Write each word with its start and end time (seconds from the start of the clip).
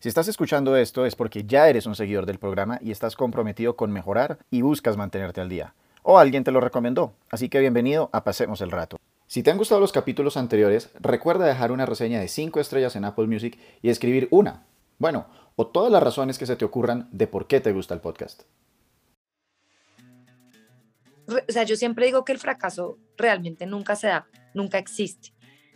Si 0.00 0.08
estás 0.08 0.28
escuchando 0.28 0.76
esto 0.76 1.06
es 1.06 1.16
porque 1.16 1.42
ya 1.42 1.68
eres 1.68 1.84
un 1.86 1.96
seguidor 1.96 2.24
del 2.24 2.38
programa 2.38 2.78
y 2.80 2.92
estás 2.92 3.16
comprometido 3.16 3.74
con 3.74 3.90
mejorar 3.90 4.38
y 4.48 4.62
buscas 4.62 4.96
mantenerte 4.96 5.40
al 5.40 5.48
día. 5.48 5.74
O 6.04 6.18
alguien 6.20 6.44
te 6.44 6.52
lo 6.52 6.60
recomendó, 6.60 7.14
así 7.30 7.48
que 7.48 7.58
bienvenido 7.58 8.08
a 8.12 8.22
Pasemos 8.22 8.60
el 8.60 8.70
Rato. 8.70 9.00
Si 9.26 9.42
te 9.42 9.50
han 9.50 9.58
gustado 9.58 9.80
los 9.80 9.90
capítulos 9.90 10.36
anteriores, 10.36 10.90
recuerda 11.00 11.46
dejar 11.46 11.72
una 11.72 11.84
reseña 11.84 12.20
de 12.20 12.28
5 12.28 12.60
estrellas 12.60 12.94
en 12.94 13.06
Apple 13.06 13.26
Music 13.26 13.58
y 13.82 13.90
escribir 13.90 14.28
una, 14.30 14.62
bueno, 14.98 15.26
o 15.56 15.66
todas 15.66 15.90
las 15.90 16.02
razones 16.02 16.38
que 16.38 16.46
se 16.46 16.54
te 16.54 16.64
ocurran 16.64 17.08
de 17.10 17.26
por 17.26 17.48
qué 17.48 17.58
te 17.60 17.72
gusta 17.72 17.92
el 17.92 18.00
podcast. 18.00 18.44
O 21.26 21.52
sea, 21.52 21.64
yo 21.64 21.74
siempre 21.74 22.06
digo 22.06 22.24
que 22.24 22.30
el 22.30 22.38
fracaso 22.38 22.98
realmente 23.16 23.66
nunca 23.66 23.96
se 23.96 24.06
da, 24.06 24.28
nunca 24.54 24.78
existe. 24.78 25.32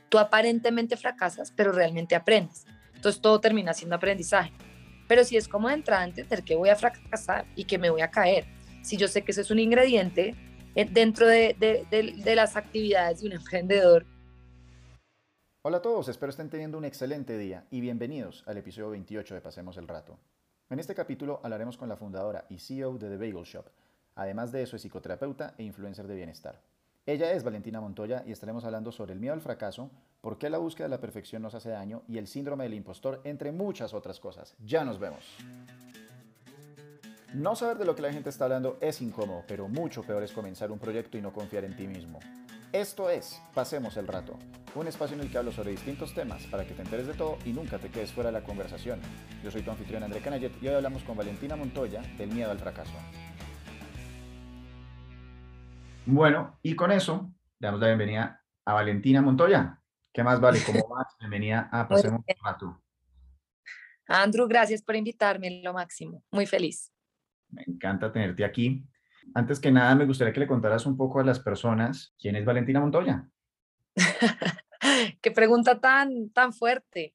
Tú 0.09 0.21
aparentemente 0.21 0.97
fracasas, 0.97 1.51
pero 1.51 1.73
realmente 1.73 2.15
aprendes. 2.15 2.67
Entonces 3.03 3.21
todo 3.21 3.41
termina 3.41 3.75
siendo 3.75 3.97
aprendizaje. 3.97 4.53
Pero 5.09 5.25
si 5.25 5.37
es 5.37 5.49
como 5.49 5.67
de 5.67 5.75
entrada 5.75 6.05
entender 6.05 6.45
que 6.45 6.55
voy 6.55 6.69
a 6.69 6.77
fracasar 6.77 7.47
y 7.57 7.65
que 7.65 7.77
me 7.77 7.91
voy 7.91 8.01
a 8.01 8.13
caer, 8.13 8.47
si 8.85 8.97
yo 8.97 9.09
sé 9.09 9.23
que 9.25 9.33
eso 9.33 9.41
es 9.41 9.51
un 9.51 9.59
ingrediente 9.59 10.37
eh, 10.77 10.85
dentro 10.89 11.27
de, 11.27 11.57
de 11.91 12.37
las 12.37 12.55
actividades 12.55 13.21
de 13.21 13.27
un 13.27 13.33
emprendedor. 13.41 14.07
Hola 15.63 15.79
a 15.79 15.83
todos, 15.83 16.07
espero 16.07 16.31
estén 16.31 16.49
teniendo 16.49 16.79
un 16.79 16.85
excelente 16.85 17.37
día 17.37 17.67
y 17.73 17.81
bienvenidos 17.81 18.45
al 18.47 18.59
episodio 18.59 18.91
28 18.91 19.35
de 19.35 19.41
Pasemos 19.41 19.77
el 19.79 19.89
Rato. 19.89 20.17
En 20.71 20.79
este 20.79 20.95
capítulo 20.95 21.41
hablaremos 21.43 21.77
con 21.77 21.89
la 21.89 21.97
fundadora 21.97 22.45
y 22.51 22.61
CEO 22.61 22.99
de 22.99 23.09
The 23.09 23.17
Bagel 23.17 23.43
Shop. 23.43 23.67
Además 24.15 24.53
de 24.53 24.63
eso 24.63 24.77
es 24.77 24.83
psicoterapeuta 24.83 25.55
e 25.59 25.65
influencer 25.65 26.07
de 26.07 26.15
bienestar. 26.15 26.61
Ella 27.05 27.33
es 27.33 27.43
Valentina 27.43 27.81
Montoya 27.81 28.23
y 28.25 28.31
estaremos 28.31 28.65
hablando 28.65 28.93
sobre 28.93 29.13
el 29.13 29.19
miedo 29.19 29.35
al 29.35 29.41
fracaso, 29.41 29.91
por 30.23 30.39
qué 30.39 30.49
la 30.49 30.59
búsqueda 30.59 30.87
de 30.87 30.91
la 30.91 31.01
perfección 31.01 31.43
nos 31.43 31.55
hace 31.55 31.69
daño 31.69 32.05
y 32.07 32.17
el 32.17 32.29
síndrome 32.29 32.65
del 32.65 32.75
impostor, 32.75 33.21
entre 33.25 33.51
muchas 33.51 33.93
otras 33.93 34.21
cosas. 34.21 34.55
Ya 34.65 34.85
nos 34.85 34.99
vemos. 35.01 35.37
No 37.35 37.57
saber 37.57 37.77
de 37.77 37.85
lo 37.85 37.97
que 37.97 38.03
la 38.03 38.13
gente 38.13 38.31
está 38.31 38.45
hablando 38.45 38.79
es 38.81 39.03
incómodo, 39.03 39.43
pero 39.49 39.67
mucho 39.67 40.03
peor 40.03 40.23
es 40.23 40.33
comenzar 40.33 40.71
un 40.71 40.79
proyecto 40.79 41.19
y 41.19 41.23
no 41.23 41.33
confiar 41.33 41.65
en 41.65 41.77
ti 41.77 41.89
mismo. 41.89 42.21
Esto 42.73 43.11
es 43.11 43.43
Pasemos 43.53 43.97
el 43.97 44.07
Rato, 44.07 44.39
un 44.77 44.87
espacio 44.87 45.17
en 45.17 45.23
el 45.23 45.31
que 45.31 45.39
hablo 45.39 45.51
sobre 45.51 45.73
distintos 45.73 46.15
temas 46.15 46.47
para 46.47 46.65
que 46.65 46.75
te 46.75 46.83
enteres 46.83 47.09
de 47.09 47.15
todo 47.15 47.37
y 47.45 47.53
nunca 47.53 47.79
te 47.79 47.91
quedes 47.91 48.13
fuera 48.13 48.31
de 48.31 48.39
la 48.39 48.47
conversación. 48.47 49.01
Yo 49.43 49.51
soy 49.51 49.63
tu 49.63 49.73
anfitrión 49.73 50.05
André 50.05 50.21
Canayet 50.21 50.53
y 50.63 50.69
hoy 50.69 50.75
hablamos 50.75 51.03
con 51.03 51.17
Valentina 51.17 51.57
Montoya 51.57 52.01
del 52.17 52.31
miedo 52.31 52.53
al 52.53 52.61
fracaso. 52.61 52.95
Bueno, 56.07 56.59
y 56.63 56.77
con 56.77 56.93
eso 56.93 57.33
damos 57.59 57.81
la 57.81 57.89
bienvenida 57.89 58.45
a 58.65 58.75
Valentina 58.75 59.21
Montoya. 59.21 59.82
¿Qué 60.13 60.23
más 60.23 60.39
vale? 60.41 60.61
¿Cómo 60.67 60.89
vas? 60.89 61.17
Bienvenida 61.19 61.71
a 61.73 61.89
Pasemos 61.89 62.21
el 62.27 62.37
Rato. 62.45 62.83
Andrew, 64.07 64.47
gracias 64.47 64.83
por 64.83 64.95
invitarme, 64.95 65.63
lo 65.63 65.73
máximo. 65.73 66.23
Muy 66.31 66.45
feliz. 66.45 66.93
Me 67.49 67.63
encanta 67.67 68.13
tenerte 68.13 68.45
aquí. 68.45 68.85
Antes 69.33 69.59
que 69.59 69.73
nada, 69.73 69.95
me 69.95 70.05
gustaría 70.05 70.35
que 70.35 70.41
le 70.41 70.47
contaras 70.47 70.85
un 70.85 70.99
poco 70.99 71.21
a 71.21 71.25
las 71.25 71.41
personas 71.41 72.15
quién 72.19 72.37
es 72.37 72.45
Valentina 72.45 72.79
Montoya. 72.79 73.27
Qué 75.23 75.31
pregunta 75.31 75.81
tan, 75.81 76.29
tan 76.29 76.53
fuerte. 76.53 77.15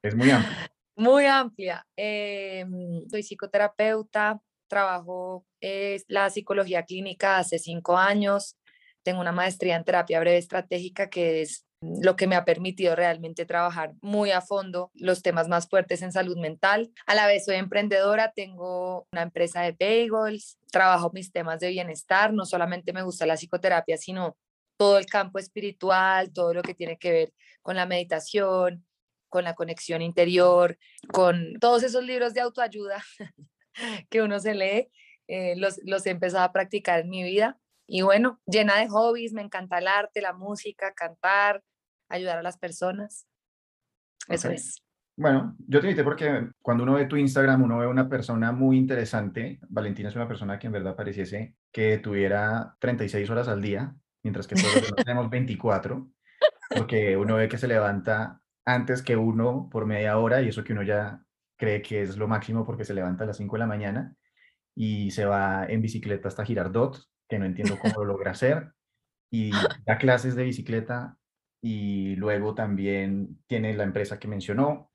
Es 0.00 0.14
muy 0.14 0.30
amplia. 0.30 0.70
Muy 0.96 1.26
amplia. 1.26 1.84
Em, 1.96 3.08
soy 3.10 3.24
psicoterapeuta, 3.24 4.40
trabajo 4.68 5.44
la 6.06 6.30
psicología 6.30 6.84
clínica 6.84 7.38
hace 7.38 7.58
cinco 7.58 7.98
años. 7.98 8.56
Tengo 9.02 9.20
una 9.20 9.32
maestría 9.32 9.74
en 9.74 9.82
terapia 9.82 10.20
breve 10.20 10.38
estratégica 10.38 11.10
que 11.10 11.42
es 11.42 11.63
lo 12.02 12.16
que 12.16 12.26
me 12.26 12.36
ha 12.36 12.44
permitido 12.44 12.96
realmente 12.96 13.46
trabajar 13.46 13.94
muy 14.00 14.30
a 14.30 14.40
fondo 14.40 14.90
los 14.94 15.22
temas 15.22 15.48
más 15.48 15.68
fuertes 15.68 16.02
en 16.02 16.12
salud 16.12 16.36
mental. 16.38 16.90
A 17.06 17.14
la 17.14 17.26
vez 17.26 17.44
soy 17.44 17.56
emprendedora, 17.56 18.32
tengo 18.32 19.06
una 19.12 19.22
empresa 19.22 19.62
de 19.62 19.72
bagels, 19.72 20.58
trabajo 20.70 21.10
mis 21.12 21.32
temas 21.32 21.60
de 21.60 21.70
bienestar, 21.70 22.32
no 22.32 22.44
solamente 22.46 22.92
me 22.92 23.02
gusta 23.02 23.26
la 23.26 23.36
psicoterapia, 23.36 23.96
sino 23.96 24.36
todo 24.76 24.98
el 24.98 25.06
campo 25.06 25.38
espiritual, 25.38 26.32
todo 26.32 26.54
lo 26.54 26.62
que 26.62 26.74
tiene 26.74 26.98
que 26.98 27.12
ver 27.12 27.32
con 27.62 27.76
la 27.76 27.86
meditación, 27.86 28.84
con 29.28 29.44
la 29.44 29.54
conexión 29.54 30.02
interior, 30.02 30.78
con 31.12 31.54
todos 31.60 31.82
esos 31.82 32.04
libros 32.04 32.34
de 32.34 32.40
autoayuda 32.40 33.02
que 34.10 34.22
uno 34.22 34.38
se 34.40 34.54
lee, 34.54 34.90
eh, 35.28 35.54
los, 35.56 35.80
los 35.84 36.06
he 36.06 36.10
empezado 36.10 36.44
a 36.44 36.52
practicar 36.52 37.00
en 37.00 37.10
mi 37.10 37.22
vida. 37.22 37.58
Y 37.86 38.02
bueno, 38.02 38.40
llena 38.46 38.78
de 38.78 38.88
hobbies, 38.88 39.32
me 39.32 39.42
encanta 39.42 39.78
el 39.78 39.88
arte, 39.88 40.22
la 40.22 40.32
música, 40.32 40.94
cantar, 40.94 41.62
ayudar 42.16 42.38
a 42.38 42.42
las 42.42 42.58
personas. 42.58 43.26
Eso 44.28 44.50
es. 44.50 44.82
Bueno, 45.16 45.56
yo 45.68 45.80
te 45.80 45.86
invité 45.86 46.02
porque 46.02 46.50
cuando 46.60 46.82
uno 46.82 46.94
ve 46.94 47.06
tu 47.06 47.16
Instagram, 47.16 47.62
uno 47.62 47.78
ve 47.78 47.86
una 47.86 48.08
persona 48.08 48.50
muy 48.50 48.76
interesante. 48.76 49.60
Valentina 49.68 50.08
es 50.08 50.16
una 50.16 50.26
persona 50.26 50.58
que 50.58 50.66
en 50.66 50.72
verdad 50.72 50.96
pareciese 50.96 51.54
que 51.72 51.98
tuviera 51.98 52.76
36 52.80 53.30
horas 53.30 53.46
al 53.48 53.62
día, 53.62 53.94
mientras 54.22 54.48
que 54.48 54.56
todos 54.56 54.64
tenemos 55.04 55.30
24, 55.30 56.08
porque 56.76 57.16
uno 57.16 57.36
ve 57.36 57.48
que 57.48 57.58
se 57.58 57.68
levanta 57.68 58.40
antes 58.64 59.02
que 59.02 59.16
uno 59.16 59.68
por 59.70 59.86
media 59.86 60.18
hora 60.18 60.42
y 60.42 60.48
eso 60.48 60.64
que 60.64 60.72
uno 60.72 60.82
ya 60.82 61.22
cree 61.56 61.82
que 61.82 62.02
es 62.02 62.16
lo 62.16 62.26
máximo 62.26 62.64
porque 62.64 62.84
se 62.84 62.94
levanta 62.94 63.22
a 63.22 63.26
las 63.28 63.36
5 63.36 63.54
de 63.54 63.60
la 63.60 63.66
mañana 63.66 64.16
y 64.74 65.12
se 65.12 65.24
va 65.24 65.66
en 65.66 65.80
bicicleta 65.80 66.26
hasta 66.26 66.44
Girardot, 66.44 66.98
que 67.28 67.38
no 67.38 67.44
entiendo 67.44 67.78
cómo 67.78 68.00
lo 68.00 68.04
logra 68.04 68.32
hacer, 68.32 68.72
y 69.30 69.52
da 69.86 69.98
clases 69.98 70.34
de 70.34 70.44
bicicleta 70.44 71.16
y 71.64 72.14
luego 72.16 72.54
también 72.54 73.42
tiene 73.46 73.72
la 73.72 73.84
empresa 73.84 74.18
que 74.18 74.28
mencionó. 74.28 74.92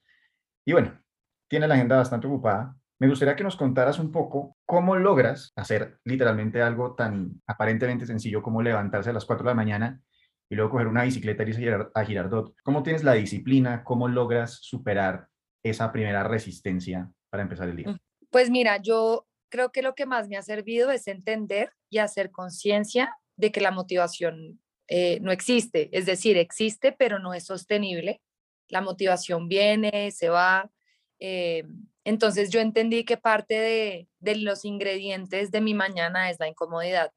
Y 0.63 0.73
bueno, 0.73 1.01
tiene 1.49 1.67
la 1.67 1.73
agenda 1.73 1.97
bastante 1.97 2.27
ocupada. 2.27 2.75
Me 2.99 3.07
gustaría 3.07 3.35
que 3.35 3.43
nos 3.43 3.55
contaras 3.55 3.97
un 3.97 4.11
poco 4.11 4.55
cómo 4.67 4.95
logras 4.95 5.51
hacer 5.55 5.97
literalmente 6.03 6.61
algo 6.61 6.93
tan 6.93 7.41
aparentemente 7.47 8.05
sencillo 8.05 8.43
como 8.43 8.61
levantarse 8.61 9.09
a 9.09 9.13
las 9.13 9.25
4 9.25 9.45
de 9.45 9.49
la 9.49 9.55
mañana 9.55 9.99
y 10.47 10.53
luego 10.53 10.69
coger 10.69 10.85
una 10.85 11.05
bicicleta 11.05 11.43
y 11.43 11.49
ir 11.59 11.87
a 11.91 12.05
Girardot. 12.05 12.53
¿Cómo 12.61 12.83
tienes 12.83 13.03
la 13.03 13.13
disciplina? 13.13 13.83
¿Cómo 13.83 14.07
logras 14.07 14.59
superar 14.61 15.27
esa 15.63 15.91
primera 15.91 16.23
resistencia 16.23 17.09
para 17.31 17.41
empezar 17.41 17.67
el 17.67 17.77
día? 17.77 17.99
Pues 18.29 18.51
mira, 18.51 18.77
yo 18.77 19.25
creo 19.49 19.71
que 19.71 19.81
lo 19.81 19.95
que 19.95 20.05
más 20.05 20.27
me 20.27 20.37
ha 20.37 20.43
servido 20.43 20.91
es 20.91 21.07
entender 21.07 21.73
y 21.89 21.97
hacer 21.97 22.29
conciencia 22.29 23.17
de 23.37 23.51
que 23.51 23.59
la 23.59 23.71
motivación 23.71 24.59
eh, 24.89 25.19
no 25.21 25.31
existe, 25.31 25.89
es 25.97 26.05
decir, 26.05 26.37
existe 26.37 26.91
pero 26.91 27.19
no 27.19 27.33
es 27.33 27.45
sostenible. 27.45 28.21
La 28.67 28.81
motivación 28.81 29.47
viene, 29.47 30.11
se 30.11 30.29
va. 30.29 30.71
Eh, 31.19 31.63
entonces 32.03 32.49
yo 32.49 32.59
entendí 32.59 33.05
que 33.05 33.17
parte 33.17 33.55
de, 33.55 34.09
de, 34.19 34.35
los 34.37 34.65
ingredientes 34.65 35.51
de 35.51 35.61
mi 35.61 35.73
mañana 35.73 36.29
es 36.29 36.39
la 36.39 36.47
incomodidad. 36.47 37.11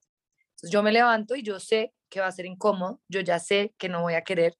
Entonces 0.50 0.70
yo 0.70 0.82
me 0.82 0.92
levanto 0.92 1.34
y 1.34 1.42
yo 1.42 1.60
sé 1.60 1.92
que 2.10 2.20
va 2.20 2.26
a 2.26 2.32
ser 2.32 2.46
incómodo, 2.46 3.00
yo 3.08 3.20
ya 3.20 3.38
sé 3.38 3.74
que 3.78 3.88
no 3.88 4.02
voy 4.02 4.14
a 4.14 4.22
querer, 4.22 4.54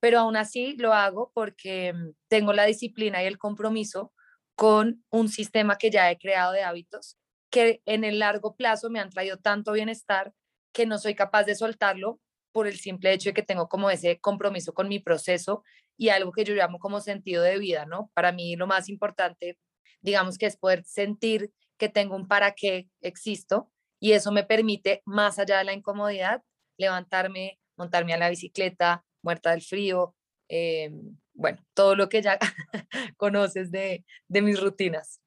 pero 0.00 0.20
aún 0.20 0.36
así 0.36 0.76
lo 0.76 0.94
hago 0.94 1.32
porque 1.34 1.92
mm, 1.92 2.10
tengo 2.28 2.52
la 2.52 2.66
disciplina 2.66 3.22
y 3.22 3.26
el 3.26 3.38
compromiso 3.38 4.12
con 4.54 5.04
un 5.10 5.28
sistema 5.28 5.76
que 5.76 5.90
ya 5.90 6.10
he 6.10 6.18
creado 6.18 6.52
de 6.52 6.62
hábitos 6.62 7.18
que 7.54 7.82
en 7.86 8.02
el 8.02 8.18
largo 8.18 8.56
plazo 8.56 8.90
me 8.90 8.98
han 8.98 9.10
traído 9.10 9.36
tanto 9.36 9.70
bienestar 9.70 10.34
que 10.72 10.86
no 10.86 10.98
soy 10.98 11.14
capaz 11.14 11.44
de 11.44 11.54
soltarlo 11.54 12.18
por 12.54 12.68
el 12.68 12.78
simple 12.78 13.12
hecho 13.12 13.30
de 13.30 13.34
que 13.34 13.42
tengo 13.42 13.68
como 13.68 13.90
ese 13.90 14.20
compromiso 14.20 14.72
con 14.72 14.88
mi 14.88 15.00
proceso 15.00 15.64
y 15.98 16.10
algo 16.10 16.30
que 16.30 16.44
yo 16.44 16.54
llamo 16.54 16.78
como 16.78 17.00
sentido 17.00 17.42
de 17.42 17.58
vida, 17.58 17.84
¿no? 17.84 18.12
Para 18.14 18.30
mí 18.30 18.54
lo 18.54 18.68
más 18.68 18.88
importante, 18.88 19.58
digamos 20.00 20.38
que 20.38 20.46
es 20.46 20.56
poder 20.56 20.84
sentir 20.84 21.50
que 21.78 21.88
tengo 21.88 22.14
un 22.14 22.28
para 22.28 22.52
qué 22.52 22.88
existo 23.00 23.72
y 23.98 24.12
eso 24.12 24.30
me 24.30 24.44
permite, 24.44 25.02
más 25.04 25.40
allá 25.40 25.58
de 25.58 25.64
la 25.64 25.72
incomodidad, 25.72 26.44
levantarme, 26.78 27.58
montarme 27.76 28.14
a 28.14 28.18
la 28.18 28.30
bicicleta, 28.30 29.04
muerta 29.20 29.50
del 29.50 29.62
frío, 29.62 30.14
eh, 30.48 30.92
bueno, 31.32 31.58
todo 31.74 31.96
lo 31.96 32.08
que 32.08 32.22
ya 32.22 32.38
conoces 33.16 33.72
de, 33.72 34.04
de, 34.28 34.42
mis 34.42 34.60
rutinas. 34.60 35.20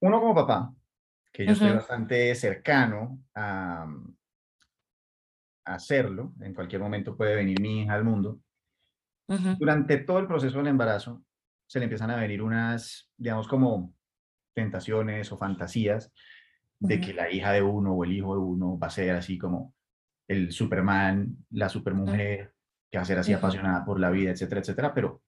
Uno 0.00 0.18
como 0.18 0.34
papá, 0.34 0.74
que 1.32 1.46
yo 1.46 1.52
estoy 1.52 1.70
bastante 1.70 2.34
cercano 2.34 3.22
a, 3.36 3.86
hacerlo, 5.64 6.34
en 6.40 6.54
cualquier 6.54 6.80
momento 6.80 7.16
puede 7.16 7.36
venir 7.36 7.60
mi 7.60 7.82
hija 7.82 7.94
al 7.94 8.04
mundo, 8.04 8.40
durante 9.58 9.98
todo 9.98 10.18
el 10.18 10.26
proceso 10.26 10.58
del 10.58 10.66
embarazo 10.66 11.22
se 11.68 11.78
le 11.78 11.84
empiezan 11.84 12.10
a 12.10 12.16
venir 12.16 12.42
unas, 12.42 13.12
digamos, 13.16 13.46
como 13.46 13.94
tentaciones 14.52 15.30
o 15.30 15.38
fantasías 15.38 16.12
de 16.80 17.00
que 17.00 17.14
la 17.14 17.30
hija 17.30 17.52
de 17.52 17.62
uno 17.62 17.94
o 17.94 18.04
el 18.04 18.12
hijo 18.12 18.34
de 18.34 18.40
uno 18.40 18.76
va 18.76 18.88
a 18.88 18.90
ser 18.90 19.14
así 19.14 19.38
como 19.38 19.74
el 20.26 20.50
Superman, 20.50 21.36
la 21.50 21.68
supermujer, 21.68 22.54
que 22.90 22.98
va 22.98 23.02
a 23.02 23.06
ser 23.06 23.18
así 23.18 23.32
apasionada 23.32 23.84
por 23.84 24.00
la 24.00 24.10
vida, 24.10 24.32
etcétera, 24.32 24.62
etcétera, 24.62 24.92
pero 24.92 25.22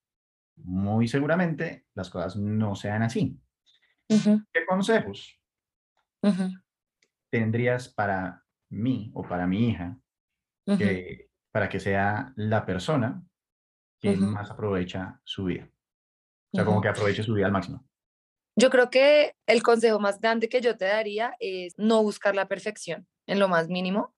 muy 0.57 1.07
seguramente 1.07 1.85
las 1.93 2.09
cosas 2.09 2.35
no 2.35 2.75
sean 2.75 3.03
así. 3.03 3.39
¿Qué 4.07 4.65
consejos 4.67 5.39
tendrías 7.29 7.87
para 7.87 8.43
mí 8.69 9.11
o 9.13 9.23
para 9.23 9.47
mi 9.47 9.69
hija 9.69 9.97
que, 10.65 11.29
para 11.51 11.69
que 11.69 11.79
sea 11.79 12.33
la 12.35 12.65
persona 12.65 13.23
que 13.99 14.15
más 14.17 14.51
aprovecha 14.51 15.21
su 15.23 15.45
vida. 15.45 15.69
O 16.51 16.57
sea, 16.57 16.65
como 16.65 16.81
que 16.81 16.89
aproveche 16.89 17.23
su 17.23 17.33
vida 17.33 17.45
al 17.45 17.51
máximo. 17.51 17.87
Yo 18.55 18.69
creo 18.69 18.89
que 18.89 19.35
el 19.47 19.63
consejo 19.63 19.99
más 19.99 20.19
grande 20.19 20.49
que 20.49 20.61
yo 20.61 20.77
te 20.77 20.85
daría 20.85 21.35
es 21.39 21.73
no 21.77 22.03
buscar 22.03 22.35
la 22.35 22.47
perfección 22.47 23.07
en 23.25 23.39
lo 23.39 23.47
más 23.47 23.69
mínimo, 23.69 24.13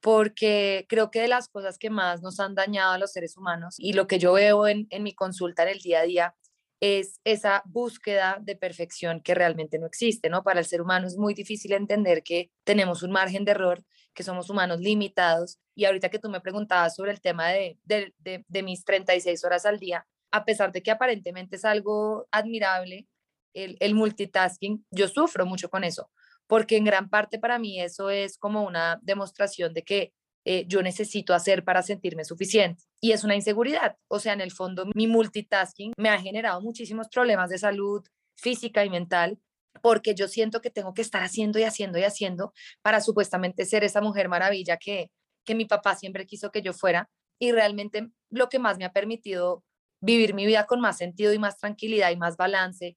porque 0.00 0.86
creo 0.88 1.10
que 1.10 1.20
de 1.20 1.28
las 1.28 1.48
cosas 1.48 1.76
que 1.78 1.90
más 1.90 2.22
nos 2.22 2.40
han 2.40 2.54
dañado 2.54 2.92
a 2.92 2.98
los 2.98 3.12
seres 3.12 3.36
humanos 3.36 3.74
y 3.78 3.92
lo 3.92 4.06
que 4.06 4.18
yo 4.18 4.32
veo 4.32 4.66
en, 4.66 4.86
en 4.90 5.02
mi 5.02 5.14
consulta 5.14 5.64
en 5.64 5.70
el 5.70 5.80
día 5.80 6.00
a 6.00 6.04
día 6.04 6.36
es 6.80 7.20
esa 7.24 7.62
búsqueda 7.64 8.38
de 8.40 8.56
perfección 8.56 9.20
que 9.20 9.34
realmente 9.34 9.78
no 9.78 9.86
existe, 9.86 10.28
¿no? 10.28 10.42
Para 10.42 10.60
el 10.60 10.66
ser 10.66 10.82
humano 10.82 11.06
es 11.06 11.16
muy 11.16 11.34
difícil 11.34 11.72
entender 11.72 12.22
que 12.22 12.50
tenemos 12.64 13.02
un 13.02 13.12
margen 13.12 13.44
de 13.44 13.52
error, 13.52 13.84
que 14.14 14.22
somos 14.22 14.50
humanos 14.50 14.80
limitados. 14.80 15.58
Y 15.74 15.84
ahorita 15.84 16.10
que 16.10 16.18
tú 16.18 16.28
me 16.28 16.40
preguntabas 16.40 16.96
sobre 16.96 17.12
el 17.12 17.20
tema 17.20 17.48
de, 17.48 17.78
de, 17.84 18.14
de, 18.18 18.44
de 18.46 18.62
mis 18.62 18.84
36 18.84 19.44
horas 19.44 19.64
al 19.66 19.78
día, 19.78 20.06
a 20.30 20.44
pesar 20.44 20.72
de 20.72 20.82
que 20.82 20.90
aparentemente 20.90 21.56
es 21.56 21.64
algo 21.64 22.26
admirable, 22.30 23.06
el, 23.54 23.76
el 23.80 23.94
multitasking, 23.94 24.84
yo 24.90 25.08
sufro 25.08 25.46
mucho 25.46 25.70
con 25.70 25.82
eso, 25.82 26.10
porque 26.46 26.76
en 26.76 26.84
gran 26.84 27.08
parte 27.08 27.38
para 27.38 27.58
mí 27.58 27.80
eso 27.80 28.10
es 28.10 28.36
como 28.36 28.64
una 28.64 28.98
demostración 29.02 29.72
de 29.72 29.82
que 29.82 30.12
eh, 30.44 30.64
yo 30.68 30.80
necesito 30.82 31.34
hacer 31.34 31.64
para 31.64 31.82
sentirme 31.82 32.24
suficiente. 32.24 32.84
Y 33.06 33.12
es 33.12 33.22
una 33.22 33.36
inseguridad. 33.36 33.96
O 34.08 34.18
sea, 34.18 34.32
en 34.32 34.40
el 34.40 34.50
fondo, 34.50 34.84
mi 34.92 35.06
multitasking 35.06 35.92
me 35.96 36.08
ha 36.08 36.18
generado 36.18 36.60
muchísimos 36.60 37.06
problemas 37.08 37.50
de 37.50 37.58
salud 37.58 38.04
física 38.34 38.84
y 38.84 38.90
mental 38.90 39.38
porque 39.80 40.16
yo 40.16 40.26
siento 40.26 40.60
que 40.60 40.72
tengo 40.72 40.92
que 40.92 41.02
estar 41.02 41.22
haciendo 41.22 41.60
y 41.60 41.62
haciendo 41.62 42.00
y 42.00 42.02
haciendo 42.02 42.52
para 42.82 43.00
supuestamente 43.00 43.64
ser 43.64 43.84
esa 43.84 44.00
mujer 44.00 44.28
maravilla 44.28 44.76
que, 44.76 45.12
que 45.44 45.54
mi 45.54 45.66
papá 45.66 45.94
siempre 45.94 46.26
quiso 46.26 46.50
que 46.50 46.62
yo 46.62 46.72
fuera. 46.72 47.08
Y 47.38 47.52
realmente 47.52 48.08
lo 48.28 48.48
que 48.48 48.58
más 48.58 48.76
me 48.76 48.84
ha 48.84 48.92
permitido 48.92 49.62
vivir 50.00 50.34
mi 50.34 50.44
vida 50.44 50.66
con 50.66 50.80
más 50.80 50.98
sentido 50.98 51.32
y 51.32 51.38
más 51.38 51.58
tranquilidad 51.58 52.10
y 52.10 52.16
más 52.16 52.36
balance 52.36 52.96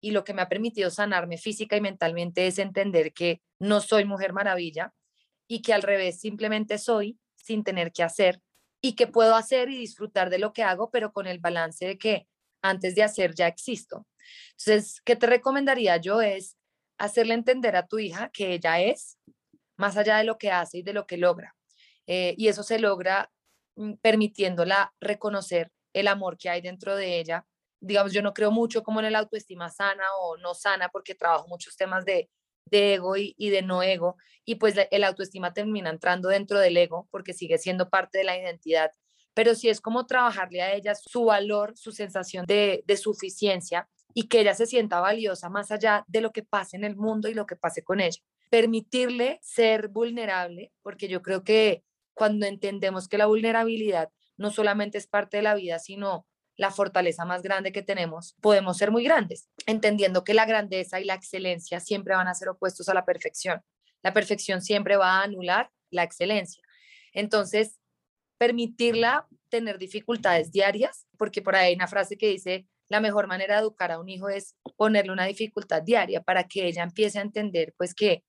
y 0.00 0.12
lo 0.12 0.22
que 0.22 0.32
me 0.32 0.42
ha 0.42 0.48
permitido 0.48 0.90
sanarme 0.90 1.38
física 1.38 1.76
y 1.76 1.80
mentalmente 1.80 2.46
es 2.46 2.60
entender 2.60 3.12
que 3.12 3.42
no 3.58 3.80
soy 3.80 4.04
mujer 4.04 4.32
maravilla, 4.32 4.94
y 5.50 5.62
que 5.62 5.74
al 5.74 5.82
revés 5.82 6.20
simplemente 6.20 6.78
soy 6.78 7.18
sin 7.34 7.64
tener 7.64 7.90
que 7.90 8.04
hacer 8.04 8.40
y 8.80 8.94
que 8.94 9.06
puedo 9.06 9.34
hacer 9.34 9.68
y 9.68 9.76
disfrutar 9.76 10.30
de 10.30 10.38
lo 10.38 10.52
que 10.52 10.62
hago, 10.62 10.90
pero 10.90 11.12
con 11.12 11.26
el 11.26 11.38
balance 11.38 11.86
de 11.86 11.98
que 11.98 12.26
antes 12.62 12.94
de 12.94 13.02
hacer 13.02 13.34
ya 13.34 13.46
existo. 13.46 14.06
Entonces, 14.50 15.00
¿qué 15.04 15.16
te 15.16 15.26
recomendaría 15.26 15.96
yo? 15.96 16.20
Es 16.20 16.56
hacerle 16.98 17.34
entender 17.34 17.76
a 17.76 17.86
tu 17.86 17.98
hija 17.98 18.30
que 18.30 18.52
ella 18.52 18.80
es, 18.80 19.18
más 19.76 19.96
allá 19.96 20.18
de 20.18 20.24
lo 20.24 20.38
que 20.38 20.50
hace 20.50 20.78
y 20.78 20.82
de 20.82 20.92
lo 20.92 21.06
que 21.06 21.16
logra. 21.16 21.56
Eh, 22.06 22.34
y 22.36 22.48
eso 22.48 22.62
se 22.62 22.78
logra 22.78 23.30
mm, 23.76 23.94
permitiéndola 24.02 24.94
reconocer 25.00 25.70
el 25.92 26.08
amor 26.08 26.36
que 26.36 26.50
hay 26.50 26.60
dentro 26.60 26.96
de 26.96 27.18
ella. 27.18 27.46
Digamos, 27.80 28.12
yo 28.12 28.22
no 28.22 28.34
creo 28.34 28.50
mucho 28.50 28.82
como 28.82 29.00
en 29.00 29.06
el 29.06 29.16
autoestima 29.16 29.70
sana 29.70 30.04
o 30.20 30.36
no 30.36 30.54
sana 30.54 30.90
porque 30.90 31.14
trabajo 31.14 31.48
muchos 31.48 31.76
temas 31.76 32.04
de 32.04 32.30
de 32.70 32.94
ego 32.94 33.16
y, 33.16 33.34
de 33.50 33.62
no 33.62 33.82
ego, 33.82 34.16
y 34.44 34.56
pues 34.56 34.74
el 34.90 35.04
autoestima 35.04 35.52
termina 35.52 35.90
entrando 35.90 36.28
dentro 36.28 36.58
del 36.58 36.76
ego 36.76 37.08
porque 37.10 37.32
sigue 37.32 37.58
siendo 37.58 37.88
parte 37.90 38.18
de 38.18 38.24
la 38.24 38.38
identidad, 38.38 38.90
pero 39.34 39.54
si 39.54 39.68
es 39.68 39.80
como 39.80 40.06
trabajarle 40.06 40.62
a 40.62 40.74
ella 40.74 40.94
su 40.94 41.26
valor, 41.26 41.72
su 41.76 41.92
sensación 41.92 42.46
de, 42.46 42.82
de 42.86 42.96
suficiencia 42.96 43.88
y 44.12 44.28
que 44.28 44.40
ella 44.40 44.54
se 44.54 44.66
sienta 44.66 45.00
valiosa 45.00 45.48
más 45.48 45.70
allá 45.70 46.04
de 46.08 46.20
lo 46.20 46.32
que 46.32 46.42
pase 46.42 46.76
en 46.76 46.84
el 46.84 46.96
mundo 46.96 47.28
y 47.28 47.34
lo 47.34 47.46
que 47.46 47.56
pase 47.56 47.82
con 47.82 48.00
ella. 48.00 48.20
Permitirle 48.50 49.38
ser 49.42 49.88
vulnerable, 49.88 50.72
porque 50.82 51.08
yo 51.08 51.22
creo 51.22 51.44
que 51.44 51.84
cuando 52.14 52.46
entendemos 52.46 53.08
que 53.08 53.18
la 53.18 53.26
vulnerabilidad 53.26 54.10
no 54.36 54.50
solamente 54.50 54.98
es 54.98 55.06
parte 55.06 55.36
de 55.36 55.42
la 55.42 55.54
vida, 55.54 55.78
sino 55.78 56.26
la 56.60 56.70
fortaleza 56.70 57.24
más 57.24 57.40
grande 57.40 57.72
que 57.72 57.80
tenemos, 57.80 58.36
podemos 58.42 58.76
ser 58.76 58.90
muy 58.90 59.02
grandes, 59.02 59.48
entendiendo 59.64 60.24
que 60.24 60.34
la 60.34 60.44
grandeza 60.44 61.00
y 61.00 61.04
la 61.04 61.14
excelencia 61.14 61.80
siempre 61.80 62.14
van 62.14 62.28
a 62.28 62.34
ser 62.34 62.50
opuestos 62.50 62.90
a 62.90 62.94
la 62.94 63.06
perfección. 63.06 63.62
La 64.02 64.12
perfección 64.12 64.60
siempre 64.60 64.98
va 64.98 65.20
a 65.20 65.22
anular 65.22 65.70
la 65.88 66.02
excelencia. 66.02 66.62
Entonces, 67.14 67.80
permitirla 68.36 69.26
tener 69.48 69.78
dificultades 69.78 70.52
diarias, 70.52 71.06
porque 71.16 71.40
por 71.40 71.56
ahí 71.56 71.68
hay 71.68 71.74
una 71.76 71.88
frase 71.88 72.18
que 72.18 72.28
dice, 72.28 72.66
la 72.90 73.00
mejor 73.00 73.26
manera 73.26 73.54
de 73.54 73.62
educar 73.62 73.90
a 73.90 73.98
un 73.98 74.10
hijo 74.10 74.28
es 74.28 74.54
ponerle 74.76 75.12
una 75.12 75.24
dificultad 75.24 75.80
diaria 75.80 76.20
para 76.20 76.44
que 76.44 76.66
ella 76.66 76.82
empiece 76.82 77.20
a 77.20 77.22
entender 77.22 77.72
pues 77.78 77.94
que, 77.94 78.22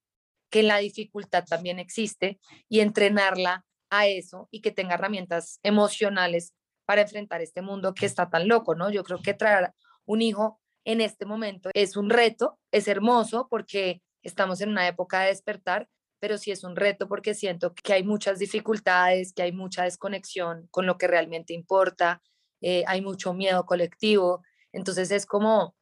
que 0.50 0.64
la 0.64 0.78
dificultad 0.78 1.44
también 1.44 1.80
existe 1.80 2.40
y 2.70 2.80
entrenarla 2.80 3.66
a 3.90 4.08
eso 4.08 4.48
y 4.52 4.62
que 4.62 4.72
tenga 4.72 4.94
herramientas 4.94 5.60
emocionales 5.64 6.54
para 6.92 7.04
enfrentar 7.04 7.40
este 7.40 7.62
mundo 7.62 7.94
que 7.94 8.06
está 8.06 8.30
tan 8.30 8.50
loco, 8.50 8.76
¿no? 8.76 8.92
Yo 8.92 9.06
creo 9.06 9.22
que 9.22 9.34
traer 9.34 9.72
un 10.04 10.22
hijo 10.22 10.60
en 10.84 11.00
este 11.00 11.26
momento 11.26 11.70
es 11.74 11.96
un 11.96 12.10
reto, 12.10 12.60
es 12.70 12.90
hermoso 12.90 13.48
porque 13.50 14.02
estamos 14.24 14.60
en 14.60 14.72
una 14.72 14.86
época 14.90 15.22
de 15.22 15.28
despertar, 15.28 15.88
pero 16.20 16.38
sí 16.38 16.52
es 16.52 16.66
un 16.66 16.76
reto 16.76 17.08
porque 17.08 17.34
siento 17.34 17.74
que 17.74 17.94
hay 17.94 18.04
muchas 18.04 18.40
dificultades, 18.40 19.32
que 19.32 19.42
hay 19.42 19.54
mucha 19.54 19.86
desconexión 19.86 20.68
con 20.70 20.86
lo 20.86 20.98
que 20.98 21.08
realmente 21.08 21.54
importa, 21.54 22.22
eh, 22.60 22.84
hay 22.88 23.00
mucho 23.02 23.34
miedo 23.34 23.66
colectivo, 23.66 24.44
entonces 24.74 25.12
es 25.12 25.26
como 25.26 25.78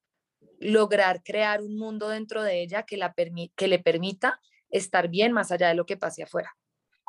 lograr 0.60 1.24
crear 1.24 1.64
un 1.64 1.76
mundo 1.76 2.10
dentro 2.10 2.44
de 2.44 2.62
ella 2.62 2.84
que, 2.84 2.98
la 2.98 3.16
que 3.56 3.68
le 3.68 3.80
permita 3.80 4.40
estar 4.70 5.08
bien 5.08 5.32
más 5.32 5.52
allá 5.52 5.70
de 5.70 5.74
lo 5.74 5.88
que 5.88 5.98
pase 5.98 6.22
afuera. 6.22 6.56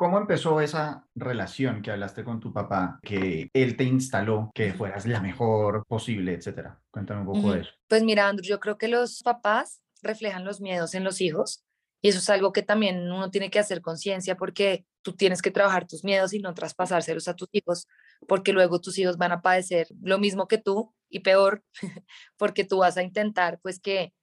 ¿Cómo 0.01 0.17
empezó 0.17 0.61
esa 0.61 1.05
relación 1.13 1.83
que 1.83 1.91
hablaste 1.91 2.23
con 2.23 2.39
tu 2.39 2.51
papá, 2.51 2.99
que 3.03 3.51
él 3.53 3.77
te 3.77 3.83
instaló 3.83 4.49
que 4.51 4.73
fueras 4.73 5.05
la 5.05 5.21
mejor 5.21 5.85
posible, 5.85 6.33
etcétera? 6.33 6.81
Cuéntame 6.89 7.21
un 7.21 7.27
poco 7.27 7.53
de 7.53 7.61
eso. 7.61 7.69
Pues 7.87 8.01
mira, 8.01 8.27
Andrew, 8.27 8.49
yo 8.49 8.59
creo 8.59 8.79
que 8.79 8.87
los 8.87 9.21
papás 9.21 9.83
reflejan 10.01 10.43
los 10.43 10.59
miedos 10.59 10.95
en 10.95 11.03
los 11.03 11.21
hijos 11.21 11.63
y 12.01 12.09
eso 12.09 12.17
es 12.17 12.27
algo 12.31 12.51
que 12.51 12.63
también 12.63 13.11
uno 13.11 13.29
tiene 13.29 13.51
que 13.51 13.59
hacer 13.59 13.81
conciencia 13.81 14.35
porque 14.37 14.87
tú 15.03 15.13
tienes 15.13 15.39
que 15.39 15.51
trabajar 15.51 15.85
tus 15.85 16.03
miedos 16.03 16.33
y 16.33 16.39
no 16.39 16.55
traspasárselos 16.55 17.27
a 17.27 17.35
tus 17.35 17.49
hijos, 17.51 17.87
porque 18.27 18.53
luego 18.53 18.81
tus 18.81 18.97
hijos 18.97 19.17
van 19.17 19.33
a 19.33 19.43
padecer 19.43 19.85
lo 20.01 20.17
mismo 20.17 20.47
que 20.47 20.57
tú 20.57 20.95
y 21.09 21.19
peor, 21.19 21.63
porque 22.37 22.63
tú 22.63 22.79
vas 22.79 22.97
a 22.97 23.03
intentar 23.03 23.59
pues 23.61 23.79
que, 23.79 24.15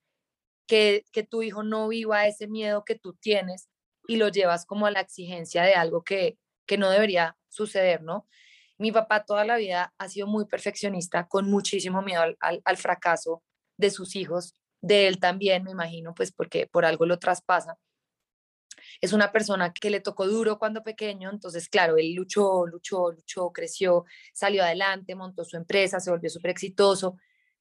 que, 0.67 1.05
que 1.13 1.23
tu 1.23 1.41
hijo 1.41 1.63
no 1.63 1.87
viva 1.87 2.27
ese 2.27 2.49
miedo 2.49 2.83
que 2.83 2.95
tú 2.95 3.13
tienes 3.13 3.69
y 4.09 4.15
lo 4.15 4.29
llevas 4.29 4.65
como 4.65 4.87
a 4.87 4.91
la 4.91 5.01
exigencia 5.01 5.61
de 5.61 5.75
algo 5.75 6.03
que, 6.03 6.39
que 6.65 6.79
no 6.79 6.89
debería 6.89 7.37
suceder, 7.47 8.01
¿no? 8.01 8.27
Mi 8.79 8.91
papá 8.91 9.23
toda 9.23 9.45
la 9.45 9.55
vida 9.57 9.93
ha 9.99 10.09
sido 10.09 10.25
muy 10.25 10.45
perfeccionista, 10.45 11.27
con 11.27 11.47
muchísimo 11.47 12.01
miedo 12.01 12.23
al, 12.23 12.35
al, 12.65 12.77
fracaso 12.77 13.43
de 13.77 13.91
sus 13.91 14.15
hijos, 14.15 14.55
de 14.81 15.07
él 15.07 15.19
también, 15.19 15.63
me 15.63 15.69
imagino, 15.69 16.15
pues 16.15 16.31
porque 16.31 16.65
por 16.65 16.85
algo 16.85 17.05
lo 17.05 17.19
traspasa. 17.19 17.77
Es 18.99 19.13
una 19.13 19.31
persona 19.31 19.73
que 19.73 19.91
le 19.91 19.99
tocó 19.99 20.25
duro 20.25 20.57
cuando 20.57 20.81
pequeño, 20.81 21.29
entonces, 21.29 21.69
claro, 21.69 21.97
él 21.97 22.15
luchó, 22.15 22.65
luchó, 22.65 23.11
luchó, 23.11 23.51
creció, 23.51 24.05
salió 24.33 24.63
adelante, 24.63 25.13
montó 25.13 25.45
su 25.45 25.55
empresa, 25.55 25.99
se 25.99 26.09
volvió 26.09 26.31
súper 26.31 26.49
exitoso 26.49 27.15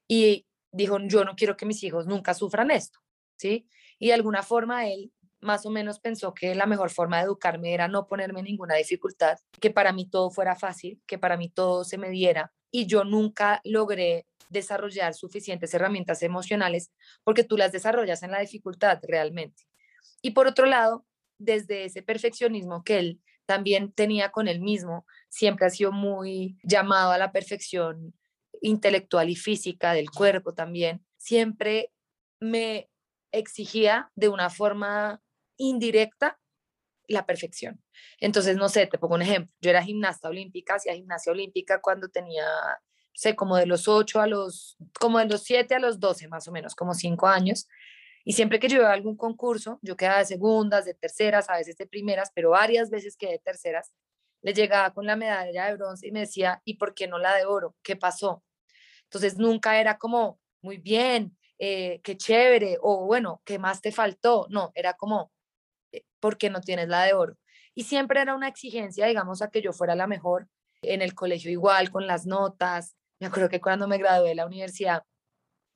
y 0.06 0.46
dijo, 0.72 0.96
yo 1.08 1.26
no 1.26 1.36
quiero 1.36 1.58
que 1.58 1.66
mis 1.66 1.82
hijos 1.84 2.06
nunca 2.06 2.32
sufran 2.32 2.70
esto, 2.70 3.00
¿sí? 3.36 3.68
Y 3.98 4.06
de 4.06 4.14
alguna 4.14 4.42
forma 4.42 4.88
él 4.88 5.12
más 5.40 5.66
o 5.66 5.70
menos 5.70 6.00
pensó 6.00 6.34
que 6.34 6.54
la 6.54 6.66
mejor 6.66 6.90
forma 6.90 7.18
de 7.18 7.24
educarme 7.24 7.72
era 7.72 7.88
no 7.88 8.06
ponerme 8.06 8.42
ninguna 8.42 8.74
dificultad, 8.74 9.38
que 9.60 9.70
para 9.70 9.92
mí 9.92 10.08
todo 10.08 10.30
fuera 10.30 10.56
fácil, 10.56 11.00
que 11.06 11.18
para 11.18 11.36
mí 11.36 11.48
todo 11.48 11.84
se 11.84 11.98
me 11.98 12.10
diera 12.10 12.52
y 12.70 12.86
yo 12.86 13.04
nunca 13.04 13.60
logré 13.64 14.26
desarrollar 14.50 15.14
suficientes 15.14 15.72
herramientas 15.74 16.22
emocionales 16.22 16.90
porque 17.24 17.44
tú 17.44 17.56
las 17.56 17.72
desarrollas 17.72 18.22
en 18.22 18.30
la 18.30 18.40
dificultad 18.40 18.98
realmente. 19.02 19.64
Y 20.22 20.30
por 20.30 20.46
otro 20.46 20.66
lado, 20.66 21.06
desde 21.38 21.84
ese 21.84 22.02
perfeccionismo 22.02 22.82
que 22.82 22.98
él 22.98 23.22
también 23.46 23.92
tenía 23.92 24.30
con 24.30 24.48
él 24.48 24.60
mismo, 24.60 25.06
siempre 25.28 25.66
ha 25.66 25.70
sido 25.70 25.92
muy 25.92 26.58
llamado 26.62 27.12
a 27.12 27.18
la 27.18 27.32
perfección 27.32 28.14
intelectual 28.60 29.30
y 29.30 29.36
física 29.36 29.92
del 29.92 30.10
cuerpo 30.10 30.52
también, 30.52 31.04
siempre 31.16 31.92
me 32.40 32.90
exigía 33.32 34.10
de 34.16 34.28
una 34.28 34.50
forma 34.50 35.22
indirecta 35.58 36.40
la 37.08 37.26
perfección. 37.26 37.82
Entonces, 38.20 38.56
no 38.56 38.68
sé, 38.68 38.86
te 38.86 38.98
pongo 38.98 39.14
un 39.14 39.22
ejemplo. 39.22 39.54
Yo 39.60 39.70
era 39.70 39.82
gimnasta 39.82 40.28
olímpica, 40.28 40.74
hacía 40.74 40.94
gimnasia 40.94 41.32
olímpica 41.32 41.80
cuando 41.80 42.08
tenía, 42.08 42.44
sé, 43.14 43.34
como 43.36 43.56
de 43.56 43.66
los 43.66 43.88
8 43.88 44.20
a 44.20 44.26
los, 44.26 44.76
como 45.00 45.18
de 45.18 45.26
los 45.26 45.42
7 45.42 45.74
a 45.74 45.78
los 45.78 46.00
12 46.00 46.28
más 46.28 46.48
o 46.48 46.52
menos, 46.52 46.74
como 46.74 46.94
5 46.94 47.26
años. 47.26 47.66
Y 48.24 48.34
siempre 48.34 48.58
que 48.58 48.68
yo 48.68 48.78
iba 48.78 48.90
a 48.90 48.92
algún 48.92 49.16
concurso, 49.16 49.78
yo 49.82 49.96
quedaba 49.96 50.18
de 50.18 50.26
segundas, 50.26 50.84
de 50.84 50.94
terceras, 50.94 51.48
a 51.48 51.56
veces 51.56 51.76
de 51.78 51.86
primeras, 51.86 52.30
pero 52.34 52.50
varias 52.50 52.90
veces 52.90 53.16
quedé 53.16 53.32
de 53.32 53.38
terceras, 53.38 53.92
le 54.42 54.52
llegaba 54.52 54.92
con 54.92 55.06
la 55.06 55.16
medalla 55.16 55.66
de 55.66 55.76
bronce 55.76 56.08
y 56.08 56.12
me 56.12 56.20
decía, 56.20 56.60
¿y 56.64 56.74
por 56.74 56.94
qué 56.94 57.08
no 57.08 57.18
la 57.18 57.34
de 57.34 57.46
oro? 57.46 57.74
¿Qué 57.82 57.96
pasó? 57.96 58.44
Entonces 59.04 59.38
nunca 59.38 59.80
era 59.80 59.96
como, 59.96 60.40
muy 60.60 60.76
bien, 60.76 61.38
eh, 61.58 62.00
qué 62.04 62.16
chévere, 62.16 62.76
o 62.82 63.06
bueno, 63.06 63.40
¿qué 63.44 63.58
más 63.58 63.80
te 63.80 63.92
faltó? 63.92 64.46
No, 64.50 64.72
era 64.74 64.92
como, 64.94 65.32
porque 66.20 66.50
no 66.50 66.60
tienes 66.60 66.88
la 66.88 67.04
de 67.04 67.14
oro. 67.14 67.36
Y 67.74 67.84
siempre 67.84 68.20
era 68.20 68.34
una 68.34 68.48
exigencia, 68.48 69.06
digamos, 69.06 69.42
a 69.42 69.50
que 69.50 69.62
yo 69.62 69.72
fuera 69.72 69.94
la 69.94 70.06
mejor 70.06 70.48
en 70.82 71.02
el 71.02 71.14
colegio 71.14 71.50
igual, 71.50 71.90
con 71.90 72.06
las 72.06 72.26
notas, 72.26 72.96
Me 73.20 73.26
acuerdo 73.26 73.48
que 73.48 73.60
cuando 73.60 73.88
me 73.88 73.98
gradué 73.98 74.28
de 74.28 74.34
la 74.36 74.46
universidad, 74.46 75.02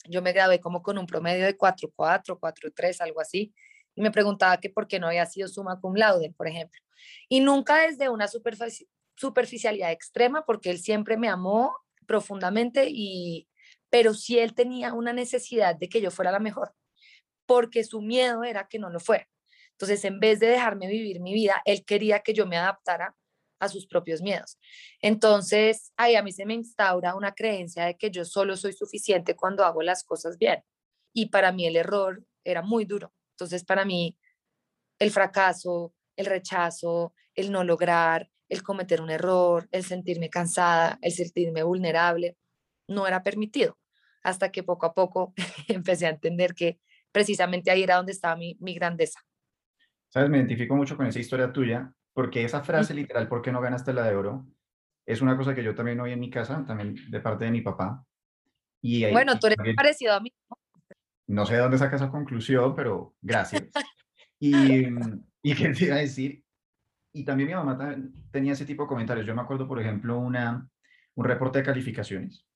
yo 0.08 0.22
me 0.22 0.32
gradué 0.32 0.60
como 0.60 0.82
con 0.82 0.98
un 0.98 1.06
promedio 1.06 1.44
de 1.44 1.56
4.4, 1.56 2.38
4.3, 2.38 3.00
algo 3.00 3.20
así, 3.20 3.52
y 3.94 4.02
me 4.02 4.10
preguntaba 4.10 4.58
que 4.58 4.70
por 4.70 4.86
qué 4.86 4.98
no 4.98 5.08
había 5.08 5.26
sido 5.26 5.48
suma 5.48 5.80
cum 5.80 5.94
laude, 5.94 6.32
por 6.36 6.48
ejemplo. 6.48 6.80
Y 7.28 7.40
nunca 7.40 7.78
desde 7.78 8.08
una 8.08 8.28
superficialidad 9.16 9.90
extrema, 9.90 10.44
porque 10.44 10.70
él 10.70 10.78
siempre 10.78 11.16
me 11.16 11.28
amó 11.28 11.76
profundamente, 12.06 12.86
y, 12.88 13.48
pero 13.90 14.14
sí 14.14 14.38
él 14.38 14.54
tenía 14.54 14.92
una 14.94 15.12
necesidad 15.12 15.76
de 15.76 15.88
que 15.88 16.00
yo 16.00 16.10
fuera 16.10 16.32
la 16.32 16.38
mejor, 16.38 16.74
porque 17.46 17.84
su 17.84 18.00
miedo 18.00 18.44
era 18.44 18.68
que 18.68 18.78
no 18.78 18.88
lo 18.88 19.00
fuera. 19.00 19.28
Entonces, 19.82 20.04
en 20.04 20.20
vez 20.20 20.38
de 20.38 20.46
dejarme 20.46 20.86
vivir 20.86 21.18
mi 21.18 21.34
vida, 21.34 21.60
él 21.64 21.84
quería 21.84 22.20
que 22.20 22.32
yo 22.32 22.46
me 22.46 22.56
adaptara 22.56 23.16
a 23.58 23.68
sus 23.68 23.88
propios 23.88 24.22
miedos. 24.22 24.56
Entonces, 25.00 25.92
ahí 25.96 26.14
a 26.14 26.22
mí 26.22 26.30
se 26.30 26.46
me 26.46 26.54
instaura 26.54 27.16
una 27.16 27.32
creencia 27.32 27.86
de 27.86 27.96
que 27.96 28.08
yo 28.08 28.24
solo 28.24 28.56
soy 28.56 28.74
suficiente 28.74 29.34
cuando 29.34 29.64
hago 29.64 29.82
las 29.82 30.04
cosas 30.04 30.38
bien. 30.38 30.62
Y 31.12 31.30
para 31.30 31.50
mí 31.50 31.66
el 31.66 31.74
error 31.74 32.24
era 32.44 32.62
muy 32.62 32.84
duro. 32.84 33.12
Entonces, 33.32 33.64
para 33.64 33.84
mí, 33.84 34.16
el 35.00 35.10
fracaso, 35.10 35.92
el 36.14 36.26
rechazo, 36.26 37.12
el 37.34 37.50
no 37.50 37.64
lograr, 37.64 38.30
el 38.48 38.62
cometer 38.62 39.00
un 39.00 39.10
error, 39.10 39.68
el 39.72 39.82
sentirme 39.82 40.30
cansada, 40.30 40.96
el 41.02 41.10
sentirme 41.10 41.64
vulnerable, 41.64 42.36
no 42.86 43.08
era 43.08 43.24
permitido. 43.24 43.76
Hasta 44.22 44.52
que 44.52 44.62
poco 44.62 44.86
a 44.86 44.94
poco 44.94 45.34
empecé 45.66 46.06
a 46.06 46.10
entender 46.10 46.54
que 46.54 46.78
precisamente 47.10 47.72
ahí 47.72 47.82
era 47.82 47.96
donde 47.96 48.12
estaba 48.12 48.36
mi, 48.36 48.56
mi 48.60 48.74
grandeza. 48.74 49.18
Sabes, 50.12 50.28
me 50.28 50.36
identifico 50.36 50.76
mucho 50.76 50.94
con 50.94 51.06
esa 51.06 51.20
historia 51.20 51.52
tuya, 51.52 51.90
porque 52.12 52.44
esa 52.44 52.62
frase 52.62 52.92
literal, 52.92 53.28
¿por 53.28 53.40
qué 53.40 53.50
no 53.50 53.62
ganaste 53.62 53.94
la 53.94 54.04
de 54.04 54.14
oro? 54.14 54.46
Es 55.06 55.22
una 55.22 55.38
cosa 55.38 55.54
que 55.54 55.64
yo 55.64 55.74
también 55.74 55.98
oí 56.00 56.12
en 56.12 56.20
mi 56.20 56.28
casa, 56.28 56.62
también 56.66 56.96
de 57.10 57.20
parte 57.20 57.46
de 57.46 57.50
mi 57.50 57.62
papá. 57.62 58.04
Y 58.82 59.10
bueno, 59.10 59.38
tú 59.38 59.46
eres 59.46 59.56
parecido 59.74 60.12
a 60.12 60.20
mí. 60.20 60.30
No 61.28 61.46
sé 61.46 61.54
de 61.54 61.60
dónde 61.60 61.78
saca 61.78 61.96
esa 61.96 62.10
conclusión, 62.10 62.74
pero 62.76 63.14
gracias. 63.22 63.64
y, 64.38 64.84
y 65.42 65.54
qué 65.54 65.70
te 65.70 65.86
iba 65.86 65.94
a 65.94 66.00
decir, 66.00 66.44
y 67.14 67.24
también 67.24 67.48
mi 67.48 67.54
mamá 67.54 67.96
tenía 68.30 68.52
ese 68.52 68.66
tipo 68.66 68.82
de 68.82 68.88
comentarios. 68.88 69.26
Yo 69.26 69.34
me 69.34 69.40
acuerdo, 69.40 69.66
por 69.66 69.80
ejemplo, 69.80 70.18
una, 70.18 70.68
un 71.14 71.24
reporte 71.24 71.60
de 71.60 71.64
calificaciones 71.64 72.46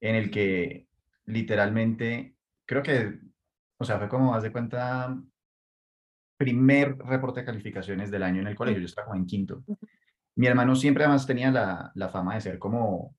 en 0.00 0.14
el 0.14 0.30
que 0.30 0.88
literalmente, 1.26 2.34
creo 2.64 2.82
que, 2.82 3.20
o 3.76 3.84
sea, 3.84 3.98
fue 3.98 4.08
como, 4.08 4.34
haz 4.34 4.42
de 4.42 4.52
cuenta, 4.52 5.18
primer 6.36 6.96
reporte 6.98 7.40
de 7.40 7.46
calificaciones 7.46 8.10
del 8.10 8.22
año 8.22 8.40
en 8.40 8.48
el 8.48 8.56
colegio, 8.56 8.80
yo 8.80 8.86
estaba 8.86 9.16
en 9.16 9.26
quinto. 9.26 9.62
Mi 10.36 10.46
hermano 10.46 10.74
siempre 10.74 11.04
además 11.04 11.26
tenía 11.26 11.50
la, 11.50 11.92
la 11.94 12.08
fama 12.08 12.34
de 12.34 12.40
ser 12.40 12.58
como 12.58 13.14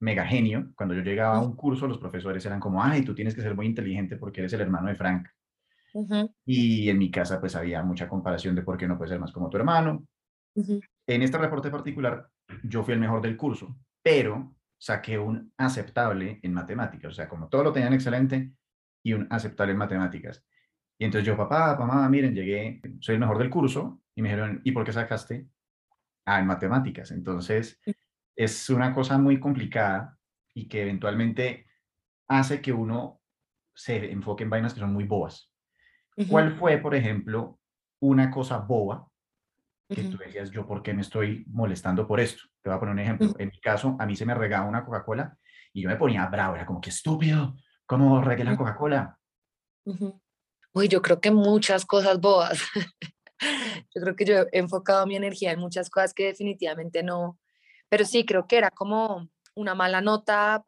mega 0.00 0.26
genio. 0.26 0.72
Cuando 0.74 0.94
yo 0.94 1.02
llegaba 1.02 1.36
a 1.36 1.42
un 1.42 1.54
curso, 1.54 1.86
los 1.86 1.98
profesores 1.98 2.44
eran 2.46 2.60
como, 2.60 2.82
ay, 2.82 3.02
tú 3.02 3.14
tienes 3.14 3.34
que 3.34 3.42
ser 3.42 3.54
muy 3.54 3.66
inteligente 3.66 4.16
porque 4.16 4.40
eres 4.40 4.52
el 4.52 4.62
hermano 4.62 4.88
de 4.88 4.94
Frank. 4.94 5.28
Y 6.44 6.90
en 6.90 6.98
mi 6.98 7.10
casa 7.10 7.40
pues 7.40 7.56
había 7.56 7.82
mucha 7.82 8.08
comparación 8.08 8.54
de 8.54 8.62
por 8.62 8.76
qué 8.76 8.86
no 8.86 8.98
puedes 8.98 9.10
ser 9.10 9.20
más 9.20 9.32
como 9.32 9.48
tu 9.48 9.56
hermano. 9.56 10.06
En 10.54 11.22
este 11.22 11.38
reporte 11.38 11.70
particular, 11.70 12.28
yo 12.64 12.82
fui 12.82 12.94
el 12.94 13.00
mejor 13.00 13.22
del 13.22 13.36
curso, 13.36 13.76
pero 14.02 14.54
saqué 14.78 15.18
un 15.18 15.52
aceptable 15.56 16.38
en 16.42 16.52
matemáticas, 16.52 17.12
o 17.12 17.14
sea, 17.14 17.28
como 17.28 17.48
todo 17.48 17.64
lo 17.64 17.72
tenían 17.72 17.94
excelente 17.94 18.52
y 19.02 19.14
un 19.14 19.26
aceptable 19.30 19.72
en 19.72 19.78
matemáticas. 19.78 20.44
Y 20.98 21.04
entonces 21.04 21.26
yo, 21.26 21.36
papá, 21.36 21.76
mamá, 21.78 22.08
miren, 22.08 22.34
llegué, 22.34 22.80
soy 23.00 23.14
el 23.14 23.20
mejor 23.20 23.38
del 23.38 23.50
curso, 23.50 24.00
y 24.14 24.22
me 24.22 24.30
dijeron, 24.30 24.60
¿y 24.64 24.72
por 24.72 24.84
qué 24.84 24.92
sacaste? 24.92 25.46
Ah, 26.24 26.40
en 26.40 26.46
matemáticas. 26.46 27.10
Entonces, 27.10 27.80
es 28.34 28.70
una 28.70 28.94
cosa 28.94 29.18
muy 29.18 29.38
complicada 29.38 30.18
y 30.54 30.68
que 30.68 30.82
eventualmente 30.82 31.66
hace 32.28 32.60
que 32.60 32.72
uno 32.72 33.20
se 33.74 34.10
enfoque 34.10 34.44
en 34.44 34.50
vainas 34.50 34.74
que 34.74 34.80
son 34.80 34.92
muy 34.92 35.04
bobas. 35.04 35.52
¿Cuál 36.30 36.56
fue, 36.56 36.78
por 36.78 36.94
ejemplo, 36.94 37.60
una 38.00 38.30
cosa 38.30 38.58
boba 38.58 39.06
que 39.88 40.04
tú 40.04 40.16
decías, 40.16 40.50
yo 40.50 40.66
por 40.66 40.82
qué 40.82 40.94
me 40.94 41.02
estoy 41.02 41.44
molestando 41.48 42.06
por 42.06 42.20
esto? 42.20 42.42
Te 42.62 42.70
voy 42.70 42.76
a 42.76 42.80
poner 42.80 42.94
un 42.94 42.98
ejemplo. 43.00 43.34
En 43.38 43.50
mi 43.50 43.60
caso, 43.60 43.96
a 44.00 44.06
mí 44.06 44.16
se 44.16 44.24
me 44.24 44.34
regaba 44.34 44.66
una 44.66 44.84
Coca-Cola 44.84 45.36
y 45.74 45.82
yo 45.82 45.90
me 45.90 45.96
ponía 45.96 46.26
bravo, 46.26 46.56
era 46.56 46.64
como 46.64 46.80
que 46.80 46.88
estúpido, 46.88 47.54
¿cómo 47.84 48.22
regué 48.22 48.44
la 48.44 48.56
Coca-Cola? 48.56 49.18
Uy, 50.76 50.88
yo 50.88 51.00
creo 51.00 51.22
que 51.22 51.30
muchas 51.30 51.86
cosas 51.86 52.20
bobas. 52.20 52.60
yo 53.94 54.02
creo 54.02 54.14
que 54.14 54.26
yo 54.26 54.34
he 54.52 54.58
enfocado 54.58 55.06
mi 55.06 55.16
energía 55.16 55.52
en 55.52 55.58
muchas 55.58 55.88
cosas 55.88 56.12
que 56.12 56.24
definitivamente 56.24 57.02
no, 57.02 57.38
pero 57.88 58.04
sí, 58.04 58.26
creo 58.26 58.46
que 58.46 58.58
era 58.58 58.70
como 58.70 59.30
una 59.54 59.74
mala 59.74 60.02
nota, 60.02 60.66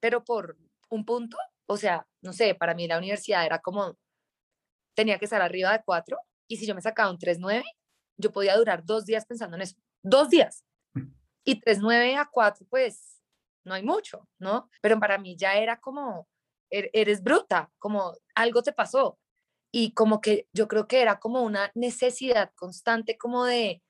pero 0.00 0.24
por 0.24 0.56
un 0.88 1.04
punto. 1.04 1.36
O 1.66 1.76
sea, 1.76 2.06
no 2.22 2.32
sé, 2.32 2.54
para 2.54 2.72
mí 2.72 2.88
la 2.88 2.96
universidad 2.96 3.44
era 3.44 3.58
como, 3.58 3.98
tenía 4.94 5.18
que 5.18 5.26
estar 5.26 5.42
arriba 5.42 5.70
de 5.72 5.82
cuatro, 5.84 6.18
y 6.48 6.56
si 6.56 6.66
yo 6.66 6.74
me 6.74 6.80
sacaba 6.80 7.10
un 7.10 7.18
3.9, 7.18 7.62
yo 8.16 8.32
podía 8.32 8.56
durar 8.56 8.86
dos 8.86 9.04
días 9.04 9.26
pensando 9.26 9.56
en 9.56 9.64
eso. 9.64 9.76
Dos 10.02 10.30
días. 10.30 10.64
Mm. 10.94 11.12
Y 11.44 11.60
3.9 11.60 12.16
a 12.16 12.26
4, 12.32 12.66
pues 12.70 13.20
no 13.64 13.74
hay 13.74 13.82
mucho, 13.82 14.26
¿no? 14.38 14.70
Pero 14.80 14.98
para 14.98 15.18
mí 15.18 15.36
ya 15.36 15.56
era 15.56 15.78
como, 15.78 16.26
er, 16.70 16.88
eres 16.94 17.22
bruta, 17.22 17.70
como 17.78 18.14
algo 18.34 18.62
te 18.62 18.72
pasó. 18.72 19.18
Y 19.72 19.92
como 19.92 20.20
que 20.20 20.48
yo 20.52 20.68
creo 20.68 20.86
que 20.86 21.00
era 21.00 21.18
como 21.18 21.42
una 21.42 21.72
necesidad 21.74 22.52
constante 22.54 23.16
como 23.16 23.46
de 23.46 23.82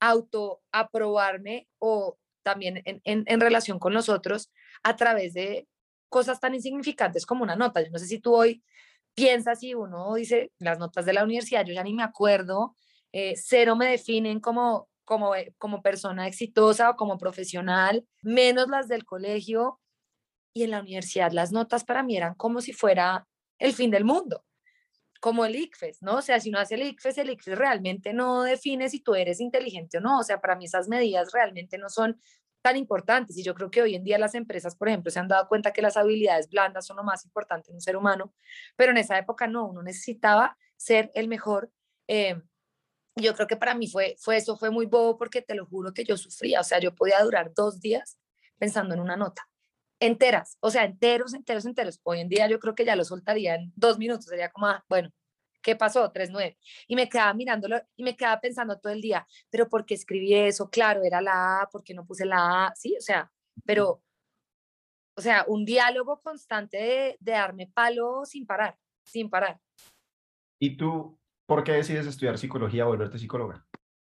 autoaprobarme 0.00 1.68
o 1.78 2.18
también 2.42 2.82
en, 2.84 3.00
en, 3.04 3.40
relación 3.40 3.78
con 3.78 3.94
los 3.94 4.08
otros 4.08 4.50
a 4.82 4.96
través 4.96 5.34
de 5.34 5.68
cosas 6.08 6.40
tan 6.40 6.54
insignificantes 6.54 7.26
como 7.26 7.44
una 7.44 7.56
nota. 7.56 7.82
Yo 7.82 7.90
no 7.90 7.98
sé 7.98 8.06
si 8.06 8.18
tú 8.18 8.34
hoy 8.34 8.62
piensas 9.14 9.62
y 9.62 9.74
uno 9.74 10.14
dice 10.14 10.52
las 10.58 10.78
notas 10.78 11.04
de 11.06 11.12
la 11.12 11.24
universidad, 11.24 11.64
yo 11.64 11.74
ya 11.74 11.82
ni 11.84 11.94
me 11.94 12.02
acuerdo, 12.02 12.74
eh, 13.12 13.34
cero 13.36 13.76
me 13.76 13.86
definen 13.86 14.40
como, 14.40 14.88
como, 15.04 15.34
eh, 15.34 15.54
como 15.58 15.82
persona 15.82 16.26
exitosa 16.26 16.90
o 16.90 16.96
como 16.96 17.18
profesional, 17.18 18.06
menos 18.22 18.68
las 18.68 18.88
del 18.88 19.04
colegio. 19.04 19.80
Y 20.54 20.64
en 20.64 20.72
la 20.72 20.80
universidad 20.80 21.32
las 21.32 21.52
notas 21.52 21.84
para 21.84 22.02
mí 22.02 22.16
eran 22.16 22.34
como 22.34 22.60
si 22.60 22.72
fuera 22.72 23.28
el 23.58 23.72
fin 23.74 23.90
del 23.90 24.04
mundo 24.04 24.44
como 25.20 25.44
el 25.44 25.56
ICFES, 25.56 26.02
¿no? 26.02 26.16
O 26.16 26.22
sea, 26.22 26.40
si 26.40 26.50
uno 26.50 26.58
hace 26.58 26.76
el 26.76 26.82
ICFES, 26.82 27.18
el 27.18 27.30
ICFES 27.30 27.58
realmente 27.58 28.12
no 28.12 28.42
define 28.42 28.88
si 28.88 29.00
tú 29.00 29.14
eres 29.14 29.40
inteligente 29.40 29.98
o 29.98 30.00
no. 30.00 30.18
O 30.18 30.22
sea, 30.22 30.40
para 30.40 30.56
mí 30.56 30.66
esas 30.66 30.88
medidas 30.88 31.32
realmente 31.32 31.78
no 31.78 31.88
son 31.88 32.20
tan 32.62 32.76
importantes. 32.76 33.36
Y 33.36 33.42
yo 33.42 33.54
creo 33.54 33.70
que 33.70 33.82
hoy 33.82 33.94
en 33.94 34.04
día 34.04 34.18
las 34.18 34.34
empresas, 34.34 34.76
por 34.76 34.88
ejemplo, 34.88 35.10
se 35.10 35.18
han 35.18 35.28
dado 35.28 35.48
cuenta 35.48 35.72
que 35.72 35.82
las 35.82 35.96
habilidades 35.96 36.48
blandas 36.48 36.86
son 36.86 36.96
lo 36.96 37.04
más 37.04 37.24
importante 37.24 37.70
en 37.70 37.76
un 37.76 37.80
ser 37.80 37.96
humano, 37.96 38.32
pero 38.76 38.92
en 38.92 38.98
esa 38.98 39.18
época 39.18 39.46
no, 39.46 39.66
uno 39.66 39.82
necesitaba 39.82 40.56
ser 40.76 41.10
el 41.14 41.28
mejor. 41.28 41.72
Eh, 42.06 42.40
yo 43.16 43.34
creo 43.34 43.48
que 43.48 43.56
para 43.56 43.74
mí 43.74 43.88
fue, 43.88 44.16
fue 44.18 44.36
eso, 44.36 44.56
fue 44.56 44.70
muy 44.70 44.86
bobo 44.86 45.18
porque 45.18 45.42
te 45.42 45.54
lo 45.54 45.66
juro 45.66 45.92
que 45.92 46.04
yo 46.04 46.16
sufría. 46.16 46.60
O 46.60 46.64
sea, 46.64 46.78
yo 46.78 46.94
podía 46.94 47.20
durar 47.22 47.52
dos 47.54 47.80
días 47.80 48.18
pensando 48.58 48.94
en 48.94 49.00
una 49.00 49.16
nota 49.16 49.47
enteras, 50.00 50.56
o 50.60 50.70
sea, 50.70 50.84
enteros, 50.84 51.34
enteros, 51.34 51.66
enteros. 51.66 52.00
Hoy 52.02 52.20
en 52.20 52.28
día 52.28 52.48
yo 52.48 52.60
creo 52.60 52.74
que 52.74 52.84
ya 52.84 52.96
lo 52.96 53.04
soltaría 53.04 53.56
en 53.56 53.72
dos 53.76 53.98
minutos, 53.98 54.26
sería 54.26 54.50
como, 54.50 54.66
ah, 54.66 54.84
bueno, 54.88 55.10
¿qué 55.62 55.76
pasó? 55.76 56.12
3-9. 56.12 56.56
Y 56.86 56.96
me 56.96 57.08
quedaba 57.08 57.34
mirándolo 57.34 57.80
y 57.96 58.02
me 58.02 58.16
quedaba 58.16 58.40
pensando 58.40 58.78
todo 58.78 58.92
el 58.92 59.00
día, 59.00 59.26
pero 59.50 59.68
¿por 59.68 59.84
qué 59.84 59.94
escribí 59.94 60.34
eso? 60.34 60.70
Claro, 60.70 61.02
era 61.02 61.20
la 61.20 61.62
A, 61.62 61.68
¿por 61.68 61.82
qué 61.82 61.94
no 61.94 62.06
puse 62.06 62.24
la 62.24 62.66
A? 62.66 62.74
Sí, 62.74 62.96
o 62.96 63.00
sea, 63.00 63.30
pero, 63.64 64.02
o 65.16 65.20
sea, 65.20 65.44
un 65.48 65.64
diálogo 65.64 66.20
constante 66.22 66.76
de, 66.76 67.16
de 67.20 67.32
darme 67.32 67.66
palo 67.66 68.24
sin 68.24 68.46
parar, 68.46 68.78
sin 69.04 69.28
parar. 69.28 69.60
¿Y 70.60 70.76
tú 70.76 71.18
por 71.46 71.64
qué 71.64 71.72
decides 71.72 72.06
estudiar 72.06 72.38
psicología 72.38 72.86
o 72.86 72.88
volverte 72.88 73.18
psicóloga? 73.18 73.67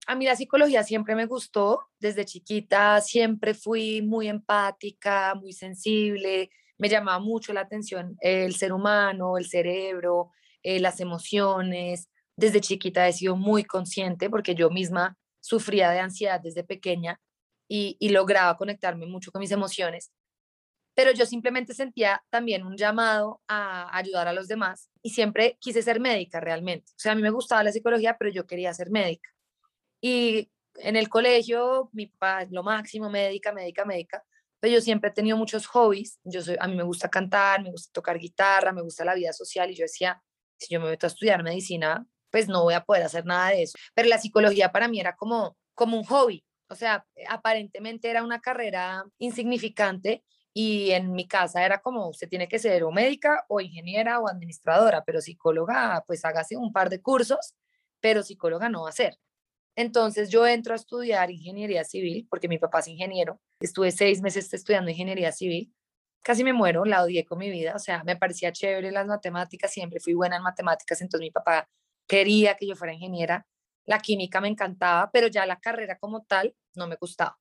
A 0.09 0.15
mí 0.15 0.25
la 0.25 0.35
psicología 0.35 0.83
siempre 0.83 1.13
me 1.13 1.27
gustó, 1.27 1.87
desde 1.99 2.25
chiquita 2.25 2.99
siempre 2.99 3.53
fui 3.53 4.01
muy 4.01 4.27
empática, 4.27 5.35
muy 5.35 5.53
sensible, 5.53 6.49
me 6.79 6.89
llamaba 6.89 7.19
mucho 7.19 7.53
la 7.53 7.61
atención 7.61 8.17
el 8.19 8.55
ser 8.55 8.73
humano, 8.73 9.37
el 9.37 9.45
cerebro, 9.45 10.31
eh, 10.63 10.79
las 10.79 10.99
emociones. 10.99 12.09
Desde 12.35 12.59
chiquita 12.59 13.07
he 13.07 13.13
sido 13.13 13.35
muy 13.35 13.63
consciente 13.63 14.31
porque 14.31 14.55
yo 14.55 14.71
misma 14.71 15.15
sufría 15.41 15.91
de 15.91 15.99
ansiedad 15.99 16.41
desde 16.41 16.63
pequeña 16.63 17.21
y, 17.67 17.95
y 17.99 18.09
lograba 18.09 18.57
conectarme 18.57 19.05
mucho 19.05 19.31
con 19.31 19.41
mis 19.41 19.51
emociones. 19.51 20.11
Pero 20.95 21.11
yo 21.11 21.27
simplemente 21.27 21.75
sentía 21.75 22.23
también 22.31 22.65
un 22.65 22.77
llamado 22.77 23.43
a 23.47 23.95
ayudar 23.95 24.27
a 24.27 24.33
los 24.33 24.47
demás 24.47 24.89
y 25.03 25.11
siempre 25.11 25.57
quise 25.59 25.83
ser 25.83 25.99
médica 25.99 26.39
realmente. 26.39 26.93
O 26.93 26.99
sea, 26.99 27.11
a 27.11 27.15
mí 27.15 27.21
me 27.21 27.29
gustaba 27.29 27.63
la 27.63 27.71
psicología, 27.71 28.17
pero 28.17 28.31
yo 28.31 28.47
quería 28.47 28.73
ser 28.73 28.89
médica. 28.89 29.29
Y 30.01 30.51
en 30.75 30.95
el 30.95 31.09
colegio, 31.09 31.89
mi 31.93 32.07
papá 32.07 32.45
lo 32.49 32.63
máximo, 32.63 33.09
médica, 33.09 33.51
médica, 33.51 33.85
médica, 33.85 34.23
pero 34.59 34.73
yo 34.73 34.81
siempre 34.81 35.09
he 35.09 35.13
tenido 35.13 35.37
muchos 35.37 35.65
hobbies. 35.67 36.19
Yo 36.23 36.41
soy, 36.41 36.57
a 36.59 36.67
mí 36.67 36.75
me 36.75 36.83
gusta 36.83 37.09
cantar, 37.09 37.63
me 37.63 37.71
gusta 37.71 37.91
tocar 37.93 38.17
guitarra, 38.19 38.71
me 38.73 38.81
gusta 38.81 39.05
la 39.05 39.15
vida 39.15 39.33
social 39.33 39.69
y 39.71 39.75
yo 39.75 39.83
decía, 39.83 40.21
si 40.57 40.73
yo 40.73 40.79
me 40.79 40.89
meto 40.89 41.05
a 41.05 41.09
estudiar 41.09 41.43
medicina, 41.43 42.05
pues 42.29 42.47
no 42.47 42.63
voy 42.63 42.73
a 42.73 42.83
poder 42.83 43.03
hacer 43.03 43.25
nada 43.25 43.49
de 43.49 43.63
eso. 43.63 43.77
Pero 43.93 44.09
la 44.09 44.17
psicología 44.17 44.71
para 44.71 44.87
mí 44.87 44.99
era 44.99 45.15
como, 45.15 45.57
como 45.73 45.97
un 45.97 46.03
hobby, 46.05 46.45
O 46.69 46.75
sea, 46.75 47.05
aparentemente 47.27 48.09
era 48.09 48.23
una 48.23 48.41
carrera 48.41 49.03
insignificante 49.17 50.23
y 50.53 50.91
en 50.91 51.13
mi 51.13 51.27
casa 51.27 51.65
era 51.65 51.79
como, 51.81 52.09
usted 52.09 52.29
tiene 52.29 52.47
que 52.47 52.59
ser 52.59 52.83
o 52.83 52.91
médica 52.91 53.45
o 53.47 53.61
ingeniera 53.61 54.19
o 54.19 54.27
administradora, 54.27 55.03
pero 55.05 55.21
psicóloga, 55.21 56.03
pues 56.05 56.25
hágase 56.25 56.57
un 56.57 56.73
par 56.73 56.89
de 56.89 57.01
cursos, 57.01 57.55
pero 57.99 58.23
psicóloga 58.23 58.69
no 58.69 58.83
va 58.83 58.89
a 58.89 58.93
ser. 58.93 59.17
Entonces 59.79 60.29
yo 60.29 60.45
entro 60.45 60.73
a 60.73 60.75
estudiar 60.75 61.31
ingeniería 61.31 61.85
civil, 61.85 62.27
porque 62.29 62.49
mi 62.49 62.57
papá 62.57 62.79
es 62.79 62.89
ingeniero. 62.89 63.39
Estuve 63.61 63.91
seis 63.91 64.21
meses 64.21 64.53
estudiando 64.53 64.91
ingeniería 64.91 65.31
civil. 65.31 65.73
Casi 66.21 66.43
me 66.43 66.51
muero, 66.51 66.83
la 66.83 67.01
odié 67.01 67.23
con 67.23 67.37
mi 67.37 67.49
vida. 67.49 67.75
O 67.77 67.79
sea, 67.79 68.03
me 68.03 68.17
parecía 68.17 68.51
chévere 68.51 68.91
las 68.91 69.07
matemáticas, 69.07 69.71
siempre 69.71 70.01
fui 70.01 70.15
buena 70.15 70.35
en 70.35 70.43
matemáticas, 70.43 70.99
entonces 70.99 71.23
mi 71.25 71.31
papá 71.31 71.69
quería 72.05 72.55
que 72.55 72.67
yo 72.67 72.75
fuera 72.75 72.93
ingeniera. 72.93 73.47
La 73.85 73.99
química 73.99 74.41
me 74.41 74.49
encantaba, 74.49 75.09
pero 75.13 75.27
ya 75.27 75.45
la 75.45 75.61
carrera 75.61 75.97
como 75.97 76.23
tal 76.23 76.53
no 76.75 76.85
me 76.85 76.97
gustaba. 76.97 77.39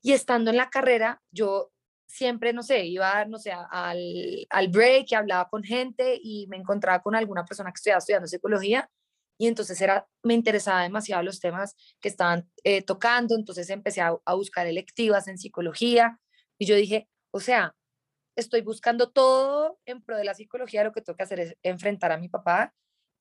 Y 0.00 0.12
estando 0.12 0.50
en 0.50 0.56
la 0.56 0.70
carrera, 0.70 1.20
yo 1.30 1.70
siempre, 2.06 2.54
no 2.54 2.62
sé, 2.62 2.86
iba, 2.86 3.26
no 3.26 3.38
sé, 3.38 3.52
al, 3.52 4.46
al 4.48 4.68
break 4.68 5.12
hablaba 5.12 5.50
con 5.50 5.62
gente 5.62 6.18
y 6.18 6.46
me 6.46 6.56
encontraba 6.56 7.02
con 7.02 7.14
alguna 7.14 7.44
persona 7.44 7.70
que 7.72 7.76
estudiaba 7.76 7.98
estudiando 7.98 8.26
psicología 8.26 8.88
y 9.38 9.46
entonces 9.46 9.80
era, 9.80 10.06
me 10.22 10.34
interesaba 10.34 10.82
demasiado 10.82 11.22
los 11.22 11.40
temas 11.40 11.76
que 12.00 12.08
estaban 12.08 12.50
eh, 12.64 12.82
tocando, 12.82 13.34
entonces 13.36 13.70
empecé 13.70 14.00
a, 14.00 14.16
a, 14.24 14.34
buscar 14.34 14.66
electivas 14.66 15.28
en 15.28 15.38
psicología 15.38 16.18
y 16.58 16.66
yo 16.66 16.74
dije, 16.74 17.08
o 17.30 17.40
sea, 17.40 17.74
estoy 18.36 18.62
buscando 18.62 19.10
todo 19.10 19.78
en 19.86 20.02
pro 20.02 20.16
de 20.16 20.24
la 20.24 20.34
psicología, 20.34 20.84
lo 20.84 20.92
que 20.92 21.02
tengo 21.02 21.16
que 21.16 21.22
hacer 21.22 21.40
es 21.40 21.56
enfrentar 21.62 22.12
a 22.12 22.18
mi 22.18 22.28
papá 22.28 22.74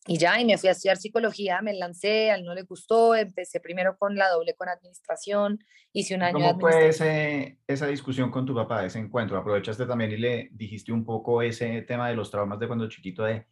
y 0.10 0.18
ya, 0.18 0.40
y 0.40 0.46
me 0.46 0.58
fui 0.58 0.70
a 0.70 0.72
estudiar 0.72 0.98
psicología, 0.98 1.62
me 1.62 1.74
lancé, 1.74 2.32
a 2.32 2.36
él 2.36 2.46
no 2.46 2.56
le 2.56 2.62
gustó, 2.62 3.14
empecé 3.14 3.60
primero 3.60 3.98
con 3.98 4.16
la 4.16 4.30
doble 4.30 4.54
con 4.56 4.70
administración, 4.70 5.60
hice 5.92 6.16
un 6.16 6.24
año 6.24 6.40
¿Cómo 6.40 6.54
de 6.54 6.60
fue 6.60 6.88
ese, 6.88 7.60
esa 7.68 7.88
discusión 7.88 8.32
con 8.32 8.46
tu 8.46 8.56
papá, 8.56 8.86
ese 8.86 9.00
encuentro? 9.00 9.38
¿Aprovechaste 9.38 9.86
también 9.86 10.12
y 10.12 10.18
le 10.18 10.50
dijiste 10.54 10.94
un 10.94 11.04
poco 11.04 11.42
ese 11.42 11.82
tema 11.82 12.08
de 12.08 12.16
los 12.16 12.32
traumas 12.32 12.58
de 12.58 12.68
cuando 12.68 12.88
chiquito, 12.88 13.24
de 13.24 13.48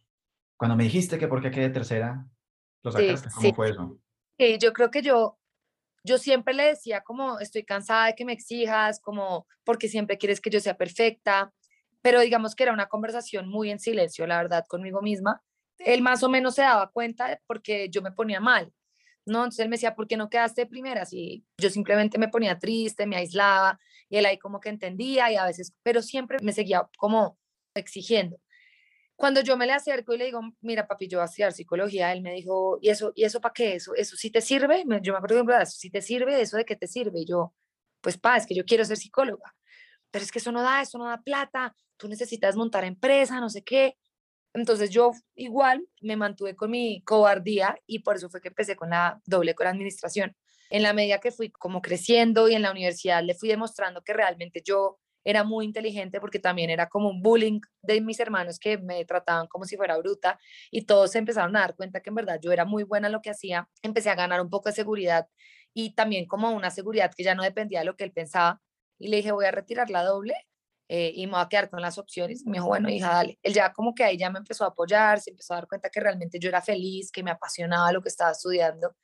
cuando 0.56 0.76
me 0.76 0.84
dijiste 0.84 1.18
que 1.18 1.28
por 1.28 1.42
qué 1.42 1.50
quedé 1.50 1.68
tercera, 1.68 2.26
¿lo 2.86 2.92
sacaste? 2.92 3.28
¿Cómo 3.34 3.54
fue 3.54 3.70
eso? 3.70 3.98
Sí, 4.38 4.58
yo 4.58 4.72
creo 4.72 4.90
que 4.90 5.02
yo, 5.02 5.38
yo 6.04 6.18
siempre 6.18 6.54
le 6.54 6.64
decía 6.64 7.02
como 7.02 7.38
estoy 7.38 7.64
cansada 7.64 8.06
de 8.06 8.14
que 8.14 8.24
me 8.24 8.32
exijas, 8.32 9.00
como 9.00 9.46
porque 9.64 9.88
siempre 9.88 10.18
quieres 10.18 10.40
que 10.40 10.50
yo 10.50 10.60
sea 10.60 10.76
perfecta, 10.76 11.52
pero 12.02 12.20
digamos 12.20 12.54
que 12.54 12.62
era 12.62 12.72
una 12.72 12.86
conversación 12.86 13.48
muy 13.48 13.70
en 13.70 13.78
silencio, 13.78 14.26
la 14.26 14.36
verdad, 14.36 14.64
conmigo 14.68 15.02
misma 15.02 15.42
él 15.78 16.02
más 16.02 16.22
o 16.22 16.28
menos 16.28 16.54
se 16.54 16.62
daba 16.62 16.90
cuenta 16.90 17.40
porque 17.46 17.88
yo 17.90 18.02
me 18.02 18.12
ponía 18.12 18.40
mal, 18.40 18.72
¿no? 19.24 19.38
Entonces 19.38 19.60
él 19.60 19.68
me 19.68 19.76
decía, 19.76 19.94
¿por 19.94 20.06
qué 20.06 20.16
no 20.16 20.30
quedaste 20.30 20.66
primera? 20.66 21.02
Así 21.02 21.44
yo 21.58 21.70
simplemente 21.70 22.18
me 22.18 22.28
ponía 22.28 22.58
triste, 22.58 23.06
me 23.06 23.16
aislaba 23.16 23.78
y 24.08 24.16
él 24.16 24.26
ahí 24.26 24.38
como 24.38 24.60
que 24.60 24.68
entendía 24.68 25.30
y 25.30 25.36
a 25.36 25.44
veces, 25.44 25.74
pero 25.82 26.02
siempre 26.02 26.38
me 26.42 26.52
seguía 26.52 26.88
como 26.96 27.38
exigiendo. 27.74 28.38
Cuando 29.16 29.40
yo 29.40 29.56
me 29.56 29.66
le 29.66 29.72
acerco 29.72 30.12
y 30.12 30.18
le 30.18 30.26
digo, 30.26 30.40
mira 30.60 30.86
papi, 30.86 31.08
yo 31.08 31.18
voy 31.18 31.22
a 31.22 31.24
estudiar 31.24 31.52
psicología, 31.52 32.12
él 32.12 32.20
me 32.20 32.34
dijo, 32.34 32.78
¿y 32.82 32.90
eso, 32.90 33.12
y 33.14 33.24
eso 33.24 33.40
para 33.40 33.54
qué? 33.54 33.74
¿Eso, 33.74 33.94
eso 33.94 34.14
sí 34.16 34.30
te 34.30 34.42
sirve? 34.42 34.84
Yo 35.02 35.12
me 35.12 35.18
acuerdo, 35.18 35.42
¿eso 35.58 35.76
sí 35.78 35.90
te 35.90 36.02
sirve? 36.02 36.40
¿Eso 36.40 36.58
de 36.58 36.66
qué 36.66 36.76
te 36.76 36.86
sirve? 36.86 37.20
Y 37.20 37.26
yo, 37.26 37.54
pues 38.02 38.18
pa, 38.18 38.36
es 38.36 38.46
que 38.46 38.54
yo 38.54 38.64
quiero 38.66 38.84
ser 38.84 38.98
psicóloga, 38.98 39.54
pero 40.10 40.22
es 40.22 40.30
que 40.30 40.38
eso 40.38 40.52
no 40.52 40.62
da, 40.62 40.82
eso 40.82 40.98
no 40.98 41.06
da 41.06 41.22
plata, 41.22 41.74
tú 41.96 42.08
necesitas 42.08 42.56
montar 42.56 42.84
empresa, 42.84 43.40
no 43.40 43.48
sé 43.48 43.62
qué. 43.64 43.96
Entonces 44.52 44.90
yo 44.90 45.12
igual 45.34 45.86
me 46.00 46.16
mantuve 46.16 46.54
con 46.56 46.70
mi 46.70 47.02
cobardía 47.02 47.78
y 47.86 48.00
por 48.00 48.16
eso 48.16 48.30
fue 48.30 48.40
que 48.40 48.48
empecé 48.48 48.76
con 48.76 48.90
la 48.90 49.20
doble 49.24 49.54
con 49.54 49.64
la 49.64 49.70
administración. 49.70 50.36
En 50.70 50.82
la 50.82 50.92
medida 50.92 51.20
que 51.20 51.30
fui 51.30 51.50
como 51.50 51.82
creciendo 51.82 52.48
y 52.48 52.54
en 52.54 52.62
la 52.62 52.70
universidad 52.70 53.22
le 53.22 53.34
fui 53.34 53.48
demostrando 53.48 54.02
que 54.02 54.12
realmente 54.12 54.62
yo 54.64 54.98
era 55.26 55.42
muy 55.42 55.64
inteligente 55.64 56.20
porque 56.20 56.38
también 56.38 56.70
era 56.70 56.88
como 56.88 57.08
un 57.10 57.20
bullying 57.20 57.60
de 57.82 58.00
mis 58.00 58.20
hermanos 58.20 58.60
que 58.60 58.78
me 58.78 59.04
trataban 59.04 59.48
como 59.48 59.64
si 59.64 59.76
fuera 59.76 59.98
bruta 59.98 60.38
y 60.70 60.82
todos 60.82 61.10
se 61.10 61.18
empezaron 61.18 61.56
a 61.56 61.60
dar 61.60 61.74
cuenta 61.74 62.00
que 62.00 62.10
en 62.10 62.14
verdad 62.14 62.38
yo 62.40 62.52
era 62.52 62.64
muy 62.64 62.84
buena 62.84 63.08
en 63.08 63.12
lo 63.12 63.20
que 63.20 63.30
hacía. 63.30 63.68
Empecé 63.82 64.08
a 64.08 64.14
ganar 64.14 64.40
un 64.40 64.48
poco 64.48 64.68
de 64.68 64.76
seguridad 64.76 65.26
y 65.74 65.94
también 65.94 66.26
como 66.26 66.50
una 66.52 66.70
seguridad 66.70 67.10
que 67.14 67.24
ya 67.24 67.34
no 67.34 67.42
dependía 67.42 67.80
de 67.80 67.86
lo 67.86 67.96
que 67.96 68.04
él 68.04 68.12
pensaba 68.12 68.62
y 69.00 69.08
le 69.08 69.16
dije 69.16 69.32
voy 69.32 69.46
a 69.46 69.50
retirar 69.50 69.90
la 69.90 70.04
doble 70.04 70.34
eh, 70.88 71.10
y 71.12 71.26
me 71.26 71.32
voy 71.32 71.40
a 71.40 71.48
quedar 71.48 71.70
con 71.70 71.82
las 71.82 71.98
opciones. 71.98 72.44
me 72.46 72.52
dijo, 72.54 72.68
bueno, 72.68 72.88
hija, 72.88 73.08
dale. 73.08 73.38
Él 73.42 73.52
ya 73.52 73.72
como 73.72 73.96
que 73.96 74.04
ahí 74.04 74.16
ya 74.16 74.30
me 74.30 74.38
empezó 74.38 74.64
a 74.64 74.68
apoyar, 74.68 75.20
se 75.20 75.30
empezó 75.30 75.54
a 75.54 75.56
dar 75.56 75.66
cuenta 75.66 75.90
que 75.90 75.98
realmente 75.98 76.38
yo 76.38 76.48
era 76.48 76.62
feliz, 76.62 77.10
que 77.10 77.24
me 77.24 77.32
apasionaba 77.32 77.90
lo 77.90 78.00
que 78.00 78.08
estaba 78.10 78.30
estudiando. 78.30 78.94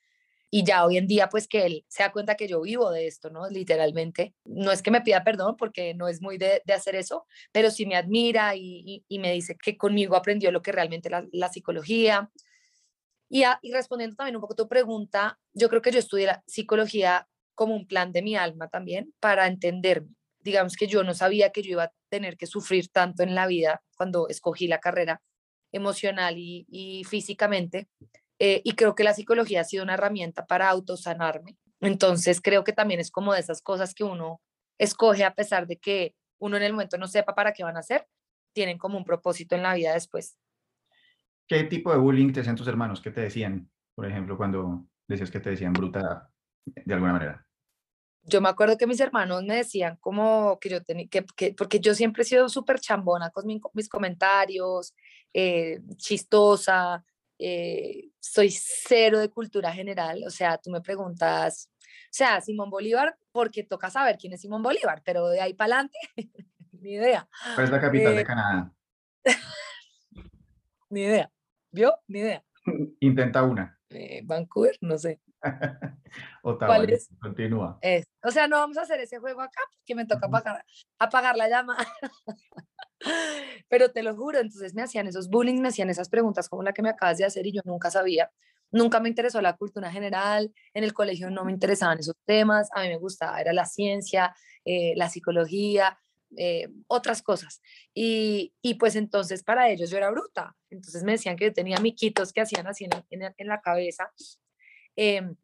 Y 0.55 0.65
ya 0.65 0.85
hoy 0.85 0.99
en 0.99 1.07
día, 1.07 1.31
pues 1.31 1.49
que 1.49 1.65
él 1.65 1.85
se 1.89 2.03
da 2.03 2.13
cuenta 2.13 2.35
que 2.35 2.47
yo 2.47 2.61
vivo 2.61 2.91
de 2.91 3.07
esto, 3.07 3.31
¿no? 3.31 3.49
Literalmente. 3.49 4.35
No 4.45 4.71
es 4.71 4.83
que 4.83 4.91
me 4.91 5.01
pida 5.01 5.25
perdón 5.25 5.57
porque 5.57 5.95
no 5.95 6.09
es 6.09 6.21
muy 6.21 6.37
de, 6.37 6.63
hacer 6.75 6.95
eso, 6.95 7.27
pero 7.53 7.71
sí 7.71 7.87
me 7.87 7.97
admira 7.97 8.55
y, 8.55 9.03
me 9.09 9.33
dice 9.33 9.57
que 9.57 9.79
conmigo 9.79 10.15
aprendió 10.15 10.53
lo 10.53 10.61
que 10.61 10.73
realmente 10.73 11.09
la, 11.09 11.27
la 11.33 11.49
psicología. 11.49 12.31
Y, 13.31 13.45
respondiendo 13.73 14.15
también 14.17 14.37
un 14.37 14.43
poco 14.43 14.55
tu 14.55 14.69
pregunta, 14.69 15.41
yo 15.55 15.71
creo 15.71 15.81
que 15.81 15.91
yo 15.91 15.99
estudié 15.99 16.27
la 16.27 16.45
psicología 16.47 17.27
como 17.55 17.75
un 17.75 17.87
plan 17.87 18.13
de 18.13 18.21
mi 18.21 18.37
alma 18.37 18.69
también 18.69 19.15
para 19.21 19.47
entenderme 19.47 20.15
digamos 20.45 20.77
que 20.77 20.87
yo 20.87 21.05
no 21.05 21.15
sabía 21.15 21.51
que 21.51 21.63
yo 21.63 21.73
iba 21.73 21.85
a 21.85 21.93
tener 22.09 22.37
que 22.37 22.47
sufrir 22.47 22.89
tanto 22.89 23.23
en 23.23 23.35
la 23.35 23.47
vida 23.47 23.83
cuando 23.97 24.29
escogí 24.29 24.67
la 24.67 24.81
carrera 24.81 25.23
emocional 25.73 26.35
y, 26.37 27.05
físicamente. 27.09 27.89
Eh, 28.45 28.61
y 28.65 28.73
creo 28.73 28.97
que 28.97 29.05
la 29.05 29.15
psicología 29.15 29.61
ha 29.61 29.65
sido 29.65 29.85
una 29.85 29.95
herramienta 29.95 30.47
para 30.47 30.69
autosanarme. 30.69 31.57
Entonces 31.79 32.41
creo 32.41 32.65
que 32.65 32.73
también 32.73 32.99
es 32.99 33.13
como 33.13 33.33
de 33.33 33.39
esas 33.39 33.63
cosas 33.63 33.95
que 33.95 34.03
uno 34.03 34.41
escoge 34.79 35.23
a 35.23 35.37
pesar 35.37 35.69
de 35.69 35.77
que 35.77 36.17
uno 36.41 36.57
en 36.57 36.65
el 36.65 36.73
momento 36.73 36.99
no 36.99 37.07
sepa 37.07 37.37
para 37.37 37.53
qué 37.53 37.63
van 37.63 37.77
a 37.77 37.81
hacer, 37.81 38.05
tienen 38.53 38.79
como 38.79 38.99
un 38.99 39.05
propósito 39.05 39.55
en 39.55 39.63
la 39.63 39.75
vida 39.75 39.95
después. 39.95 40.37
¿Qué 41.47 41.63
tipo 41.63 41.93
de 41.93 41.99
bullying 41.99 42.33
te 42.33 42.41
hacían 42.41 42.57
tus 42.57 42.67
hermanos? 42.67 43.01
¿Qué 43.01 43.13
te 43.13 43.21
decían, 43.21 43.71
por 43.95 44.07
ejemplo, 44.07 44.37
cuando 44.37 44.87
decías 45.07 45.31
que 45.31 45.39
te 45.39 45.51
decían 45.51 45.73
bruta 45.73 46.29
de 46.65 46.95
alguna 46.95 47.13
manera? 47.13 47.47
yo 48.25 48.41
me 48.41 48.49
acuerdo 48.49 48.79
que 48.79 48.87
mis 48.87 49.01
hermanos 49.01 49.43
me 49.43 49.57
decían 49.57 49.97
como 50.01 50.59
que 50.61 50.69
yo 50.69 50.83
tenía, 50.83 51.09
que, 51.09 51.25
que, 51.37 51.55
porque 51.55 51.81
yo 51.81 51.95
siempre 51.95 52.23
he 52.23 52.27
sido 52.27 52.49
súper 52.49 52.79
chambona 52.79 53.31
con 53.31 53.45
mis 53.75 53.89
comentarios, 53.89 54.95
eh, 55.33 55.81
chistosa, 55.97 57.05
eh, 57.43 58.11
soy 58.21 58.51
cero 58.51 59.19
de 59.19 59.29
cultura 59.29 59.73
general, 59.73 60.23
o 60.27 60.31
sea, 60.31 60.59
tú 60.59 60.71
me 60.71 60.81
preguntas, 60.81 61.71
o 61.81 62.11
sea, 62.11 62.41
Simón 62.41 62.71
Bolívar, 62.71 63.17
porque 63.33 63.65
toca 63.65 63.91
saber 63.91 64.17
quién 64.19 64.33
es 64.33 64.41
Simón 64.41 64.63
Bolívar, 64.63 65.03
pero 65.05 65.29
de 65.29 65.41
ahí 65.41 65.55
para 65.55 65.75
adelante, 65.75 65.99
ni 66.73 66.93
idea. 66.93 67.29
¿Cuál 67.55 67.65
es 67.65 67.71
la 67.71 67.81
capital 67.81 68.15
de 68.15 68.21
eh, 68.21 68.25
Canadá? 68.25 68.73
ni 70.91 71.03
idea, 71.03 71.31
¿vio? 71.71 71.95
Ni 72.07 72.21
idea. 72.21 72.45
Intenta 73.01 73.43
una. 73.43 73.79
Vancouver, 74.25 74.79
no 74.81 74.97
sé. 74.97 75.21
Ottawa, 76.43 76.87
continúa. 77.21 77.79
O 78.25 78.31
sea, 78.31 78.47
no 78.49 78.57
vamos 78.57 78.77
a 78.79 78.83
hacer 78.83 79.01
ese 79.01 79.19
juego 79.19 79.41
acá 79.41 79.61
porque 79.75 79.95
me 79.95 80.07
toca 80.07 80.27
apagar, 80.27 80.65
apagar 80.99 81.37
la 81.37 81.49
llama. 81.49 81.77
Pero 83.69 83.91
te 83.91 84.03
lo 84.03 84.15
juro, 84.15 84.39
entonces 84.39 84.75
me 84.75 84.83
hacían 84.83 85.07
esos 85.07 85.29
bullying, 85.29 85.61
me 85.61 85.69
hacían 85.69 85.91
esas 85.91 86.09
preguntas 86.09 86.49
como 86.49 86.63
la 86.63 86.73
que 86.73 86.83
me 86.83 86.91
acabas 86.91 87.19
de 87.19 87.25
hacer 87.25 87.47
y 87.47 87.53
yo 87.53 87.63
nunca 87.65 87.91
sabía. 87.91 88.31
Nunca 88.71 89.01
me 89.01 89.09
interesó 89.09 89.41
la 89.43 89.57
cultura 89.57 89.91
general, 89.91 90.53
en 90.73 90.85
el 90.85 90.95
colegio 90.95 91.31
no 91.31 91.45
me 91.45 91.53
interesaban 91.53 91.99
esos 91.99 92.15
temas, 92.25 92.71
a 92.75 92.83
mí 92.83 92.89
me 92.89 92.97
gustaba, 92.97 93.41
era 93.41 93.53
la 93.53 93.67
ciencia, 93.67 94.35
eh, 94.65 94.95
la 94.97 95.11
psicología, 95.11 95.99
eh, 96.39 96.69
otras 96.87 97.23
cosas. 97.23 97.61
Y, 97.93 98.55
y, 98.63 98.75
pues 98.75 98.97
entonces 98.97 99.43
para 99.43 99.69
ellos 99.69 99.91
yo 99.91 99.99
era 99.99 100.11
bruta. 100.11 100.57
Entonces 100.71 101.03
me 101.03 101.13
decían 101.13 101.37
que 101.37 101.47
yo 101.47 101.53
tenía 101.53 101.79
miquitos 101.79 102.33
que 102.33 102.41
hacían 102.41 102.67
así 102.67 102.85
en, 102.85 102.93
en, 103.11 103.35
en 103.37 103.47
la 103.47 103.61
cabeza 103.61 104.11
Em, 104.97 105.37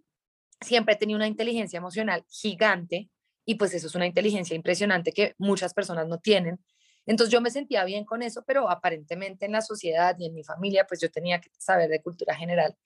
siempre 0.61 0.94
he 0.94 0.98
tenido 0.98 1.16
una 1.16 1.26
inteligencia 1.26 1.78
emocional 1.78 2.24
gigante 2.28 3.11
y 3.44 3.54
pues 3.54 3.74
eso 3.74 3.87
es 3.87 3.94
una 3.94 4.06
inteligencia 4.06 4.54
impresionante 4.54 5.12
que 5.12 5.34
muchas 5.38 5.74
personas 5.74 6.06
no 6.08 6.18
tienen. 6.18 6.61
Entonces 7.06 7.32
yo 7.32 7.40
me 7.40 7.50
sentía 7.50 7.84
bien 7.84 8.04
con 8.04 8.22
eso, 8.22 8.44
pero 8.46 8.68
aparentemente 8.70 9.46
en 9.46 9.52
la 9.52 9.62
sociedad 9.62 10.16
y 10.18 10.26
en 10.26 10.34
mi 10.34 10.44
familia 10.44 10.87
pues 10.87 11.00
yo 11.00 11.11
tenía 11.11 11.40
que 11.40 11.50
saber 11.58 11.88
de 11.88 12.02
cultura 12.02 12.34
general 12.34 12.76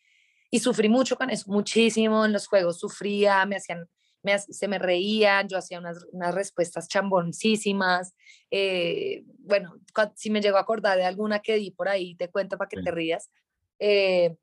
y 0.50 0.60
sufrí 0.60 0.88
mucho 0.88 1.16
con 1.16 1.30
eso, 1.30 1.50
muchísimo 1.50 2.24
en 2.24 2.32
los 2.32 2.46
juegos 2.46 2.78
sufría, 2.78 3.44
me 3.46 3.56
hacían 3.56 3.88
me, 4.22 4.38
se 4.38 4.68
me 4.68 4.78
reían, 4.78 5.48
yo 5.48 5.58
hacía 5.58 5.78
unas, 5.78 6.06
unas 6.12 6.34
respuestas 6.34 6.88
chamboncísimas. 6.88 8.14
Eh, 8.50 9.24
bueno, 9.38 9.74
si 10.14 10.30
me 10.30 10.40
llego 10.40 10.56
a 10.58 10.60
acordar 10.60 10.96
de 10.96 11.04
alguna 11.04 11.40
que 11.40 11.56
di 11.56 11.72
por 11.72 11.88
ahí, 11.88 12.14
te 12.14 12.28
cuento 12.28 12.56
para 12.56 12.68
que 12.68 12.80
te 12.80 12.90
rías. 12.90 13.30
Eh, 13.78 14.36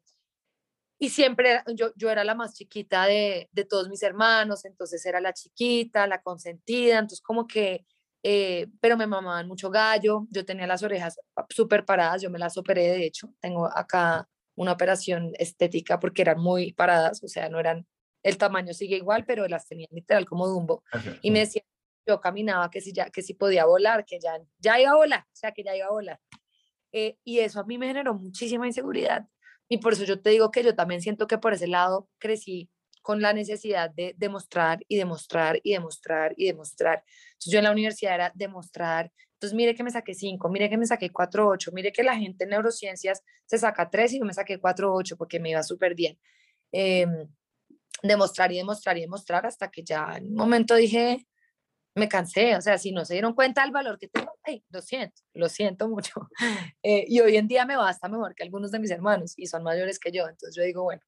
y 0.99 1.09
siempre 1.09 1.63
yo, 1.75 1.91
yo 1.95 2.09
era 2.11 2.23
la 2.23 2.35
más 2.35 2.53
chiquita 2.53 3.05
de, 3.05 3.49
de, 3.51 3.65
todos 3.65 3.89
mis 3.89 4.03
hermanos, 4.03 4.65
entonces 4.65 5.05
era 5.05 5.21
la 5.21 5.33
chiquita, 5.33 6.05
la 6.07 6.21
consentida, 6.21 6.99
entonces 6.99 7.21
como 7.21 7.47
que, 7.47 7.85
eh, 8.23 8.67
pero 8.81 8.97
me 8.97 9.07
mamaban 9.07 9.47
mucho 9.47 9.69
gallo, 9.69 10.27
yo 10.29 10.45
tenía 10.45 10.67
las 10.67 10.83
orejas 10.83 11.17
súper 11.49 11.85
paradas, 11.85 12.21
yo 12.21 12.29
me 12.29 12.37
las 12.37 12.57
operé 12.57 12.89
de 12.89 13.05
hecho, 13.05 13.33
tengo 13.39 13.65
acá 13.65 14.27
una 14.55 14.73
operación 14.73 15.31
estética 15.39 15.99
porque 15.99 16.21
eran 16.21 16.39
muy 16.39 16.73
paradas, 16.73 17.23
o 17.23 17.29
sea, 17.29 17.47
no 17.49 17.59
eran 17.59 17.87
el 18.23 18.37
tamaño 18.37 18.73
sigue 18.73 18.97
igual, 18.97 19.25
pero 19.25 19.47
las 19.47 19.65
tenía 19.65 19.87
literal 19.91 20.25
como 20.25 20.47
Dumbo. 20.47 20.83
Y 21.21 21.31
me 21.31 21.39
decía, 21.39 21.61
yo 22.05 22.19
caminaba 22.19 22.69
que 22.69 22.81
si, 22.81 22.91
ya, 22.91 23.09
que 23.09 23.21
si 23.21 23.33
podía 23.33 23.65
volar, 23.65 24.05
que 24.05 24.19
ya, 24.19 24.37
ya 24.57 24.79
iba 24.79 24.91
a 24.91 24.95
volar, 24.95 25.21
o 25.21 25.35
sea, 25.35 25.51
que 25.51 25.63
ya 25.63 25.75
iba 25.75 25.87
a 25.87 25.91
volar. 25.91 26.19
Eh, 26.91 27.17
y 27.23 27.39
eso 27.39 27.59
a 27.59 27.63
mí 27.63 27.77
me 27.77 27.87
generó 27.87 28.13
muchísima 28.13 28.67
inseguridad. 28.67 29.27
Y 29.69 29.77
por 29.77 29.93
eso 29.93 30.03
yo 30.03 30.19
te 30.21 30.31
digo 30.31 30.51
que 30.51 30.63
yo 30.63 30.75
también 30.75 31.01
siento 31.01 31.27
que 31.27 31.37
por 31.37 31.53
ese 31.53 31.67
lado 31.67 32.09
crecí 32.17 32.69
con 33.01 33.21
la 33.21 33.33
necesidad 33.33 33.89
de 33.91 34.13
demostrar 34.17 34.83
y 34.87 34.97
demostrar 34.97 35.59
y 35.63 35.73
demostrar 35.73 36.33
y 36.35 36.47
demostrar. 36.47 37.03
Entonces 37.29 37.53
yo 37.53 37.59
en 37.59 37.65
la 37.65 37.71
universidad 37.71 38.15
era 38.15 38.31
demostrar. 38.35 39.11
Entonces 39.33 39.55
mire 39.55 39.73
que 39.73 39.83
me 39.83 39.91
saqué 39.91 40.13
5, 40.13 40.49
mire 40.49 40.69
que 40.69 40.77
me 40.77 40.85
saqué 40.85 41.11
4.8, 41.11 41.71
mire 41.71 41.93
que 41.93 42.03
la 42.03 42.17
gente 42.17 42.43
en 42.43 42.49
neurociencias 42.49 43.23
se 43.45 43.57
saca 43.57 43.89
3 43.89 44.13
y 44.13 44.19
yo 44.19 44.25
me 44.25 44.33
saqué 44.33 44.59
4.8 44.59 45.15
porque 45.15 45.39
me 45.39 45.51
iba 45.51 45.63
súper 45.63 45.95
bien. 45.95 46.19
Eh, 46.71 47.07
demostrar 48.03 48.51
y 48.51 48.57
demostrar 48.57 48.97
y 48.97 49.01
demostrar 49.01 49.45
hasta 49.45 49.69
que 49.69 49.83
ya 49.83 50.17
en 50.17 50.27
un 50.27 50.35
momento 50.35 50.75
dije, 50.75 51.25
me 51.95 52.07
cansé, 52.07 52.55
o 52.55 52.61
sea, 52.61 52.77
si 52.77 52.91
no 52.91 53.05
se 53.05 53.13
dieron 53.13 53.33
cuenta 53.33 53.63
del 53.63 53.71
valor 53.71 53.97
que 53.97 54.07
tengo, 54.07 54.31
hey, 54.43 54.63
lo 54.69 54.81
siento, 54.81 55.21
lo 55.33 55.49
siento 55.49 55.87
mucho. 55.87 56.29
Eh, 56.81 57.03
y 57.09 57.19
hoy 57.19 57.35
en 57.35 57.47
día 57.47 57.65
me 57.65 57.75
basta 57.75 58.07
mejor 58.07 58.33
que 58.33 58.43
algunos 58.43 58.71
de 58.71 58.79
mis 58.79 58.89
hermanos 58.89 59.33
y 59.35 59.47
son 59.47 59.63
mayores 59.63 59.99
que 59.99 60.11
yo, 60.11 60.29
entonces 60.29 60.55
yo 60.55 60.63
digo, 60.63 60.83
bueno, 60.83 61.01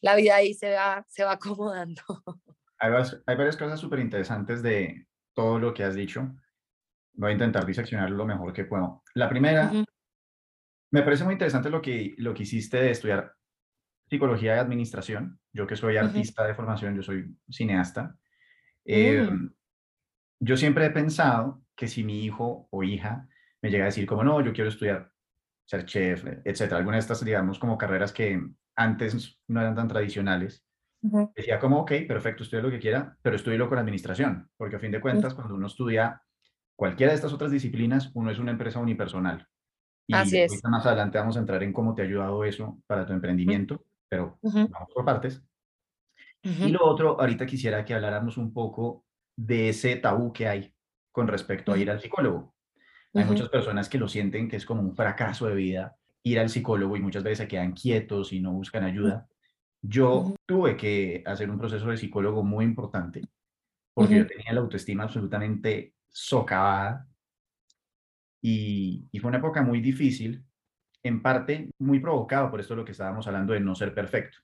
la 0.00 0.16
vida 0.16 0.36
ahí 0.36 0.54
se 0.54 0.72
va, 0.72 1.04
se 1.06 1.22
va 1.22 1.32
acomodando. 1.32 2.02
Hay, 2.80 2.92
hay 2.92 3.36
varias 3.36 3.56
cosas 3.56 3.80
súper 3.80 3.98
interesantes 3.98 4.62
de 4.62 5.08
todo 5.34 5.58
lo 5.58 5.74
que 5.74 5.82
has 5.82 5.96
dicho. 5.96 6.32
Voy 7.14 7.30
a 7.30 7.32
intentar 7.32 7.66
diseccionar 7.66 8.08
lo 8.08 8.24
mejor 8.24 8.52
que 8.52 8.66
puedo. 8.66 9.02
La 9.14 9.28
primera, 9.28 9.72
me 10.90 11.02
parece 11.02 11.24
muy 11.24 11.32
interesante 11.32 11.70
lo 11.70 11.82
que, 11.82 12.14
lo 12.18 12.32
que 12.32 12.44
hiciste 12.44 12.78
de 12.78 12.90
estudiar 12.92 13.34
psicología 14.08 14.56
y 14.56 14.58
administración. 14.58 15.40
Yo 15.52 15.66
que 15.66 15.76
soy 15.76 15.96
artista 15.96 16.46
de 16.46 16.54
formación, 16.54 16.94
yo 16.94 17.02
soy 17.02 17.36
cineasta. 17.50 18.16
Eh, 18.84 19.28
mm. 19.30 19.54
Yo 20.40 20.56
siempre 20.56 20.86
he 20.86 20.90
pensado 20.90 21.62
que 21.76 21.88
si 21.88 22.04
mi 22.04 22.24
hijo 22.24 22.68
o 22.70 22.82
hija 22.82 23.28
me 23.62 23.70
llega 23.70 23.84
a 23.84 23.86
decir 23.86 24.06
como, 24.06 24.22
no, 24.22 24.40
yo 24.40 24.52
quiero 24.52 24.70
estudiar, 24.70 25.10
ser 25.64 25.84
chef, 25.84 26.24
etcétera, 26.44 26.78
alguna 26.78 26.96
de 26.96 27.00
estas, 27.00 27.24
digamos, 27.24 27.58
como 27.58 27.76
carreras 27.76 28.12
que 28.12 28.40
antes 28.76 29.40
no 29.48 29.60
eran 29.60 29.74
tan 29.74 29.88
tradicionales, 29.88 30.64
decía 31.34 31.58
como, 31.58 31.80
ok, 31.80 31.92
perfecto, 32.06 32.42
estudie 32.42 32.62
lo 32.62 32.70
que 32.70 32.78
quiera, 32.78 33.16
pero 33.22 33.36
estudie 33.36 33.58
con 33.68 33.78
administración, 33.78 34.50
porque 34.56 34.76
a 34.76 34.80
fin 34.80 34.92
de 34.92 35.00
cuentas, 35.00 35.34
cuando 35.34 35.54
uno 35.54 35.66
estudia 35.66 36.22
cualquiera 36.76 37.12
de 37.12 37.16
estas 37.16 37.32
otras 37.32 37.50
disciplinas, 37.50 38.10
uno 38.14 38.30
es 38.30 38.38
una 38.38 38.52
empresa 38.52 38.78
unipersonal. 38.78 39.46
Y 40.06 40.14
Así 40.14 40.38
es. 40.38 40.62
más 40.64 40.86
adelante 40.86 41.18
vamos 41.18 41.36
a 41.36 41.40
entrar 41.40 41.62
en 41.62 41.72
cómo 41.72 41.94
te 41.94 42.02
ha 42.02 42.04
ayudado 42.06 42.44
eso 42.44 42.80
para 42.86 43.04
tu 43.04 43.12
emprendimiento, 43.12 43.84
pero 44.08 44.38
vamos 44.42 44.88
por 44.94 45.04
partes. 45.04 45.42
Y 46.42 46.68
lo 46.68 46.84
otro, 46.84 47.20
ahorita 47.20 47.44
quisiera 47.44 47.84
que 47.84 47.94
habláramos 47.94 48.38
un 48.38 48.52
poco 48.54 49.04
de 49.38 49.68
ese 49.68 49.94
tabú 49.94 50.32
que 50.32 50.48
hay 50.48 50.74
con 51.12 51.28
respecto 51.28 51.72
a 51.72 51.78
ir 51.78 51.90
al 51.90 52.00
psicólogo. 52.00 52.54
Hay 53.14 53.24
muchas 53.24 53.48
personas 53.48 53.88
que 53.88 53.98
lo 53.98 54.08
sienten 54.08 54.48
que 54.48 54.56
es 54.56 54.66
como 54.66 54.82
un 54.82 54.94
fracaso 54.94 55.46
de 55.46 55.54
vida 55.54 55.96
ir 56.24 56.40
al 56.40 56.50
psicólogo 56.50 56.96
y 56.96 57.00
muchas 57.00 57.22
veces 57.22 57.38
se 57.38 57.48
quedan 57.48 57.72
quietos 57.72 58.32
y 58.32 58.40
no 58.40 58.52
buscan 58.52 58.82
ayuda. 58.82 59.28
Yo 59.80 60.34
tuve 60.44 60.76
que 60.76 61.22
hacer 61.24 61.50
un 61.50 61.58
proceso 61.58 61.88
de 61.88 61.96
psicólogo 61.96 62.42
muy 62.42 62.64
importante 62.64 63.22
porque 63.94 64.16
yo 64.16 64.26
tenía 64.26 64.52
la 64.52 64.60
autoestima 64.60 65.04
absolutamente 65.04 65.94
socavada 66.08 67.08
y, 68.40 69.08
y, 69.10 69.18
fue 69.18 69.28
una 69.28 69.38
época 69.38 69.62
muy 69.62 69.80
difícil, 69.80 70.44
en 71.02 71.22
parte 71.22 71.70
muy 71.78 71.98
provocado 71.98 72.50
por 72.50 72.60
esto 72.60 72.74
de 72.74 72.78
lo 72.78 72.84
que 72.84 72.92
estábamos 72.92 73.26
hablando 73.26 73.52
de 73.52 73.60
no 73.60 73.74
ser 73.74 73.94
perfecto. 73.94 74.38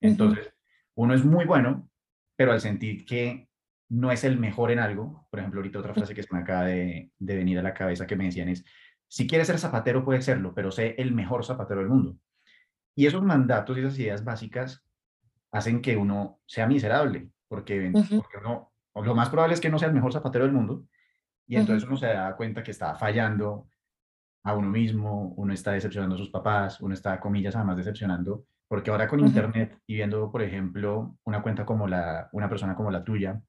Entonces, 0.00 0.52
uno 0.94 1.14
es 1.14 1.24
muy 1.24 1.46
bueno, 1.46 1.88
pero 2.36 2.52
al 2.52 2.60
sentir 2.60 3.06
que 3.06 3.49
no 3.90 4.12
es 4.12 4.22
el 4.24 4.38
mejor 4.38 4.70
en 4.70 4.78
algo, 4.78 5.26
por 5.30 5.40
ejemplo, 5.40 5.58
ahorita 5.58 5.80
otra 5.80 5.94
frase 5.94 6.14
que 6.14 6.22
se 6.22 6.32
me 6.32 6.40
acaba 6.40 6.64
de, 6.64 7.10
venir 7.18 7.58
a 7.58 7.62
la 7.62 7.74
cabeza 7.74 8.06
que 8.06 8.16
me 8.16 8.24
decían 8.24 8.48
es, 8.48 8.64
si 9.08 9.26
quieres 9.26 9.48
ser 9.48 9.58
zapatero, 9.58 10.04
puedes 10.04 10.24
serlo, 10.24 10.54
pero 10.54 10.70
sé 10.70 10.94
el 10.96 11.12
mejor 11.12 11.44
zapatero 11.44 11.80
del 11.80 11.88
mundo. 11.88 12.16
Y 12.94 13.06
esos 13.06 13.22
mandatos 13.22 13.76
y 13.76 13.80
esas 13.80 13.98
ideas 13.98 14.24
básicas 14.24 14.84
hacen 15.50 15.82
que 15.82 15.96
uno 15.96 16.40
sea 16.46 16.68
miserable, 16.68 17.30
porque, 17.48 17.90
lo 17.90 19.14
más 19.14 19.28
probable 19.28 19.54
es 19.54 19.60
que 19.60 19.70
no 19.70 19.78
sea 19.78 19.88
el 19.88 19.94
mejor 19.94 20.12
zapatero 20.12 20.44
del 20.44 20.54
mundo, 20.54 20.84
y 21.48 21.56
entonces 21.56 21.86
uno 21.88 21.96
se 21.96 22.06
da 22.06 22.36
cuenta 22.36 22.62
que 22.62 22.70
está 22.70 22.94
fallando 22.94 23.66
a 24.44 24.54
uno 24.54 24.68
mismo, 24.68 25.34
uno 25.36 25.52
está 25.52 25.72
decepcionando 25.72 26.14
a 26.14 26.18
sus 26.18 26.30
papás, 26.30 26.80
uno 26.80 26.94
está, 26.94 27.18
comillas, 27.18 27.56
además 27.56 27.76
decepcionando, 27.76 28.44
porque 28.68 28.92
ahora 28.92 29.08
con 29.08 29.18
Internet 29.18 29.80
y 29.84 29.94
viendo, 29.94 30.30
por 30.30 30.42
ejemplo, 30.42 31.16
una 31.24 31.42
cuenta 31.42 31.66
como 31.66 31.88
la, 31.88 32.28
una 32.30 32.48
persona 32.48 32.76
como 32.76 32.92
la 32.92 33.02
tuya, 33.02 33.42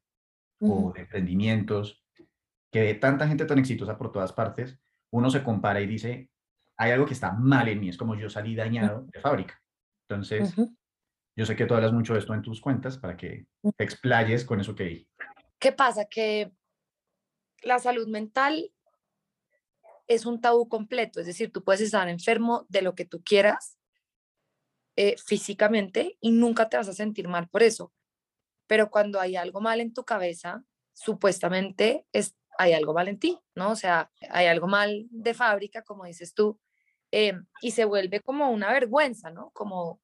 o 0.61 0.93
de 0.93 1.01
emprendimientos, 1.01 2.03
que 2.71 2.81
ve 2.81 2.93
tanta 2.93 3.27
gente 3.27 3.45
tan 3.45 3.59
exitosa 3.59 3.97
por 3.97 4.11
todas 4.11 4.31
partes, 4.31 4.79
uno 5.11 5.29
se 5.29 5.43
compara 5.43 5.81
y 5.81 5.87
dice, 5.87 6.29
hay 6.77 6.91
algo 6.91 7.05
que 7.05 7.13
está 7.13 7.33
mal 7.33 7.67
en 7.67 7.79
mí, 7.79 7.89
es 7.89 7.97
como 7.97 8.15
yo 8.15 8.29
salí 8.29 8.55
dañado 8.55 9.05
de 9.11 9.19
fábrica. 9.19 9.61
Entonces, 10.07 10.55
yo 11.35 11.45
sé 11.45 11.55
que 11.55 11.65
tú 11.65 11.73
hablas 11.73 11.93
mucho 11.93 12.13
de 12.13 12.19
esto 12.19 12.33
en 12.33 12.41
tus 12.41 12.61
cuentas 12.61 12.97
para 12.97 13.17
que 13.17 13.45
te 13.75 13.83
explayes 13.83 14.45
con 14.45 14.59
eso 14.59 14.75
que. 14.75 15.07
¿Qué 15.59 15.71
pasa? 15.71 16.05
Que 16.05 16.51
la 17.61 17.79
salud 17.79 18.07
mental 18.07 18.71
es 20.07 20.25
un 20.25 20.41
tabú 20.41 20.67
completo, 20.67 21.19
es 21.19 21.27
decir, 21.27 21.51
tú 21.51 21.63
puedes 21.63 21.81
estar 21.81 22.07
enfermo 22.09 22.65
de 22.69 22.81
lo 22.81 22.95
que 22.95 23.05
tú 23.05 23.21
quieras 23.23 23.77
eh, 24.97 25.15
físicamente 25.25 26.17
y 26.19 26.31
nunca 26.31 26.67
te 26.67 26.77
vas 26.77 26.89
a 26.89 26.93
sentir 26.93 27.27
mal 27.29 27.47
por 27.47 27.63
eso 27.63 27.93
pero 28.71 28.89
cuando 28.89 29.19
hay 29.19 29.35
algo 29.35 29.59
mal 29.59 29.81
en 29.81 29.93
tu 29.93 30.05
cabeza, 30.05 30.63
supuestamente 30.93 32.05
es, 32.13 32.37
hay 32.57 32.71
algo 32.71 32.93
mal 32.93 33.09
en 33.09 33.19
ti, 33.19 33.37
¿no? 33.53 33.71
O 33.71 33.75
sea, 33.75 34.09
hay 34.29 34.45
algo 34.45 34.65
mal 34.65 35.07
de 35.09 35.33
fábrica, 35.33 35.81
como 35.81 36.05
dices 36.05 36.33
tú, 36.33 36.57
em, 37.11 37.45
y 37.61 37.71
se 37.71 37.83
vuelve 37.83 38.21
como 38.21 38.49
una 38.49 38.71
vergüenza, 38.71 39.29
¿no? 39.29 39.51
Como 39.51 39.99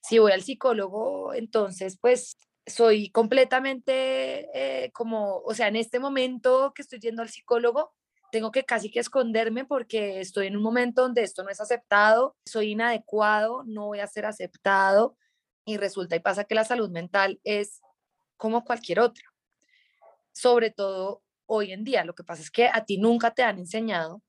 si 0.00 0.20
voy 0.20 0.30
al 0.30 0.42
psicólogo, 0.42 1.34
entonces 1.34 1.98
pues 2.00 2.36
soy 2.64 3.10
completamente 3.10 4.46
eh, 4.54 4.92
como, 4.92 5.38
o 5.38 5.52
sea, 5.52 5.66
en 5.66 5.74
este 5.74 5.98
momento 5.98 6.72
que 6.72 6.82
estoy 6.82 7.00
yendo 7.00 7.22
al 7.22 7.28
psicólogo, 7.28 7.92
tengo 8.30 8.52
que 8.52 8.62
casi 8.62 8.92
que 8.92 9.00
esconderme 9.00 9.64
porque 9.64 10.20
estoy 10.20 10.46
en 10.46 10.56
un 10.56 10.62
momento 10.62 11.02
donde 11.02 11.24
esto 11.24 11.42
no 11.42 11.50
es 11.50 11.60
aceptado, 11.60 12.36
soy 12.44 12.70
inadecuado, 12.70 13.64
no 13.66 13.86
voy 13.86 13.98
a 13.98 14.06
ser 14.06 14.26
aceptado, 14.26 15.16
y 15.64 15.76
resulta 15.76 16.16
y 16.16 16.20
pasa 16.20 16.44
que 16.44 16.54
la 16.54 16.64
salud 16.64 16.90
mental 16.90 17.40
es 17.44 17.80
como 18.36 18.64
cualquier 18.64 19.00
otra. 19.00 19.24
Sobre 20.32 20.70
todo 20.70 21.22
hoy 21.46 21.72
en 21.72 21.84
día, 21.84 22.04
lo 22.04 22.14
que 22.14 22.24
pasa 22.24 22.42
es 22.42 22.50
que 22.50 22.68
a 22.72 22.84
ti 22.84 22.98
nunca 22.98 23.32
te 23.32 23.42
han 23.42 23.58
enseñado 23.58 24.22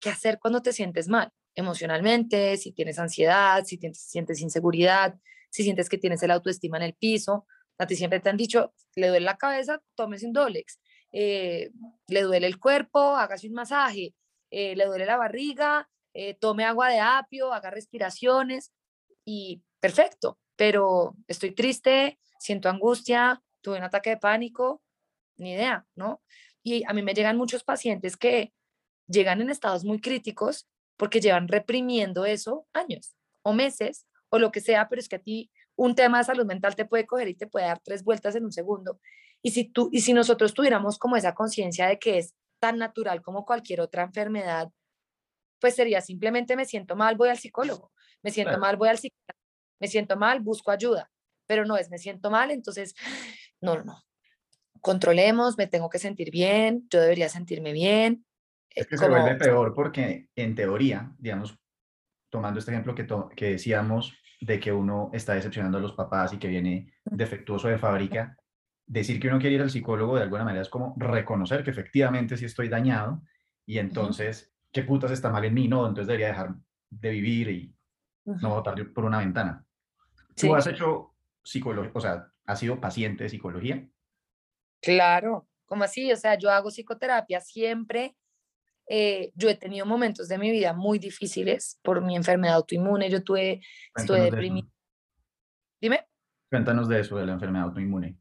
qué 0.00 0.10
hacer 0.10 0.38
cuando 0.40 0.62
te 0.62 0.72
sientes 0.72 1.08
mal 1.08 1.32
emocionalmente, 1.54 2.56
si 2.56 2.72
tienes 2.72 2.98
ansiedad, 2.98 3.64
si 3.64 3.76
tienes, 3.76 4.00
sientes 4.00 4.40
inseguridad, 4.40 5.14
si 5.50 5.62
sientes 5.64 5.88
que 5.88 5.98
tienes 5.98 6.22
el 6.22 6.30
autoestima 6.30 6.78
en 6.78 6.84
el 6.84 6.94
piso. 6.94 7.46
A 7.78 7.86
ti 7.86 7.96
siempre 7.96 8.20
te 8.20 8.30
han 8.30 8.36
dicho, 8.36 8.72
le 8.94 9.08
duele 9.08 9.26
la 9.26 9.36
cabeza, 9.36 9.82
tómese 9.94 10.26
un 10.26 10.32
Dolex. 10.32 10.80
Eh, 11.12 11.70
le 12.08 12.22
duele 12.22 12.46
el 12.46 12.58
cuerpo, 12.58 13.16
hágase 13.16 13.48
un 13.48 13.54
masaje. 13.54 14.14
Eh, 14.50 14.76
le 14.76 14.86
duele 14.86 15.04
la 15.04 15.16
barriga, 15.16 15.88
eh, 16.14 16.34
tome 16.34 16.64
agua 16.64 16.88
de 16.90 17.00
apio, 17.00 17.52
haga 17.52 17.70
respiraciones 17.70 18.72
y 19.24 19.62
perfecto 19.80 20.38
pero 20.56 21.16
estoy 21.28 21.52
triste, 21.52 22.18
siento 22.38 22.68
angustia, 22.68 23.42
tuve 23.60 23.78
un 23.78 23.84
ataque 23.84 24.10
de 24.10 24.16
pánico, 24.18 24.82
ni 25.36 25.52
idea, 25.52 25.86
¿no? 25.94 26.22
Y 26.62 26.84
a 26.86 26.92
mí 26.92 27.02
me 27.02 27.14
llegan 27.14 27.36
muchos 27.36 27.64
pacientes 27.64 28.16
que 28.16 28.52
llegan 29.06 29.40
en 29.40 29.50
estados 29.50 29.84
muy 29.84 30.00
críticos 30.00 30.68
porque 30.96 31.20
llevan 31.20 31.48
reprimiendo 31.48 32.24
eso 32.24 32.66
años 32.72 33.14
o 33.42 33.52
meses 33.52 34.06
o 34.28 34.38
lo 34.38 34.52
que 34.52 34.60
sea, 34.60 34.88
pero 34.88 35.00
es 35.00 35.08
que 35.08 35.16
a 35.16 35.22
ti 35.22 35.50
un 35.76 35.94
tema 35.94 36.18
de 36.18 36.24
salud 36.24 36.46
mental 36.46 36.76
te 36.76 36.84
puede 36.84 37.06
coger 37.06 37.28
y 37.28 37.34
te 37.34 37.46
puede 37.46 37.66
dar 37.66 37.80
tres 37.80 38.04
vueltas 38.04 38.34
en 38.36 38.44
un 38.44 38.52
segundo. 38.52 39.00
Y 39.42 39.50
si 39.50 39.64
tú 39.64 39.88
y 39.92 40.02
si 40.02 40.12
nosotros 40.12 40.54
tuviéramos 40.54 40.98
como 40.98 41.16
esa 41.16 41.34
conciencia 41.34 41.88
de 41.88 41.98
que 41.98 42.18
es 42.18 42.34
tan 42.60 42.78
natural 42.78 43.22
como 43.22 43.44
cualquier 43.44 43.80
otra 43.80 44.04
enfermedad, 44.04 44.70
pues 45.60 45.74
sería 45.74 46.00
simplemente 46.00 46.56
me 46.56 46.64
siento 46.64 46.96
mal, 46.96 47.16
voy 47.16 47.28
al 47.28 47.38
psicólogo, 47.38 47.92
me 48.22 48.30
siento 48.30 48.58
mal, 48.58 48.76
voy 48.76 48.88
al 48.88 48.98
psiquiatra, 48.98 49.36
me 49.82 49.88
siento 49.88 50.16
mal, 50.16 50.40
busco 50.40 50.70
ayuda, 50.70 51.10
pero 51.46 51.66
no 51.66 51.76
es 51.76 51.90
me 51.90 51.98
siento 51.98 52.30
mal, 52.30 52.52
entonces, 52.52 52.94
no, 53.60 53.74
no, 53.74 53.84
no. 53.84 54.02
Controlemos, 54.80 55.58
me 55.58 55.66
tengo 55.66 55.90
que 55.90 55.98
sentir 55.98 56.30
bien, 56.30 56.86
yo 56.88 57.00
debería 57.00 57.28
sentirme 57.28 57.72
bien. 57.72 58.24
Es 58.70 58.86
que 58.86 58.96
se 58.96 59.08
vuelve 59.08 59.34
peor 59.34 59.74
porque 59.74 60.28
en 60.34 60.54
teoría, 60.54 61.12
digamos, 61.18 61.58
tomando 62.30 62.58
este 62.58 62.70
ejemplo 62.70 62.94
que, 62.94 63.06
que 63.36 63.50
decíamos 63.50 64.16
de 64.40 64.58
que 64.58 64.72
uno 64.72 65.10
está 65.12 65.34
decepcionando 65.34 65.78
a 65.78 65.80
los 65.80 65.92
papás 65.92 66.32
y 66.32 66.38
que 66.38 66.48
viene 66.48 66.94
defectuoso 67.04 67.68
de 67.68 67.78
fábrica, 67.78 68.36
decir 68.86 69.20
que 69.20 69.28
uno 69.28 69.38
quiere 69.38 69.56
ir 69.56 69.62
al 69.62 69.70
psicólogo 69.70 70.16
de 70.16 70.22
alguna 70.22 70.44
manera 70.44 70.62
es 70.62 70.68
como 70.68 70.94
reconocer 70.96 71.62
que 71.62 71.70
efectivamente 71.70 72.36
sí 72.36 72.46
estoy 72.46 72.68
dañado 72.68 73.22
y 73.66 73.78
entonces, 73.78 74.52
¿qué 74.72 74.82
putas 74.82 75.10
está 75.10 75.30
mal 75.30 75.44
en 75.44 75.54
mí? 75.54 75.68
No, 75.68 75.86
entonces 75.86 76.06
debería 76.06 76.28
dejar 76.28 76.54
de 76.90 77.10
vivir 77.10 77.48
y 77.50 77.76
no 78.24 78.50
botar 78.50 78.74
por 78.92 79.04
una 79.04 79.18
ventana. 79.18 79.64
Tú 80.36 80.54
has 80.54 80.66
hecho 80.66 81.14
psicología, 81.42 81.90
o 81.94 82.00
sea, 82.00 82.32
¿Has 82.46 82.58
sido 82.58 82.80
paciente 82.80 83.24
de 83.24 83.30
psicología? 83.30 83.86
Claro, 84.80 85.48
como 85.66 85.84
así? 85.84 86.10
O 86.12 86.16
sea, 86.16 86.36
yo 86.36 86.50
hago 86.50 86.70
psicoterapia 86.70 87.40
siempre. 87.40 88.16
Eh, 88.88 89.30
yo 89.34 89.48
he 89.48 89.54
tenido 89.54 89.86
momentos 89.86 90.28
de 90.28 90.38
mi 90.38 90.50
vida 90.50 90.72
muy 90.72 90.98
difíciles 90.98 91.78
por 91.82 92.02
mi 92.02 92.16
enfermedad 92.16 92.56
autoinmune. 92.56 93.08
Yo 93.08 93.22
tuve, 93.22 93.60
estuve 93.94 94.22
deprimida. 94.22 94.66
Dime. 95.80 96.06
Cuéntanos 96.50 96.88
de 96.88 97.00
eso, 97.00 97.16
de 97.16 97.26
la 97.26 97.32
enfermedad 97.32 97.68
autoinmune. 97.68 98.18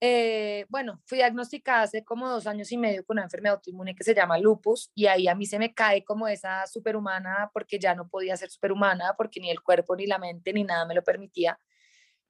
Eh, 0.00 0.64
bueno, 0.68 1.02
fui 1.06 1.18
diagnosticada 1.18 1.82
hace 1.82 2.04
como 2.04 2.28
dos 2.28 2.46
años 2.46 2.70
y 2.70 2.76
medio 2.76 3.04
con 3.04 3.16
una 3.16 3.24
enfermedad 3.24 3.56
autoinmune 3.56 3.96
que 3.96 4.04
se 4.04 4.14
llama 4.14 4.38
lupus 4.38 4.92
y 4.94 5.06
ahí 5.06 5.26
a 5.26 5.34
mí 5.34 5.44
se 5.44 5.58
me 5.58 5.74
cae 5.74 6.04
como 6.04 6.28
esa 6.28 6.66
superhumana 6.68 7.50
porque 7.52 7.80
ya 7.80 7.96
no 7.96 8.08
podía 8.08 8.36
ser 8.36 8.50
superhumana 8.50 9.14
porque 9.16 9.40
ni 9.40 9.50
el 9.50 9.60
cuerpo 9.60 9.96
ni 9.96 10.06
la 10.06 10.18
mente 10.18 10.52
ni 10.52 10.62
nada 10.62 10.86
me 10.86 10.94
lo 10.94 11.02
permitía. 11.02 11.58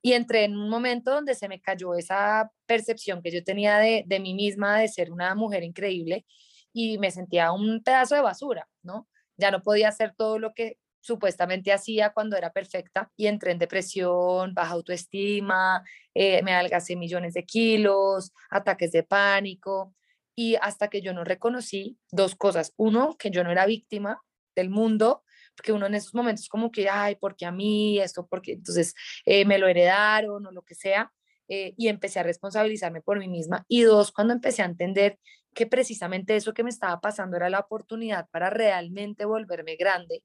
Y 0.00 0.12
entré 0.14 0.44
en 0.44 0.57
un 0.57 0.70
momento 0.70 1.12
donde 1.12 1.35
se 1.35 1.48
me 1.48 1.61
cayó 1.61 1.94
esa 1.94 2.50
percepción 2.66 3.20
que 3.22 3.31
yo 3.31 3.44
tenía 3.44 3.78
de, 3.78 4.04
de 4.07 4.20
mí 4.20 4.35
misma 4.35 4.78
de 4.78 4.88
ser 4.88 5.12
una 5.12 5.35
mujer 5.35 5.62
increíble 5.64 6.24
y 6.72 6.98
me 6.98 7.11
sentía 7.11 7.52
un 7.52 7.83
pedazo 7.83 8.14
de 8.14 8.22
basura, 8.22 8.68
¿no? 8.83 9.09
Ya 9.37 9.50
no 9.50 9.62
podía 9.62 9.88
hacer 9.88 10.14
todo 10.16 10.38
lo 10.38 10.54
que 10.54 10.78
supuestamente 11.00 11.72
hacía 11.72 12.11
cuando 12.11 12.37
era 12.37 12.52
perfecta 12.52 13.11
y 13.16 13.26
entré 13.26 13.52
en 13.52 13.58
depresión, 13.58 14.54
baja 14.54 14.72
autoestima, 14.72 15.84
eh, 16.14 16.42
me 16.42 16.52
adelgacé 16.52 16.96
millones 16.96 17.34
de 17.34 17.44
kilos, 17.44 18.32
ataques 18.50 18.92
de 18.92 19.02
pánico 19.02 19.94
y 20.34 20.56
hasta 20.56 20.88
que 20.88 21.00
yo 21.00 21.12
no 21.12 21.24
reconocí 21.24 21.98
dos 22.11 22.34
cosas. 22.34 22.72
Uno, 22.76 23.16
que 23.18 23.30
yo 23.30 23.44
no 23.44 23.50
era 23.50 23.66
víctima 23.66 24.22
del 24.54 24.70
mundo, 24.70 25.24
porque 25.56 25.72
uno 25.72 25.87
en 25.87 25.94
esos 25.94 26.14
momentos 26.14 26.48
como 26.48 26.70
que, 26.70 26.88
ay, 26.88 27.16
porque 27.16 27.46
a 27.46 27.50
mí 27.52 27.98
esto? 27.98 28.26
Porque 28.28 28.52
entonces 28.52 28.94
eh, 29.24 29.44
me 29.44 29.58
lo 29.58 29.66
heredaron 29.66 30.46
o 30.46 30.52
lo 30.52 30.62
que 30.62 30.74
sea. 30.74 31.12
Eh, 31.50 31.72
y 31.78 31.88
empecé 31.88 32.20
a 32.20 32.22
responsabilizarme 32.22 33.00
por 33.00 33.18
mí 33.18 33.26
misma. 33.26 33.64
Y 33.68 33.82
dos, 33.82 34.12
cuando 34.12 34.34
empecé 34.34 34.62
a 34.62 34.66
entender 34.66 35.18
que 35.54 35.66
precisamente 35.66 36.37
eso 36.37 36.52
que 36.52 36.62
me 36.62 36.70
estaba 36.70 37.00
pasando 37.00 37.37
era 37.37 37.48
la 37.48 37.61
oportunidad 37.61 38.28
para 38.30 38.50
realmente 38.50 39.24
volverme 39.24 39.76
grande 39.76 40.22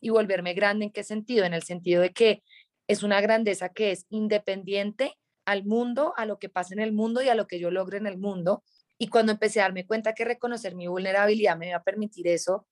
y 0.00 0.10
volverme 0.10 0.54
grande 0.54 0.86
en 0.86 0.92
qué 0.92 1.04
sentido? 1.04 1.44
En 1.44 1.54
el 1.54 1.62
sentido 1.62 2.02
de 2.02 2.12
que 2.12 2.42
es 2.88 3.02
una 3.02 3.20
grandeza 3.20 3.68
que 3.68 3.92
es 3.92 4.06
independiente 4.08 5.16
al 5.44 5.64
mundo, 5.64 6.14
a 6.16 6.26
lo 6.26 6.38
que 6.38 6.48
pasa 6.48 6.74
en 6.74 6.80
el 6.80 6.92
mundo 6.92 7.22
y 7.22 7.28
a 7.28 7.34
lo 7.34 7.46
que 7.46 7.60
yo 7.60 7.70
logre 7.70 7.98
en 7.98 8.06
el 8.06 8.18
mundo. 8.18 8.62
Y 8.98 9.08
cuando 9.08 9.32
empecé 9.32 9.60
a 9.60 9.64
darme 9.64 9.86
cuenta 9.86 10.14
que 10.14 10.24
reconocer 10.24 10.74
mi 10.74 10.86
vulnerabilidad 10.86 11.56
me 11.56 11.68
iba 11.68 11.78
a 11.78 11.82
permitir 11.82 12.28
eso, 12.28 12.66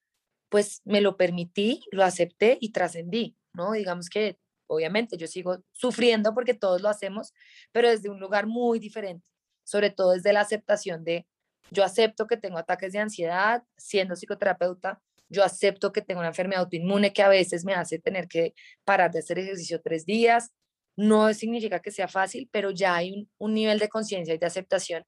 pues 0.48 0.82
me 0.84 1.00
lo 1.00 1.16
permití, 1.16 1.84
lo 1.90 2.04
acepté 2.04 2.58
y 2.60 2.72
trascendí, 2.72 3.36
¿no? 3.52 3.72
Digamos 3.72 4.08
que 4.08 4.38
obviamente 4.66 5.16
yo 5.16 5.26
sigo 5.26 5.64
sufriendo 5.72 6.34
porque 6.34 6.54
todos 6.54 6.82
lo 6.82 6.88
hacemos, 6.88 7.32
pero 7.72 7.88
desde 7.88 8.10
un 8.10 8.20
lugar 8.20 8.46
muy 8.46 8.78
diferente, 8.78 9.28
sobre 9.64 9.90
todo 9.90 10.12
desde 10.12 10.32
la 10.32 10.40
aceptación 10.40 11.04
de 11.04 11.26
yo 11.70 11.84
acepto 11.84 12.26
que 12.26 12.36
tengo 12.36 12.58
ataques 12.58 12.92
de 12.92 12.98
ansiedad 12.98 13.62
siendo 13.76 14.14
psicoterapeuta, 14.14 15.00
yo 15.28 15.44
acepto 15.44 15.92
que 15.92 16.02
tengo 16.02 16.20
una 16.20 16.28
enfermedad 16.28 16.62
autoinmune 16.62 17.12
que 17.12 17.22
a 17.22 17.28
veces 17.28 17.64
me 17.64 17.74
hace 17.74 17.98
tener 17.98 18.28
que 18.28 18.54
parar 18.84 19.10
de 19.10 19.20
hacer 19.20 19.38
ejercicio 19.38 19.80
tres 19.82 20.06
días. 20.06 20.52
No 20.96 21.32
significa 21.34 21.80
que 21.80 21.90
sea 21.90 22.08
fácil, 22.08 22.48
pero 22.50 22.70
ya 22.70 22.96
hay 22.96 23.28
un, 23.38 23.54
nivel 23.54 23.78
de 23.78 23.88
conciencia 23.88 24.34
y 24.34 24.38
de 24.38 24.46
aceptación. 24.46 25.04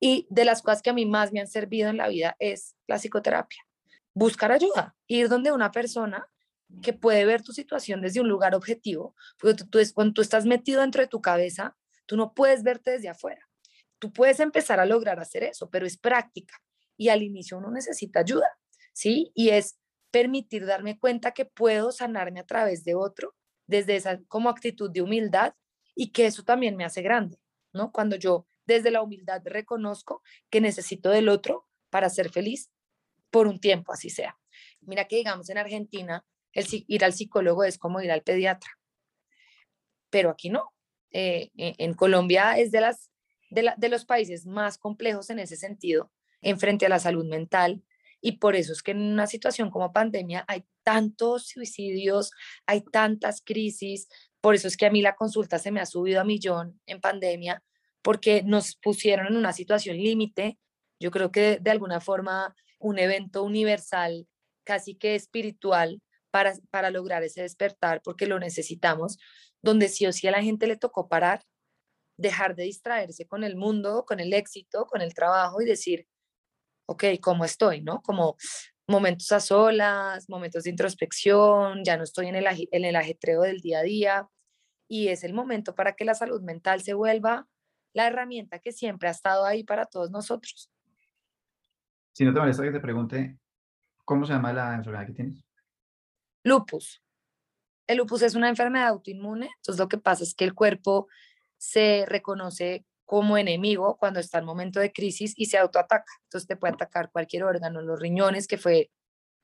Y 0.00 0.26
de 0.30 0.44
las 0.44 0.62
cosas 0.62 0.82
que 0.82 0.90
a 0.90 0.94
mí 0.94 1.06
más 1.06 1.32
me 1.32 1.40
han 1.40 1.46
servido 1.46 1.90
en 1.90 1.98
la 1.98 2.08
vida 2.08 2.36
es 2.38 2.74
la 2.86 2.98
psicoterapia. 2.98 3.62
Buscar 4.14 4.50
ayuda, 4.50 4.96
ir 5.06 5.28
donde 5.28 5.52
una 5.52 5.70
persona 5.70 6.26
que 6.82 6.92
puede 6.92 7.24
ver 7.24 7.42
tu 7.42 7.52
situación 7.52 8.00
desde 8.00 8.20
un 8.20 8.28
lugar 8.28 8.54
objetivo, 8.54 9.14
porque 9.38 9.64
tú, 9.64 9.78
cuando 9.94 10.14
tú 10.14 10.22
estás 10.22 10.46
metido 10.46 10.80
dentro 10.80 11.02
de 11.02 11.08
tu 11.08 11.20
cabeza, 11.20 11.76
tú 12.06 12.16
no 12.16 12.32
puedes 12.32 12.62
verte 12.62 12.92
desde 12.92 13.08
afuera. 13.08 13.46
Tú 13.98 14.12
puedes 14.12 14.40
empezar 14.40 14.80
a 14.80 14.86
lograr 14.86 15.20
hacer 15.20 15.44
eso, 15.44 15.68
pero 15.68 15.86
es 15.86 15.98
práctica 15.98 16.54
y 16.96 17.08
al 17.08 17.22
inicio 17.22 17.56
uno 17.56 17.70
necesita 17.70 18.20
ayuda. 18.20 18.46
¿Sí? 18.92 19.32
Y 19.34 19.50
es 19.50 19.78
permitir 20.10 20.66
darme 20.66 20.98
cuenta 20.98 21.32
que 21.32 21.44
puedo 21.44 21.92
sanarme 21.92 22.40
a 22.40 22.46
través 22.46 22.84
de 22.84 22.94
otro, 22.94 23.34
desde 23.66 23.96
esa 23.96 24.20
como 24.26 24.48
actitud 24.48 24.90
de 24.90 25.02
humildad 25.02 25.54
y 25.94 26.10
que 26.10 26.26
eso 26.26 26.42
también 26.42 26.76
me 26.76 26.84
hace 26.84 27.02
grande, 27.02 27.38
¿no? 27.72 27.92
Cuando 27.92 28.16
yo 28.16 28.46
desde 28.66 28.90
la 28.90 29.02
humildad 29.02 29.42
reconozco 29.44 30.22
que 30.50 30.60
necesito 30.60 31.10
del 31.10 31.28
otro 31.28 31.68
para 31.88 32.10
ser 32.10 32.30
feliz 32.30 32.70
por 33.30 33.46
un 33.46 33.60
tiempo, 33.60 33.92
así 33.92 34.10
sea. 34.10 34.38
Mira 34.80 35.06
que 35.06 35.16
digamos 35.16 35.48
en 35.50 35.58
Argentina, 35.58 36.24
el, 36.52 36.66
ir 36.88 37.04
al 37.04 37.12
psicólogo 37.12 37.64
es 37.64 37.78
como 37.78 38.00
ir 38.00 38.10
al 38.10 38.22
pediatra, 38.22 38.70
pero 40.10 40.30
aquí 40.30 40.50
no. 40.50 40.72
Eh, 41.12 41.50
e, 41.56 41.74
en 41.78 41.94
Colombia 41.94 42.58
es 42.58 42.70
de, 42.72 42.80
las, 42.80 43.10
de, 43.50 43.72
de 43.76 43.88
los 43.88 44.04
países 44.04 44.46
más 44.46 44.78
complejos 44.78 45.30
en 45.30 45.38
ese 45.38 45.56
sentido, 45.56 46.12
en 46.40 46.58
frente 46.58 46.86
a 46.86 46.88
la 46.88 46.98
salud 46.98 47.24
mental, 47.24 47.82
y 48.20 48.32
por 48.32 48.56
eso 48.56 48.72
es 48.72 48.82
que 48.82 48.90
en 48.92 49.00
una 49.00 49.26
situación 49.26 49.70
como 49.70 49.92
pandemia 49.92 50.44
hay 50.48 50.64
tantos 50.82 51.48
suicidios, 51.48 52.30
hay 52.66 52.82
tantas 52.82 53.42
crisis, 53.44 54.08
por 54.40 54.54
eso 54.54 54.68
es 54.68 54.76
que 54.76 54.86
a 54.86 54.90
mí 54.90 55.02
la 55.02 55.16
consulta 55.16 55.58
se 55.58 55.70
me 55.70 55.80
ha 55.80 55.86
subido 55.86 56.20
a 56.20 56.24
millón 56.24 56.80
en 56.86 57.00
pandemia, 57.00 57.62
porque 58.02 58.42
nos 58.42 58.76
pusieron 58.76 59.26
en 59.26 59.36
una 59.36 59.52
situación 59.52 59.96
límite. 59.96 60.58
Yo 60.98 61.10
creo 61.10 61.30
que 61.30 61.58
de 61.60 61.70
alguna 61.70 62.00
forma 62.00 62.54
un 62.78 62.98
evento 62.98 63.42
universal, 63.42 64.26
casi 64.64 64.94
que 64.94 65.14
espiritual, 65.14 66.00
para, 66.30 66.54
para 66.70 66.90
lograr 66.90 67.22
ese 67.22 67.42
despertar, 67.42 68.00
porque 68.02 68.26
lo 68.26 68.38
necesitamos, 68.38 69.18
donde 69.62 69.88
sí 69.88 70.06
o 70.06 70.12
sí 70.12 70.28
a 70.28 70.30
la 70.30 70.42
gente 70.42 70.66
le 70.66 70.76
tocó 70.76 71.08
parar, 71.08 71.42
dejar 72.16 72.54
de 72.54 72.64
distraerse 72.64 73.26
con 73.26 73.44
el 73.44 73.56
mundo, 73.56 74.04
con 74.06 74.20
el 74.20 74.32
éxito, 74.32 74.86
con 74.86 75.00
el 75.00 75.14
trabajo 75.14 75.60
y 75.60 75.64
decir, 75.64 76.06
ok, 76.90 77.04
¿cómo 77.20 77.44
estoy? 77.44 77.82
¿No? 77.82 78.02
Como 78.02 78.36
momentos 78.88 79.30
a 79.30 79.38
solas, 79.38 80.28
momentos 80.28 80.64
de 80.64 80.70
introspección, 80.70 81.84
ya 81.84 81.96
no 81.96 82.02
estoy 82.02 82.26
en 82.26 82.34
el, 82.34 82.46
en 82.48 82.84
el 82.84 82.96
ajetreo 82.96 83.42
del 83.42 83.60
día 83.60 83.78
a 83.78 83.82
día 83.82 84.28
y 84.88 85.08
es 85.08 85.22
el 85.22 85.32
momento 85.32 85.76
para 85.76 85.92
que 85.92 86.04
la 86.04 86.14
salud 86.14 86.42
mental 86.42 86.82
se 86.82 86.94
vuelva 86.94 87.46
la 87.92 88.08
herramienta 88.08 88.58
que 88.58 88.72
siempre 88.72 89.06
ha 89.06 89.12
estado 89.12 89.44
ahí 89.44 89.62
para 89.62 89.86
todos 89.86 90.10
nosotros. 90.10 90.68
Si 92.12 92.24
no 92.24 92.34
te 92.34 92.40
molesta 92.40 92.64
que 92.64 92.72
te 92.72 92.80
pregunte, 92.80 93.38
¿cómo 94.04 94.26
se 94.26 94.32
llama 94.32 94.52
la 94.52 94.74
enfermedad 94.74 95.06
que 95.06 95.12
tienes? 95.12 95.44
Lupus. 96.42 97.04
El 97.86 97.98
lupus 97.98 98.22
es 98.22 98.34
una 98.34 98.48
enfermedad 98.48 98.88
autoinmune, 98.88 99.48
entonces 99.58 99.78
lo 99.78 99.88
que 99.88 99.98
pasa 99.98 100.24
es 100.24 100.34
que 100.34 100.44
el 100.44 100.54
cuerpo 100.54 101.06
se 101.56 102.04
reconoce 102.08 102.84
como 103.10 103.36
enemigo 103.36 103.96
cuando 103.96 104.20
está 104.20 104.38
en 104.38 104.44
momento 104.44 104.78
de 104.78 104.92
crisis 104.92 105.34
y 105.36 105.46
se 105.46 105.58
autoataca. 105.58 106.12
Entonces 106.26 106.46
te 106.46 106.54
puede 106.54 106.74
atacar 106.74 107.10
cualquier 107.10 107.42
órgano, 107.42 107.82
los 107.82 107.98
riñones, 107.98 108.46
que 108.46 108.56
fue, 108.56 108.92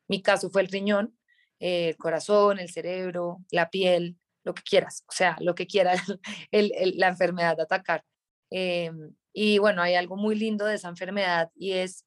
mi 0.07 0.23
caso 0.23 0.51
fue 0.51 0.63
el 0.63 0.69
riñón, 0.69 1.19
eh, 1.59 1.89
el 1.89 1.97
corazón, 1.97 2.61
el 2.61 2.71
cerebro, 2.71 3.39
la 3.51 3.69
piel, 3.69 4.21
lo 4.45 4.55
que 4.55 4.63
quieras, 4.63 5.03
o 5.09 5.13
sea, 5.13 5.37
lo 5.41 5.57
que 5.57 5.67
quiera 5.67 5.95
la 6.53 7.09
enfermedad 7.09 7.57
de 7.57 7.65
atacar. 7.65 8.05
Eh, 8.53 8.93
y 9.33 9.59
bueno, 9.59 9.83
hay 9.83 9.97
algo 9.97 10.17
muy 10.17 10.37
lindo 10.37 10.65
de 10.65 10.77
esa 10.77 10.89
enfermedad 10.89 11.51
y 11.57 11.73
es, 11.73 12.07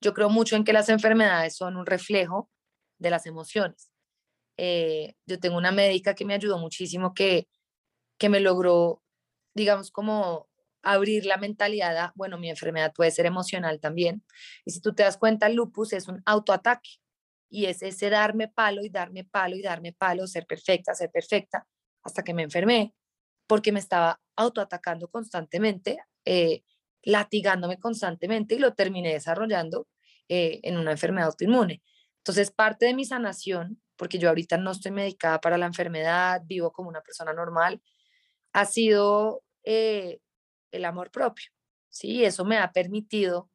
yo 0.00 0.14
creo 0.14 0.30
mucho 0.30 0.56
en 0.56 0.64
que 0.64 0.72
las 0.72 0.88
enfermedades 0.88 1.54
son 1.54 1.76
un 1.76 1.86
reflejo 1.86 2.50
de 2.98 3.10
las 3.10 3.24
emociones. 3.26 3.88
Eh, 4.56 5.14
yo 5.26 5.38
tengo 5.38 5.56
una 5.56 5.70
médica 5.70 6.16
que 6.16 6.24
me 6.24 6.34
ayudó 6.34 6.58
muchísimo, 6.58 7.14
que, 7.14 7.46
que 8.18 8.28
me 8.28 8.40
logró 8.40 9.00
digamos, 9.58 9.90
como 9.90 10.48
abrir 10.82 11.26
la 11.26 11.36
mentalidad 11.36 11.96
a, 11.96 12.12
bueno, 12.14 12.38
mi 12.38 12.48
enfermedad 12.50 12.92
puede 12.94 13.10
ser 13.10 13.26
emocional 13.26 13.80
también. 13.80 14.24
Y 14.64 14.70
si 14.70 14.80
tú 14.80 14.94
te 14.94 15.02
das 15.02 15.16
cuenta, 15.16 15.46
el 15.46 15.54
lupus 15.54 15.92
es 15.92 16.08
un 16.08 16.22
autoataque 16.24 16.90
y 17.50 17.66
es 17.66 17.82
ese 17.82 18.10
darme 18.10 18.48
palo 18.48 18.82
y 18.84 18.88
darme 18.88 19.24
palo 19.24 19.56
y 19.56 19.62
darme 19.62 19.92
palo, 19.92 20.26
ser 20.26 20.46
perfecta, 20.46 20.94
ser 20.94 21.10
perfecta, 21.10 21.66
hasta 22.02 22.22
que 22.22 22.34
me 22.34 22.42
enfermé, 22.42 22.94
porque 23.46 23.72
me 23.72 23.80
estaba 23.80 24.20
autoatacando 24.36 25.08
constantemente, 25.08 25.98
eh, 26.24 26.62
latigándome 27.02 27.78
constantemente 27.78 28.54
y 28.54 28.58
lo 28.58 28.74
terminé 28.74 29.12
desarrollando 29.12 29.88
eh, 30.28 30.60
en 30.62 30.76
una 30.76 30.92
enfermedad 30.92 31.28
autoinmune. 31.28 31.82
Entonces, 32.18 32.50
parte 32.50 32.86
de 32.86 32.94
mi 32.94 33.04
sanación, 33.04 33.80
porque 33.96 34.18
yo 34.18 34.28
ahorita 34.28 34.58
no 34.58 34.70
estoy 34.70 34.92
medicada 34.92 35.40
para 35.40 35.58
la 35.58 35.66
enfermedad, 35.66 36.42
vivo 36.44 36.70
como 36.70 36.88
una 36.88 37.00
persona 37.00 37.32
normal, 37.32 37.80
ha 38.52 38.64
sido 38.66 39.42
eh, 39.70 40.18
el 40.72 40.86
amor 40.86 41.10
propio, 41.10 41.50
¿sí? 41.90 42.24
Eso 42.24 42.42
me 42.42 42.56
ha 42.56 42.72
permitido 42.72 43.50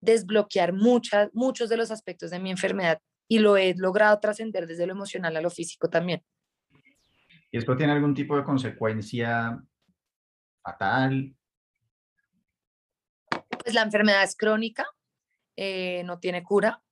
desbloquear 0.00 0.72
muchas, 0.72 1.28
muchos 1.34 1.68
de 1.68 1.76
los 1.76 1.90
aspectos 1.90 2.30
de 2.30 2.38
mi 2.38 2.50
enfermedad 2.50 3.02
y 3.28 3.40
lo 3.40 3.58
he 3.58 3.74
logrado 3.76 4.18
trascender 4.20 4.66
desde 4.66 4.86
lo 4.86 4.94
emocional 4.94 5.36
a 5.36 5.42
lo 5.42 5.50
físico 5.50 5.90
también. 5.90 6.24
¿Y 7.50 7.58
esto 7.58 7.76
tiene 7.76 7.92
algún 7.92 8.14
tipo 8.14 8.38
de 8.38 8.44
consecuencia 8.44 9.62
fatal? 10.62 11.36
Pues 13.28 13.74
la 13.74 13.82
enfermedad 13.82 14.22
es 14.22 14.34
crónica, 14.34 14.86
eh, 15.56 16.04
no 16.04 16.20
tiene 16.20 16.42
cura. 16.42 16.82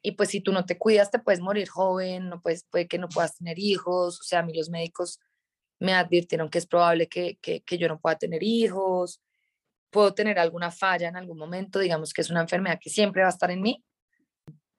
Y 0.00 0.12
pues 0.12 0.30
si 0.30 0.40
tú 0.40 0.52
no 0.52 0.64
te 0.64 0.78
cuidas, 0.78 1.10
te 1.10 1.18
puedes 1.18 1.40
morir 1.40 1.68
joven, 1.68 2.30
no 2.30 2.40
puedes, 2.40 2.64
puede 2.64 2.88
que 2.88 2.96
no 2.96 3.10
puedas 3.10 3.36
tener 3.36 3.58
hijos. 3.58 4.20
O 4.20 4.22
sea, 4.22 4.38
a 4.38 4.42
mí 4.42 4.54
los 4.54 4.70
médicos 4.70 5.20
me 5.84 5.94
advirtieron 5.94 6.48
que 6.50 6.58
es 6.58 6.66
probable 6.66 7.08
que, 7.08 7.38
que, 7.40 7.78
yo 7.78 7.88
no 7.88 8.00
pueda 8.00 8.16
tener 8.16 8.42
hijos, 8.42 9.20
puedo 9.90 10.14
tener 10.14 10.38
alguna 10.38 10.70
falla 10.70 11.08
en 11.08 11.16
algún 11.16 11.38
momento, 11.38 11.78
digamos 11.78 12.12
que 12.12 12.22
es 12.22 12.30
una 12.30 12.40
enfermedad 12.40 12.78
que 12.80 12.90
siempre 12.90 13.22
va 13.22 13.28
a 13.28 13.30
estar 13.30 13.50
en 13.50 13.62
mí. 13.62 13.84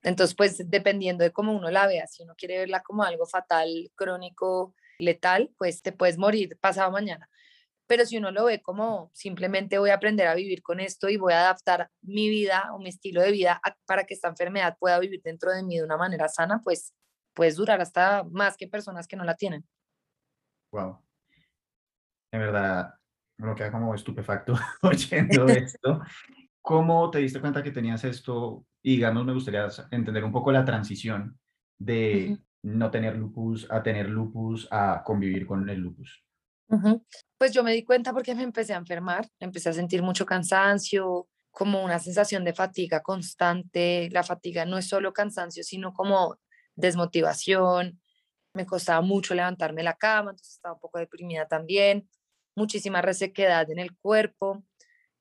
Entonces, 0.04 0.36
pues 0.36 0.70
dependiendo 0.70 1.24
de 1.24 1.32
cómo 1.32 1.54
uno 1.54 1.72
la 1.72 1.88
vea, 1.88 2.06
si 2.08 2.24
uno 2.24 2.36
quiere 2.38 2.60
verla 2.60 2.84
como 2.84 3.04
algo 3.04 3.26
fatal, 3.26 3.92
crónico, 3.96 4.76
letal, 5.00 5.52
pues 5.58 5.82
te 5.82 5.92
puedes 5.92 6.18
morir 6.18 6.58
pasado 6.60 6.92
mañana. 6.92 7.30
Pero 7.88 8.06
si 8.06 8.18
uno 8.18 8.32
lo 8.32 8.46
ve 8.46 8.62
como 8.62 9.12
simplemente 9.14 9.78
voy 9.78 9.92
a 9.92 9.96
aprender 9.96 10.28
a 10.28 10.36
vivir 10.36 10.64
con 10.64 10.80
esto 10.80 11.08
y 11.10 11.18
voy 11.18 11.34
a 11.34 11.42
adaptar 11.42 11.90
mi 12.02 12.30
vida 12.30 12.72
o 12.74 12.80
mi 12.80 12.90
estilo 12.90 13.22
de 13.22 13.32
vida 13.32 13.62
para 13.86 14.06
que 14.06 14.16
esta 14.16 14.28
enfermedad 14.28 14.78
pueda 14.80 15.00
vivir 15.00 15.22
dentro 15.24 15.52
de 15.52 15.64
mí 15.64 15.78
de 15.78 15.84
una 15.84 15.98
manera 15.98 16.28
sana, 16.28 16.62
pues 16.64 16.94
puedes 17.34 17.56
durar 17.56 17.82
hasta 17.82 18.24
más 18.32 18.58
que 18.58 18.68
personas 18.68 19.08
que 19.08 19.16
no 19.16 19.24
la 19.24 19.36
tienen. 19.36 19.66
Wow. 20.76 21.00
En 22.34 22.40
verdad, 22.42 22.96
me 23.38 23.56
queda 23.56 23.72
como 23.72 23.96
estupefacto 23.96 24.56
oyendo 24.82 25.48
esto. 25.48 26.02
¿Cómo 26.62 27.10
te 27.10 27.20
diste 27.20 27.40
cuenta 27.40 27.64
que 27.64 27.72
tenías 27.72 28.04
esto? 28.04 28.66
Y 28.82 28.98
digamos, 28.98 29.26
me 29.26 29.32
gustaría 29.32 29.68
entender 29.92 30.26
un 30.26 30.34
poco 30.34 30.52
la 30.52 30.66
transición 30.66 31.40
de 31.80 32.38
no 32.64 32.92
tener 32.92 33.16
lupus 33.16 33.72
a 33.72 33.82
tener 33.82 34.10
lupus 34.10 34.68
a 34.70 35.02
convivir 35.06 35.48
con 35.48 35.70
el 35.70 35.80
lupus. 35.80 36.26
Pues 37.38 37.54
yo 37.54 37.64
me 37.64 37.72
di 37.72 37.86
cuenta 37.86 38.12
porque 38.12 38.36
me 38.36 38.44
empecé 38.44 38.74
a 38.74 38.78
enfermar, 38.78 39.30
empecé 39.40 39.70
a 39.70 39.74
sentir 39.74 40.04
mucho 40.04 40.26
cansancio, 40.26 41.30
como 41.52 41.86
una 41.86 42.00
sensación 42.00 42.44
de 42.44 42.54
fatiga 42.54 43.02
constante. 43.02 44.10
La 44.12 44.24
fatiga 44.24 44.66
no 44.66 44.78
es 44.78 44.90
solo 44.90 45.14
cansancio, 45.14 45.64
sino 45.64 45.94
como 45.94 46.38
desmotivación. 46.76 48.02
Me 48.56 48.66
costaba 48.66 49.02
mucho 49.02 49.36
levantarme 49.36 49.84
la 49.84 49.96
cama, 49.96 50.32
entonces 50.32 50.56
estaba 50.56 50.74
un 50.74 50.80
poco 50.80 50.98
deprimida 51.00 51.48
también. 51.48 52.10
Muchísima 52.56 53.02
resequedad 53.02 53.70
en 53.70 53.80
el 53.80 53.96
cuerpo. 53.98 54.64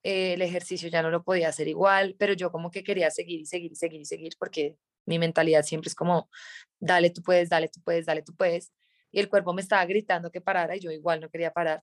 el 0.03 0.43
ejercicio 0.43 0.89
ya 0.89 1.03
no 1.03 1.11
lo 1.11 1.25
podía 1.25 1.49
hacer 1.49 1.69
igual, 1.69 2.15
pero 2.19 2.35
yo 2.35 2.53
como 2.53 2.71
que 2.71 2.85
quería 2.85 3.11
seguir 3.11 3.41
y 3.41 3.47
seguir 3.47 3.73
y 3.73 3.77
seguir 3.77 4.01
y 4.03 4.05
seguir 4.07 4.35
porque 4.39 4.77
mi 5.07 5.19
mentalidad 5.19 5.63
siempre 5.65 5.89
es 5.89 5.95
como, 5.95 6.31
dale, 6.79 7.11
tú 7.11 7.23
puedes, 7.23 7.49
dale, 7.49 7.69
tú 7.69 7.81
puedes, 7.83 8.07
dale, 8.07 8.23
tú 8.23 8.35
puedes. 8.35 8.73
Y 9.13 9.21
el 9.21 9.29
cuerpo 9.29 9.53
me 9.53 9.63
estaba 9.63 9.85
gritando 9.87 10.31
que 10.31 10.41
parara 10.41 10.77
y 10.77 10.81
yo 10.81 10.91
igual 10.91 11.21
no 11.21 11.31
quería 11.31 11.53
parar. 11.53 11.83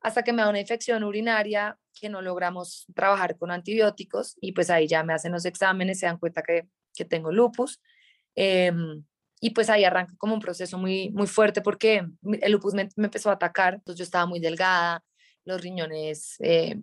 Hasta 0.00 0.22
que 0.22 0.32
me 0.32 0.42
da 0.42 0.48
una 0.48 0.60
infección 0.60 1.04
urinaria 1.04 1.78
que 1.92 2.08
no 2.08 2.22
logramos 2.22 2.86
trabajar 2.94 3.36
con 3.36 3.50
antibióticos 3.50 4.36
y 4.40 4.52
pues 4.52 4.70
ahí 4.70 4.86
ya 4.86 5.02
me 5.02 5.12
hacen 5.12 5.32
los 5.32 5.44
exámenes, 5.44 5.98
se 5.98 6.06
dan 6.06 6.18
cuenta 6.18 6.42
que, 6.42 6.68
que 6.94 7.04
tengo 7.04 7.32
lupus. 7.32 7.80
Em, 8.34 9.04
y 9.40 9.50
pues 9.50 9.70
ahí 9.70 9.84
arranca 9.84 10.14
como 10.18 10.34
un 10.34 10.40
proceso 10.40 10.78
muy, 10.78 11.10
muy 11.10 11.26
fuerte 11.26 11.60
porque 11.60 12.04
el 12.40 12.52
lupus 12.52 12.74
me, 12.74 12.88
empezó 12.96 13.30
a 13.30 13.34
atacar, 13.34 13.74
entonces 13.74 13.98
yo 13.98 14.04
estaba 14.04 14.26
muy 14.26 14.40
delgada, 14.40 15.04
los 15.44 15.60
riñones 15.60 16.36
eh, 16.40 16.80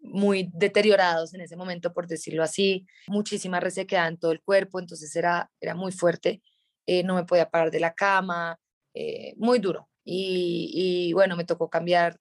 muy 0.00 0.50
deteriorados 0.52 1.34
en 1.34 1.40
ese 1.40 1.56
momento, 1.56 1.92
por 1.92 2.06
decirlo 2.06 2.42
así, 2.42 2.86
muchísima 3.06 3.60
resequedad 3.60 4.08
en 4.08 4.18
todo 4.18 4.32
el 4.32 4.42
cuerpo, 4.42 4.80
entonces 4.80 5.14
era, 5.16 5.50
era 5.60 5.74
muy 5.74 5.92
fuerte, 5.92 6.42
eh, 6.86 7.02
no 7.04 7.14
me 7.14 7.24
podía 7.24 7.50
parar 7.50 7.70
de 7.70 7.80
la 7.80 7.94
cama, 7.94 8.58
eh, 8.94 9.34
muy 9.36 9.58
duro. 9.58 9.88
Y, 10.04 11.08
y, 11.08 11.12
bueno, 11.12 11.36
me 11.36 11.44
tocó 11.44 11.70
cambiar 11.70 12.18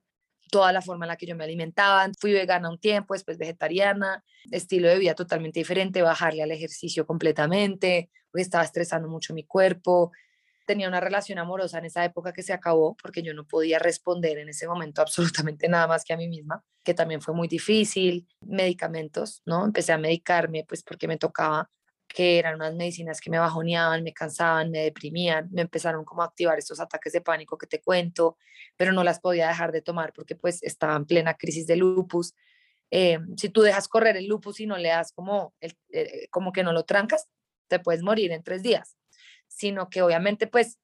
toda 0.52 0.72
la 0.72 0.84
forma 0.84 1.06
en 1.06 1.10
la 1.10 1.16
que 1.16 1.26
yo 1.26 1.36
me 1.36 1.44
alimentaba. 1.44 2.08
Fui 2.20 2.34
vegana 2.34 2.70
un 2.70 2.78
tiempo, 2.78 3.16
después 3.16 3.40
vegetariana, 3.40 4.24
estilo 4.52 4.88
de 4.90 5.00
vida 5.00 5.16
totalmente 5.16 5.60
diferente, 5.60 6.04
bajarle 6.04 6.44
al 6.44 6.52
ejercicio 6.52 7.08
completamente, 7.08 8.12
porque 8.30 8.44
estaba 8.44 8.64
estresando 8.64 9.08
mucho 9.08 9.34
mi 9.34 9.46
cuerpo, 9.46 10.12
tenía 10.66 10.88
una 10.88 11.00
relación 11.00 11.40
amorosa 11.40 11.80
en 11.80 11.86
esa 11.86 12.06
época 12.06 12.34
que 12.34 12.44
se 12.44 12.54
acabó 12.54 12.96
porque 13.02 13.24
yo 13.24 13.34
no 13.34 13.46
podía 13.46 13.80
responder 13.80 14.38
en 14.38 14.50
ese 14.50 14.68
momento 14.68 15.02
absolutamente 15.02 15.68
nada 15.68 15.88
más 15.88 16.04
que 16.04 16.14
a 16.14 16.18
mí 16.18 16.28
misma, 16.28 16.64
que 16.84 16.94
también 16.94 17.22
fue 17.22 17.34
muy 17.34 17.48
difícil, 17.48 18.28
medicamentos, 18.42 19.42
¿no? 19.46 19.66
Empecé 19.66 19.94
a 19.94 19.98
medicarme 19.98 20.66
pues 20.68 20.84
porque 20.84 21.08
me 21.08 21.18
tocaba 21.18 21.70
que 22.14 22.40
eran 22.40 22.56
unas 22.56 22.76
medicinas 22.76 23.22
que 23.22 23.30
me 23.30 23.40
bajoneaban, 23.40 24.04
me 24.04 24.14
cansaban, 24.14 24.72
me 24.72 24.80
deprimían, 24.80 25.50
me 25.52 25.62
empezaron 25.62 26.06
como 26.06 26.22
a 26.22 26.26
activar 26.26 26.58
estos 26.58 26.80
ataques 26.80 27.14
de 27.14 27.22
pánico 27.22 27.58
que 27.58 27.68
te 27.68 27.82
cuento, 27.82 28.38
pero 28.78 28.92
no 28.92 29.04
las 29.04 29.20
podía 29.20 29.48
dejar 29.48 29.72
de 29.72 29.82
tomar 29.82 30.14
porque 30.14 30.36
pues 30.36 30.62
estaba 30.64 30.96
en 30.96 31.06
plena 31.06 31.36
crisis 31.36 31.68
de 31.68 31.76
lupus. 31.78 32.34
Eh, 32.92 33.20
si 33.38 33.50
tú 33.50 33.62
dejas 33.62 33.88
correr 33.88 34.18
el 34.18 34.28
lupus 34.28 34.60
y 34.60 34.66
no 34.66 34.78
le 34.78 34.90
das 34.90 35.14
como, 35.14 35.54
el, 35.62 35.78
eh, 35.92 36.28
como 36.30 36.52
que 36.52 36.64
no 36.64 36.74
lo 36.74 36.84
trancas, 36.84 37.28
te 37.68 37.80
puedes 37.80 38.04
morir 38.04 38.32
en 38.32 38.44
tres 38.44 38.64
días 38.64 38.98
sino 39.52 39.90
que 39.90 40.02
obviamente 40.02 40.48
pues 40.48 40.80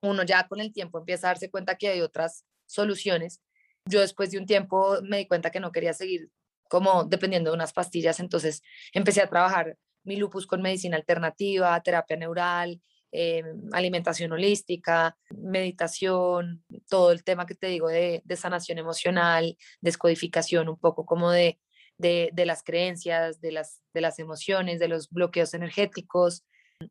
uno 0.00 0.22
ya 0.22 0.46
con 0.48 0.60
el 0.60 0.72
tiempo 0.72 0.98
empieza 0.98 1.26
a 1.26 1.30
darse 1.30 1.50
cuenta 1.50 1.76
que 1.76 1.88
hay 1.88 2.00
otras 2.00 2.44
soluciones. 2.66 3.40
Yo 3.84 4.00
después 4.00 4.30
de 4.30 4.38
un 4.38 4.46
tiempo 4.46 4.98
me 5.02 5.18
di 5.18 5.26
cuenta 5.26 5.50
que 5.50 5.60
no 5.60 5.72
quería 5.72 5.92
seguir 5.92 6.30
como 6.68 7.04
dependiendo 7.04 7.50
de 7.50 7.56
unas 7.56 7.72
pastillas, 7.72 8.18
entonces 8.20 8.62
empecé 8.92 9.20
a 9.20 9.28
trabajar 9.28 9.76
mi 10.04 10.16
lupus 10.16 10.46
con 10.46 10.62
medicina 10.62 10.96
alternativa, 10.96 11.80
terapia 11.82 12.16
neural, 12.16 12.80
eh, 13.12 13.44
alimentación 13.72 14.32
holística, 14.32 15.16
meditación, 15.30 16.64
todo 16.88 17.12
el 17.12 17.24
tema 17.24 17.46
que 17.46 17.54
te 17.54 17.66
digo 17.66 17.88
de, 17.88 18.22
de 18.24 18.36
sanación 18.36 18.78
emocional, 18.78 19.56
descodificación 19.80 20.68
un 20.68 20.78
poco 20.78 21.04
como 21.04 21.30
de, 21.30 21.58
de, 21.98 22.46
las 22.46 22.62
creencias, 22.62 23.40
de 23.40 23.52
las, 23.52 23.80
de 23.94 24.00
las 24.00 24.18
emociones, 24.18 24.80
de 24.80 24.88
los 24.88 25.08
bloqueos 25.10 25.54
energéticos, 25.54 26.44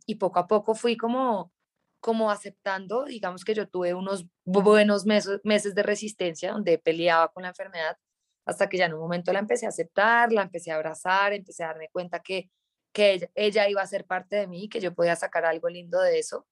y 0.05 0.15
poco 0.15 0.39
a 0.39 0.47
poco 0.47 0.73
fui 0.73 0.95
como, 0.95 1.51
como 1.99 2.31
aceptando, 2.31 3.05
digamos 3.05 3.43
que 3.43 3.53
yo 3.53 3.67
tuve 3.67 3.93
unos 3.93 4.25
buenos 4.45 5.05
meses, 5.05 5.39
meses 5.43 5.75
de 5.75 5.83
resistencia 5.83 6.53
donde 6.53 6.77
peleaba 6.77 7.29
con 7.29 7.43
la 7.43 7.49
enfermedad, 7.49 7.97
hasta 8.45 8.69
que 8.69 8.77
ya 8.77 8.85
en 8.85 8.93
un 8.93 9.01
momento 9.01 9.33
la 9.33 9.39
empecé 9.39 9.65
a 9.65 9.69
aceptar, 9.69 10.31
la 10.31 10.43
empecé 10.43 10.71
a 10.71 10.75
abrazar, 10.75 11.33
empecé 11.33 11.63
a 11.63 11.67
darme 11.67 11.89
cuenta 11.91 12.21
que, 12.21 12.49
que 12.91 13.29
ella, 13.35 13.69
iba 13.69 13.81
a 13.81 13.87
ser 13.87 14.05
parte 14.05 14.35
de 14.35 14.47
mí, 14.47 14.69
que 14.69 14.79
yo 14.79 14.93
podía 14.93 15.15
sacar 15.15 15.45
algo 15.45 15.69
lindo 15.69 16.01
de 16.01 16.19
eso. 16.19 16.47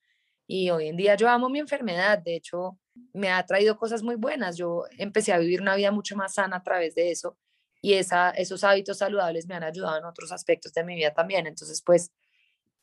Y 0.48 0.70
hoy 0.72 0.88
en 0.88 0.98
día 0.98 1.16
yo 1.16 1.30
amo 1.30 1.50
mi 1.50 1.60
enfermedad, 1.60 2.20
de 2.20 2.36
hecho 2.36 2.80
me 3.14 3.32
ha 3.32 3.46
traído 3.46 3.78
cosas 3.78 4.04
muy 4.04 4.16
buenas, 4.16 4.58
yo 4.58 4.86
empecé 4.98 5.32
a 5.32 5.38
vivir 5.38 5.62
una 5.62 5.76
vida 5.76 5.92
mucho 5.92 6.16
más 6.16 6.34
sana 6.36 6.58
a 6.58 6.64
través 6.64 6.96
de 6.96 7.12
eso 7.12 7.38
y 7.82 7.94
esa, 7.94 8.32
esos 8.32 8.64
hábitos 8.64 8.98
saludables 8.98 9.48
me 9.48 9.56
han 9.56 9.64
ayudado 9.64 9.98
en 9.98 10.06
otros 10.06 10.32
aspectos 10.32 10.74
de 10.74 10.84
mi 10.84 10.96
vida 10.96 11.14
también. 11.14 11.48
Entonces, 11.48 11.82
pues 11.82 12.12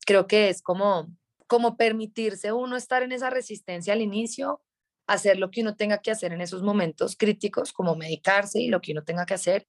creo 0.07 0.27
que 0.27 0.49
es 0.49 0.63
como, 0.63 1.09
como 1.47 1.77
permitirse 1.77 2.53
uno 2.53 2.77
estar 2.77 3.03
en 3.03 3.13
esa 3.13 3.31
resistencia 3.31 3.93
al 3.93 4.01
inicio, 4.01 4.63
hacer 5.07 5.39
lo 5.39 5.51
que 5.51 5.63
uno 5.63 5.77
tenga 5.77 5.99
que 5.99 6.11
hacer 6.11 6.33
en 6.33 6.41
esos 6.41 6.63
momentos 6.63 7.17
críticos, 7.17 7.73
como 7.73 7.95
medicarse 7.95 8.61
y 8.61 8.69
lo 8.69 8.81
que 8.81 8.93
uno 8.93 9.05
tenga 9.05 9.27
que 9.27 9.35
hacer, 9.35 9.67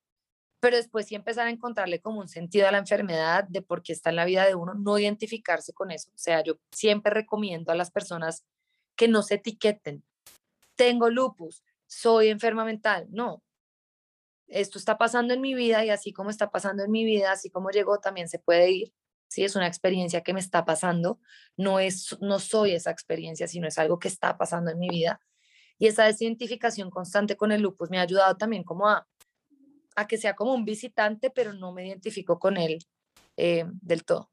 pero 0.59 0.77
después 0.77 1.05
sí 1.07 1.15
empezar 1.15 1.47
a 1.47 1.51
encontrarle 1.51 2.01
como 2.01 2.19
un 2.19 2.27
sentido 2.27 2.67
a 2.67 2.71
la 2.71 2.79
enfermedad, 2.79 3.45
de 3.47 3.61
por 3.61 3.83
qué 3.83 3.93
está 3.93 4.09
en 4.09 4.15
la 4.15 4.25
vida 4.25 4.45
de 4.45 4.55
uno, 4.55 4.73
no 4.73 4.97
identificarse 4.97 5.73
con 5.73 5.91
eso. 5.91 6.09
O 6.13 6.17
sea, 6.17 6.43
yo 6.43 6.57
siempre 6.71 7.13
recomiendo 7.13 7.71
a 7.71 7.75
las 7.75 7.91
personas 7.91 8.43
que 8.95 9.07
no 9.07 9.21
se 9.21 9.35
etiqueten. 9.35 10.03
Tengo 10.75 11.09
lupus, 11.09 11.63
soy 11.85 12.29
enferma 12.29 12.65
mental. 12.65 13.07
No, 13.09 13.43
esto 14.47 14.79
está 14.79 14.97
pasando 14.97 15.33
en 15.33 15.41
mi 15.41 15.53
vida 15.53 15.83
y 15.85 15.89
así 15.89 16.13
como 16.13 16.29
está 16.29 16.49
pasando 16.49 16.83
en 16.83 16.91
mi 16.91 17.05
vida, 17.05 17.31
así 17.31 17.49
como 17.49 17.69
llegó, 17.69 17.99
también 17.99 18.29
se 18.29 18.39
puede 18.39 18.71
ir. 18.71 18.93
¿sí? 19.27 19.43
Es 19.43 19.55
una 19.55 19.67
experiencia 19.67 20.21
que 20.21 20.33
me 20.33 20.39
está 20.39 20.65
pasando, 20.65 21.19
no, 21.57 21.79
es, 21.79 22.17
no 22.21 22.39
soy 22.39 22.71
esa 22.71 22.91
experiencia, 22.91 23.47
sino 23.47 23.67
es 23.67 23.77
algo 23.77 23.99
que 23.99 24.07
está 24.07 24.37
pasando 24.37 24.71
en 24.71 24.79
mi 24.79 24.89
vida. 24.89 25.19
Y 25.77 25.87
esa 25.87 26.05
desidentificación 26.05 26.89
constante 26.89 27.37
con 27.37 27.51
el 27.51 27.61
lupus 27.61 27.89
me 27.89 27.99
ha 27.99 28.01
ayudado 28.01 28.35
también 28.37 28.63
como 28.63 28.89
a, 28.89 29.07
a 29.97 30.07
que 30.07 30.17
sea 30.17 30.35
como 30.35 30.53
un 30.53 30.63
visitante, 30.63 31.31
pero 31.31 31.53
no 31.53 31.73
me 31.73 31.87
identifico 31.87 32.37
con 32.37 32.55
él 32.55 32.77
eh, 33.35 33.65
del 33.81 34.05
todo. 34.05 34.29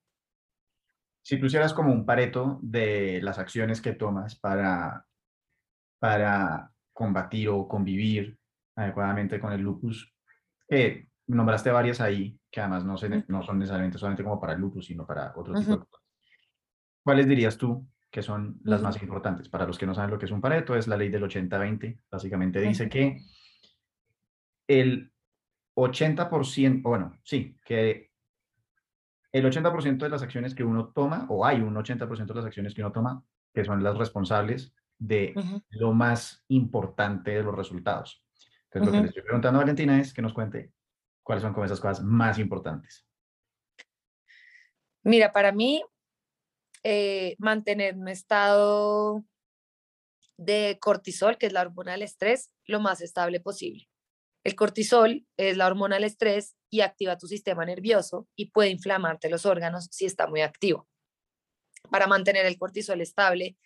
Si 1.23 1.39
tú 1.39 1.47
hicieras 1.47 1.73
como 1.73 1.91
un 1.91 2.05
pareto 2.05 2.61
de 2.63 3.21
las 3.23 3.39
acciones 3.39 3.81
que 3.81 3.95
tomas 3.95 4.37
para, 4.37 5.07
para 5.99 6.71
combatir 6.93 7.49
o 7.49 7.67
convivir 7.67 8.39
adecuadamente 8.77 9.41
con 9.41 9.55
el 9.55 9.63
lupus, 9.63 10.15
¿qué, 10.69 11.09
nombraste 11.29 11.71
varias 11.71 12.03
ahí, 12.03 12.39
que 12.51 12.61
además 12.61 12.85
no, 12.85 12.97
no 13.29 13.43
son 13.43 13.59
necesariamente 13.59 13.97
solamente 13.97 14.23
como 14.23 14.39
para 14.39 14.53
el 14.53 14.61
lupus, 14.61 14.85
sino 14.85 15.07
para 15.07 15.33
otro 15.35 15.55
tipo 15.55 15.71
de 15.71 15.79
cosas. 15.79 16.07
¿Cuáles 17.03 17.27
dirías 17.27 17.57
tú 17.57 17.89
que 18.11 18.21
son 18.21 18.61
las 18.65 18.83
más 18.83 19.01
importantes? 19.03 19.49
Para 19.49 19.67
los 19.67 19.79
que 19.79 19.87
no 19.87 19.95
saben 19.95 20.11
lo 20.11 20.19
que 20.19 20.27
es 20.27 20.31
un 20.31 20.43
Pareto, 20.43 20.77
es 20.77 20.89
la 20.89 20.99
ley 20.99 21.09
del 21.09 21.23
80-20. 21.23 22.01
Básicamente 22.11 22.61
dice 22.61 22.91
que 22.91 23.23
el 24.69 25.14
80%, 25.75 26.83
bueno, 26.83 27.19
sí, 27.25 27.57
que 27.65 28.11
el 29.33 29.45
80% 29.45 29.99
de 29.99 30.09
las 30.09 30.23
acciones 30.23 30.55
que 30.55 30.65
uno 30.65 30.93
toma, 30.95 31.27
o 31.29 31.45
hay 31.45 31.61
un 31.61 31.75
80% 31.75 32.27
de 32.27 32.35
las 32.35 32.45
acciones 32.45 32.75
que 32.75 32.83
uno 32.83 32.93
toma, 32.93 33.25
que 33.53 33.65
son 33.65 33.83
las 33.83 33.97
responsables 33.97 34.75
de 34.99 35.35
lo 35.71 35.93
más 35.93 36.45
importante 36.49 37.33
de 37.33 37.43
los 37.43 37.55
resultados. 37.55 38.25
Entonces, 38.71 38.87
lo 38.87 38.93
que 38.93 39.03
le 39.03 39.09
estoy 39.09 39.23
preguntando 39.23 39.59
a 39.59 39.63
Valentina 39.63 40.01
es 40.01 40.13
que 40.13 40.23
nos 40.23 40.33
cuente 40.33 40.73
¿Cuáles 41.25 41.43
son 41.43 41.55
como 41.55 41.65
esas 41.65 41.81
cosas 41.81 42.05
más 42.05 42.39
importantes? 42.39 43.07
Mira, 45.03 45.33
para 45.33 45.53
mí, 45.53 45.83
eh, 46.83 47.35
mantener 47.39 47.97
un 47.97 48.09
estado 48.09 49.25
de 50.37 50.79
cortisol, 50.81 51.39
que 51.39 51.47
es 51.47 51.53
la 51.53 51.63
hormona 51.63 51.93
del 51.93 52.03
estrés, 52.03 52.53
lo 52.67 52.79
más 52.79 53.01
estable 53.01 53.41
posible. 53.41 53.89
El 54.45 54.55
cortisol 54.55 55.27
es 55.39 55.57
la 55.57 55.67
hormona 55.67 55.97
del 55.97 56.05
estrés 56.05 56.55
y 56.71 56.83
activa 56.83 57.17
tu 57.17 57.27
sistema 57.27 57.65
nervioso 57.65 58.29
y 58.37 58.51
puede 58.51 58.69
inflamarte 58.69 59.31
los 59.31 59.47
órganos 59.47 59.89
si 59.91 60.05
está 60.05 60.27
muy 60.27 60.43
activo. 60.43 60.87
Para 61.91 62.07
mantener 62.07 62.45
el 62.45 62.59
cortisol 62.59 63.01
estable 63.01 63.57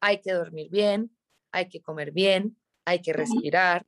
hay 0.00 0.20
que 0.20 0.32
dormir 0.32 0.70
bien, 0.70 1.16
hay 1.52 1.68
que 1.68 1.82
comer 1.82 2.12
bien, 2.12 2.56
hay 2.84 3.02
que 3.02 3.12
respirar 3.12 3.84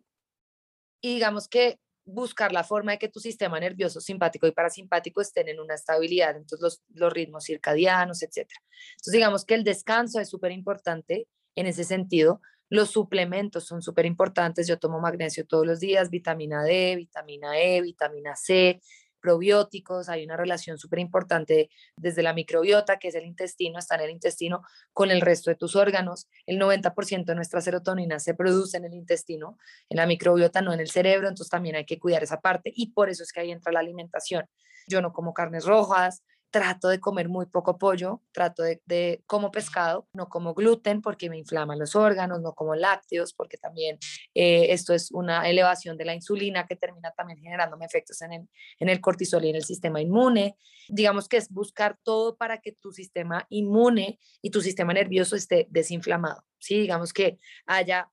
y 1.01 1.15
digamos 1.15 1.49
que 1.49 1.79
buscar 2.05 2.53
la 2.53 2.65
forma 2.65 2.93
de 2.93 2.99
que 2.99 3.09
tu 3.09 3.21
sistema 3.21 3.61
nervioso 3.61 4.01
simpático 4.01 4.47
y 4.47 4.53
parasimpático 4.53 5.21
estén 5.21 5.49
en 5.49 5.61
una 5.61 5.75
estabilidad, 5.75 6.37
entonces 6.37 6.61
los, 6.61 6.83
los 6.95 7.13
ritmos 7.13 7.45
circadianos, 7.45 8.23
etc. 8.23 8.49
Entonces 8.93 9.13
digamos 9.13 9.45
que 9.45 9.55
el 9.55 9.63
descanso 9.63 10.19
es 10.19 10.29
súper 10.29 10.51
importante 10.51 11.29
en 11.55 11.67
ese 11.67 11.85
sentido. 11.85 12.41
Los 12.73 12.91
suplementos 12.91 13.67
son 13.67 13.83
súper 13.83 14.07
importantes. 14.07 14.67
Yo 14.67 14.79
tomo 14.79 14.99
magnesio 14.99 15.47
todos 15.47 15.67
los 15.67 15.79
días, 15.79 16.09
vitamina 16.09 16.65
D, 16.65 16.97
vitamina 16.97 17.61
E, 17.61 17.83
vitamina 17.83 18.35
C, 18.35 18.81
probióticos, 19.21 20.09
hay 20.09 20.25
una 20.25 20.39
relación 20.39 20.79
súper 20.79 21.01
importante 21.01 21.69
desde 21.99 22.23
la 22.23 22.33
microbiota, 22.33 22.99
que 22.99 23.09
es 23.09 23.15
el 23.15 23.27
intestino, 23.27 23.79
está 23.79 23.97
en 23.97 24.01
el 24.01 24.11
intestino, 24.11 24.63
con 24.95 25.11
el 25.11 25.21
resto 25.21 25.51
de 25.51 25.57
tus 25.57 25.77
órganos. 25.77 26.31
El 26.47 26.59
90% 26.59 27.27
de 27.27 27.35
nuestra 27.35 27.61
serotonina 27.61 28.19
se 28.19 28.33
produce 28.33 28.79
en 28.79 28.87
el 28.87 28.95
intestino, 28.95 29.59
en 29.91 29.99
la 29.99 30.07
microbiota, 30.07 30.63
no 30.63 30.73
en 30.73 30.81
el 30.81 30.89
cerebro, 30.89 31.29
entonces 31.29 31.51
también 31.51 31.77
hay 31.77 31.85
que 31.85 31.99
cuidar 31.99 32.23
esa 32.23 32.41
parte 32.41 32.73
y 32.75 32.93
por 32.93 33.11
eso 33.11 33.23
es 33.23 33.33
que 33.33 33.41
ahí 33.41 33.51
entra 33.51 33.71
la 33.71 33.81
alimentación. 33.81 34.47
Yo 34.89 35.03
no 35.03 35.13
como 35.13 35.35
carnes 35.35 35.67
rojas, 35.67 36.23
trato 36.53 36.89
de 36.89 37.01
comer 37.01 37.29
muy 37.29 37.47
poco 37.47 37.79
pollo, 37.79 38.23
trato 38.31 38.63
de, 38.63 39.23
como 39.27 39.51
pescado, 39.51 40.07
no 40.13 40.29
como 40.29 40.55
gluten 40.55 41.01
porque 41.01 41.31
me 41.31 41.39
inflaman 41.39 41.79
los 41.79 41.97
órganos, 41.97 42.41
no 42.43 42.53
como 42.53 42.77
lácteos 42.77 43.33
porque 43.33 43.57
también 43.57 43.99
eh, 44.35 44.67
esto 44.69 44.93
es 44.93 45.11
una 45.11 45.49
elevación 45.49 45.97
de 45.97 46.05
la 46.05 46.15
insulina 46.15 46.67
que 46.67 46.77
termina 46.77 47.11
también 47.13 47.41
generándome 47.41 47.87
efectos 47.87 48.21
en 48.23 48.49
el, 48.79 49.01
cortisol 49.01 49.45
y 49.47 49.51
en 49.51 49.57
el 49.57 49.65
sistema 49.65 50.01
inmune. 50.03 50.57
Digamos 50.89 51.27
que 51.27 51.39
es 51.39 51.49
buscar 51.49 51.99
todo 52.03 52.37
para 52.37 52.61
que 52.61 52.73
tu 52.73 52.93
sistema 52.93 53.47
inmune 53.49 54.19
y 54.43 54.51
tu 54.51 54.61
sistema 54.61 54.93
nervioso 54.93 55.37
esté 55.37 55.67
desinflamado, 55.71 56.45
¿sí? 56.59 56.81
Digamos 56.81 57.15
que 57.15 57.39
haya 57.67 58.11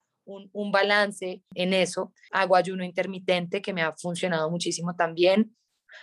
un, 0.54 0.72
balance 0.72 1.44
en 1.56 1.74
eso. 1.74 2.14
Hago 2.32 2.56
ayuno 2.56 2.84
intermitente 2.84 3.62
que 3.62 3.74
me 3.74 3.82
ha 3.82 3.94
funcionado 3.94 4.50
muchísimo 4.50 4.96
también. 4.96 5.56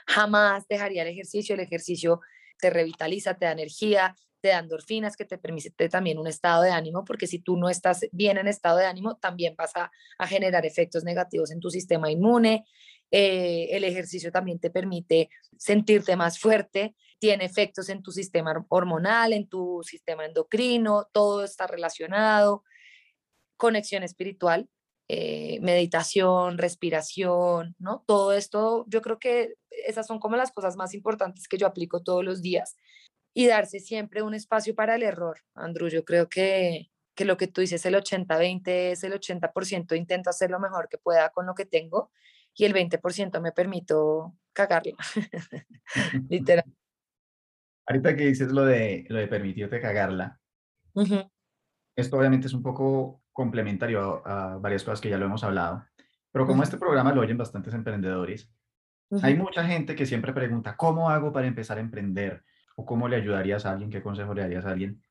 Jamás 0.07 0.67
dejaría 0.69 1.03
el 1.03 1.09
ejercicio. 1.09 1.55
El 1.55 1.61
ejercicio 1.61 2.21
te 2.59 2.71
revitaliza, 2.71 3.35
te 3.35 3.47
da 3.47 3.53
energía, 3.53 4.15
te 4.41 4.49
da 4.49 4.59
endorfinas, 4.59 5.17
que 5.17 5.25
te 5.25 5.39
permite 5.39 5.89
también 5.89 6.19
un 6.19 6.27
estado 6.27 6.63
de 6.63 6.71
ánimo, 6.71 7.05
porque 7.05 7.27
si 7.27 7.39
tú 7.39 7.57
no 7.57 7.69
estás 7.69 8.07
bien 8.13 8.39
en 8.39 8.49
estado 8.49 8.79
de 8.79 8.87
ánimo, 8.87 9.17
también 9.17 9.55
vas 9.57 9.73
a, 9.77 9.91
generar 10.27 10.65
efectos 10.67 11.05
negativos 11.05 11.51
en 11.51 11.61
tu 11.61 11.71
sistema 11.71 12.11
inmune. 12.11 12.65
Eh, 13.11 13.69
el 13.71 13.85
ejercicio 13.85 14.33
también 14.33 14.59
te 14.59 14.71
permite 14.71 15.31
sentirte 15.57 16.17
más 16.17 16.39
fuerte, 16.39 16.95
tiene 17.19 17.45
efectos 17.45 17.89
en 17.89 18.03
tu 18.03 18.13
sistema 18.13 18.53
hormonal, 18.69 19.33
en 19.33 19.49
tu 19.49 19.81
sistema 19.85 20.25
endocrino, 20.25 21.09
todo 21.13 21.45
está 21.45 21.67
relacionado. 21.67 22.63
Conexión 23.57 24.03
espiritual, 24.03 24.69
eh, 25.09 25.61
meditación, 25.61 26.59
respiración, 26.59 27.77
¿no? 27.79 28.03
Todo 28.07 28.33
esto, 28.33 28.85
yo 28.89 29.03
creo 29.03 29.19
que 29.19 29.55
esas 29.87 30.07
son 30.07 30.19
como 30.19 30.37
las 30.37 30.51
cosas 30.51 30.77
más 30.77 30.95
importantes 30.95 31.47
que 31.47 31.59
yo 31.59 31.67
aplico 31.67 32.03
todos 32.03 32.25
los 32.25 32.43
días 32.43 32.77
y 33.33 33.47
darse 33.47 33.79
siempre 33.79 34.23
un 34.23 34.35
espacio 34.35 34.75
para 34.75 34.97
el 34.97 35.03
error. 35.03 35.39
Andrew, 35.55 35.89
yo 35.89 36.05
creo 36.05 36.29
que, 36.29 36.91
que 37.15 37.25
lo 37.25 37.37
que 37.37 37.47
tú 37.47 37.61
dices, 37.61 37.87
el 37.87 37.95
80-20 37.95 38.63
es 38.67 39.05
el 39.05 39.13
80%, 39.13 39.97
intento 39.97 40.31
hacer 40.31 40.51
lo 40.51 40.59
mejor 40.59 40.89
que 40.89 40.99
pueda 40.99 41.29
con 41.29 41.47
lo 41.47 41.55
que 41.55 41.67
tengo 41.67 42.11
y 42.57 42.65
el 42.65 42.75
20% 42.75 43.41
me 43.41 43.53
permito 43.53 44.35
cagarla, 44.53 44.97
literal. 46.29 46.65
Ahorita 47.87 48.17
que 48.17 48.27
dices 48.27 48.51
lo 48.51 48.65
de, 48.65 49.05
lo 49.09 49.19
de 49.19 49.29
permitirte 49.29 49.81
cagarla, 49.81 50.41
esto 51.97 52.17
obviamente 52.17 52.49
es 52.49 52.55
un 52.55 52.63
poco 52.63 53.23
complementario 53.37 54.27
a, 54.27 54.57
varias 54.57 54.83
cosas 54.83 54.99
que 54.99 55.11
ya 55.11 55.19
lo 55.19 55.27
hemos 55.27 55.45
hablado, 55.45 55.85
pero 56.33 56.47
como 56.47 56.63
este 56.63 56.79
programa 56.79 57.13
lo 57.13 57.21
oyen 57.21 57.37
bastantes 57.37 57.75
emprendedores, 57.75 58.51
hay 59.23 59.37
mucha 59.37 59.63
gente 59.63 59.95
que 59.95 60.07
siempre 60.07 60.33
pregunta, 60.33 60.75
¿cómo 60.75 61.11
hago 61.11 61.35
para 61.35 61.47
empezar 61.47 61.77
a 61.77 61.83
emprender? 61.83 62.43
¿O 62.77 62.87
cómo 62.87 63.09
le 63.09 63.17
ayudarías 63.17 63.67
a 63.67 63.73
alguien? 63.73 63.91
¿Qué 63.91 64.03
consejo 64.03 64.33
le 64.33 64.41
darías 64.41 64.65
a 64.65 64.71
alguien 64.71 65.03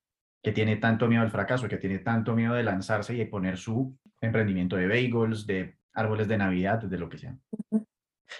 que 0.41 0.51
tiene 0.51 0.75
tanto 0.77 1.07
miedo 1.07 1.21
al 1.21 1.29
fracaso, 1.29 1.67
que 1.67 1.77
tiene 1.77 1.99
tanto 1.99 2.33
miedo 2.33 2.55
de 2.55 2.63
lanzarse 2.63 3.13
y 3.13 3.17
de 3.17 3.27
poner 3.27 3.57
su 3.57 3.95
emprendimiento 4.21 4.75
de 4.75 4.87
bagels, 4.87 5.45
de 5.45 5.77
árboles 5.93 6.27
de 6.27 6.37
Navidad, 6.37 6.79
de 6.79 6.97
lo 6.97 7.07
que 7.07 7.19
sea? 7.19 7.37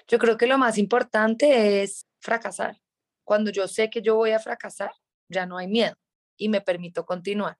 Yo 0.07 0.17
creo 0.17 0.35
que 0.35 0.47
lo 0.47 0.57
más 0.57 0.79
importante 0.79 1.83
es 1.83 2.07
fracasar. 2.19 2.77
Cuando 3.23 3.51
yo 3.51 3.67
sé 3.67 3.91
que 3.91 4.01
yo 4.01 4.15
voy 4.15 4.31
a 4.31 4.39
fracasar, 4.39 4.91
ya 5.29 5.45
no 5.45 5.57
hay 5.57 5.67
miedo 5.67 5.95
y 6.37 6.49
me 6.49 6.61
permito 6.61 7.05
continuar 7.05 7.57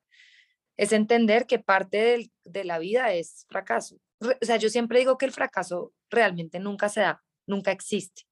es 0.78 0.92
entender 0.92 1.46
que 1.48 1.60
parte 1.60 2.32
de 2.44 2.64
la 2.64 2.80
vida 2.80 3.14
es 3.14 3.46
fracaso. 3.50 3.98
O 4.20 4.46
sea, 4.46 4.58
yo 4.58 4.70
siempre 4.70 5.00
digo 5.00 5.18
que 5.18 5.26
el 5.26 5.32
fracaso 5.32 5.94
realmente 6.10 6.60
nunca 6.60 6.90
se 6.90 7.02
da, 7.02 7.24
nunca 7.46 7.72
existe. 7.72 8.24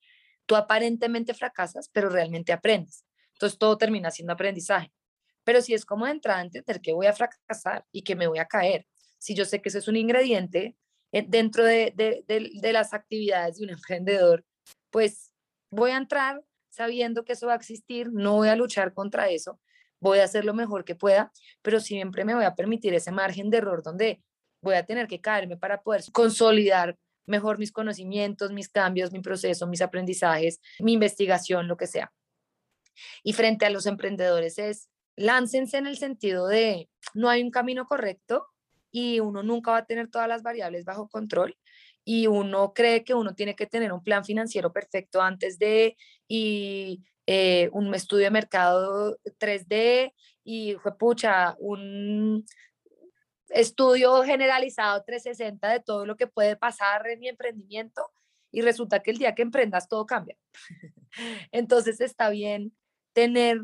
Tú 0.46 0.56
aparentemente 0.56 1.34
fracasas, 1.34 1.90
pero 1.90 2.10
realmente 2.10 2.52
aprendes. 2.52 3.06
Entonces 3.34 3.58
todo 3.58 3.78
termina 3.78 4.12
siendo 4.12 4.34
aprendizaje. 4.34 4.92
Pero 5.44 5.62
si 5.62 5.74
es 5.74 5.86
como 5.86 6.06
de 6.06 6.12
entrada 6.12 6.42
entender 6.42 6.82
que 6.82 6.94
voy 6.94 7.08
a 7.08 7.14
fracasar 7.14 7.86
y 7.92 8.04
que 8.04 8.16
me 8.16 8.28
voy 8.28 8.40
a 8.40 8.46
caer, 8.46 8.88
si 9.18 9.36
yo 9.36 9.46
sé 9.46 9.62
que 9.62 9.70
eso 9.70 9.78
es 9.78 9.88
un 9.88 9.96
ingrediente 9.96 10.76
eh, 11.12 11.26
dentro 11.28 11.64
de, 11.64 11.94
de 11.96 12.74
las 12.74 12.94
actividades 12.94 13.58
de 13.58 13.66
un 13.66 13.70
emprendedor, 13.78 14.46
pues 14.90 15.34
voy 15.70 15.92
a 15.92 15.98
entrar 15.98 16.44
sabiendo 16.70 17.24
que 17.24 17.34
eso 17.34 17.48
va 17.48 17.54
a 17.54 17.58
existir, 17.58 18.12
no 18.12 18.36
voy 18.36 18.50
a 18.50 18.56
luchar 18.56 18.94
contra 18.94 19.30
eso, 19.30 19.60
voy 20.04 20.20
a 20.20 20.26
hacer 20.26 20.44
lo 20.44 20.54
mejor 20.54 20.84
que 20.84 20.96
pueda, 20.96 21.32
pero 21.62 21.80
siempre 21.80 22.26
me 22.26 22.36
voy 22.36 22.44
a 22.44 22.56
permitir 22.56 22.94
ese 22.94 23.12
margen 23.12 23.50
de 23.50 23.58
error 23.58 23.82
donde 23.82 24.22
voy 24.62 24.76
a 24.76 24.86
tener 24.86 25.08
que 25.08 25.22
caerme 25.22 25.56
para 25.56 25.82
poder 25.82 26.04
consolidar 26.12 26.98
mejor 27.26 27.58
mis 27.58 27.72
conocimientos, 27.72 28.52
mis 28.52 28.68
cambios, 28.68 29.14
mi 29.14 29.22
proceso, 29.22 29.66
mis 29.66 29.82
aprendizajes, 29.82 30.60
mi 30.80 30.94
investigación, 30.94 31.70
lo 31.70 31.78
que 31.78 31.88
sea. 31.88 32.12
Y 33.24 33.32
frente 33.32 33.66
a 33.66 33.70
los 33.70 33.86
emprendedores 33.86 34.60
es, 34.60 34.90
láncense 35.16 35.78
en 35.78 35.88
el 35.88 35.98
sentido 35.98 36.48
de, 36.48 36.90
no 37.14 37.30
hay 37.30 37.42
un 37.42 37.50
camino 37.50 37.86
correcto 37.86 38.48
y 38.92 39.22
uno 39.22 39.42
nunca 39.42 39.72
va 39.72 39.78
a 39.78 39.86
tener 39.86 40.10
todas 40.10 40.28
las 40.28 40.44
variables 40.44 40.84
bajo 40.84 41.08
control 41.08 41.56
y 42.04 42.28
uno 42.28 42.74
cree 42.74 43.06
que 43.06 43.14
uno 43.14 43.36
tiene 43.36 43.56
que 43.56 43.68
tener 43.68 43.94
un 43.94 44.04
plan 44.04 44.26
financiero 44.26 44.74
perfecto 44.74 45.22
antes 45.22 45.58
de 45.58 45.96
y 46.28 47.04
eh, 47.26 47.70
un 47.72 47.94
estudio 47.96 48.26
de 48.26 48.32
mercado 48.32 49.18
3D 49.40 50.14
y 50.44 50.76
fue 50.76 50.98
pucha, 50.98 51.56
un 51.60 52.46
estudio 53.50 54.24
generalizado 54.24 55.04
360 55.06 55.70
de 55.70 55.80
todo 55.80 56.06
lo 56.06 56.16
que 56.16 56.28
puede 56.28 56.56
pasar 56.56 57.08
en 57.08 57.20
mi 57.20 57.30
emprendimiento 57.30 58.12
y 58.52 58.62
resulta 58.62 59.02
que 59.02 59.12
el 59.12 59.18
día 59.18 59.36
que 59.36 59.42
emprendas 59.42 59.88
todo 59.88 60.06
cambia. 60.06 60.38
Entonces 61.52 62.02
está 62.02 62.30
bien 62.30 62.76
tener 63.14 63.64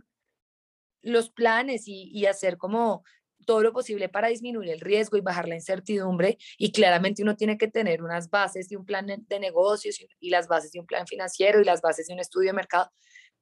los 1.02 1.30
planes 1.30 1.88
y, 1.88 2.10
y 2.14 2.26
hacer 2.26 2.58
como 2.58 3.04
todo 3.46 3.64
lo 3.64 3.74
posible 3.74 4.10
para 4.10 4.28
disminuir 4.28 4.70
el 4.70 4.80
riesgo 4.80 5.18
y 5.18 5.22
bajar 5.22 5.48
la 5.48 5.56
incertidumbre. 5.56 6.38
Y 6.58 6.72
claramente 6.72 7.24
uno 7.24 7.36
tiene 7.36 7.58
que 7.58 7.68
tener 7.68 8.04
unas 8.04 8.30
bases 8.30 8.70
de 8.70 8.78
un 8.78 8.86
plan 8.86 9.08
de 9.08 9.40
negocios 9.40 10.00
y 10.20 10.30
las 10.30 10.48
bases 10.48 10.72
de 10.72 10.80
un 10.80 10.86
plan 10.86 11.08
financiero 11.08 11.60
y 11.60 11.66
las 11.66 11.82
bases 11.82 12.08
de 12.08 12.14
un 12.14 12.20
estudio 12.20 12.50
de 12.50 12.54
mercado, 12.54 12.92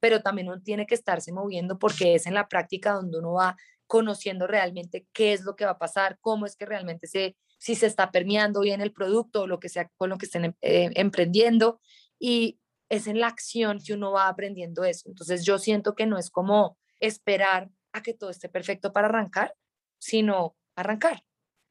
pero 0.00 0.22
también 0.22 0.48
uno 0.48 0.60
tiene 0.62 0.86
que 0.86 0.94
estarse 0.94 1.32
moviendo 1.32 1.78
porque 1.78 2.14
es 2.14 2.26
en 2.26 2.34
la 2.34 2.48
práctica 2.48 2.92
donde 2.92 3.18
uno 3.18 3.34
va 3.34 3.56
conociendo 3.86 4.46
realmente 4.46 5.06
qué 5.12 5.32
es 5.32 5.42
lo 5.42 5.56
que 5.56 5.64
va 5.64 5.72
a 5.72 5.78
pasar, 5.78 6.18
cómo 6.20 6.46
es 6.46 6.56
que 6.56 6.66
realmente 6.66 7.06
se, 7.06 7.36
si 7.58 7.74
se 7.74 7.86
está 7.86 8.10
permeando 8.10 8.60
bien 8.60 8.80
el 8.80 8.92
producto 8.92 9.42
o 9.42 9.46
lo 9.46 9.58
que 9.58 9.68
sea 9.68 9.90
con 9.96 10.10
lo 10.10 10.18
que 10.18 10.26
estén 10.26 10.44
em, 10.44 10.54
eh, 10.60 10.90
emprendiendo. 10.94 11.80
Y 12.18 12.60
es 12.88 13.06
en 13.06 13.20
la 13.20 13.28
acción 13.28 13.80
que 13.84 13.94
uno 13.94 14.12
va 14.12 14.28
aprendiendo 14.28 14.84
eso. 14.84 15.08
Entonces 15.08 15.44
yo 15.44 15.58
siento 15.58 15.94
que 15.94 16.06
no 16.06 16.18
es 16.18 16.30
como 16.30 16.78
esperar 17.00 17.70
a 17.92 18.02
que 18.02 18.14
todo 18.14 18.30
esté 18.30 18.48
perfecto 18.48 18.92
para 18.92 19.08
arrancar, 19.08 19.54
sino 19.98 20.56
arrancar. 20.76 21.24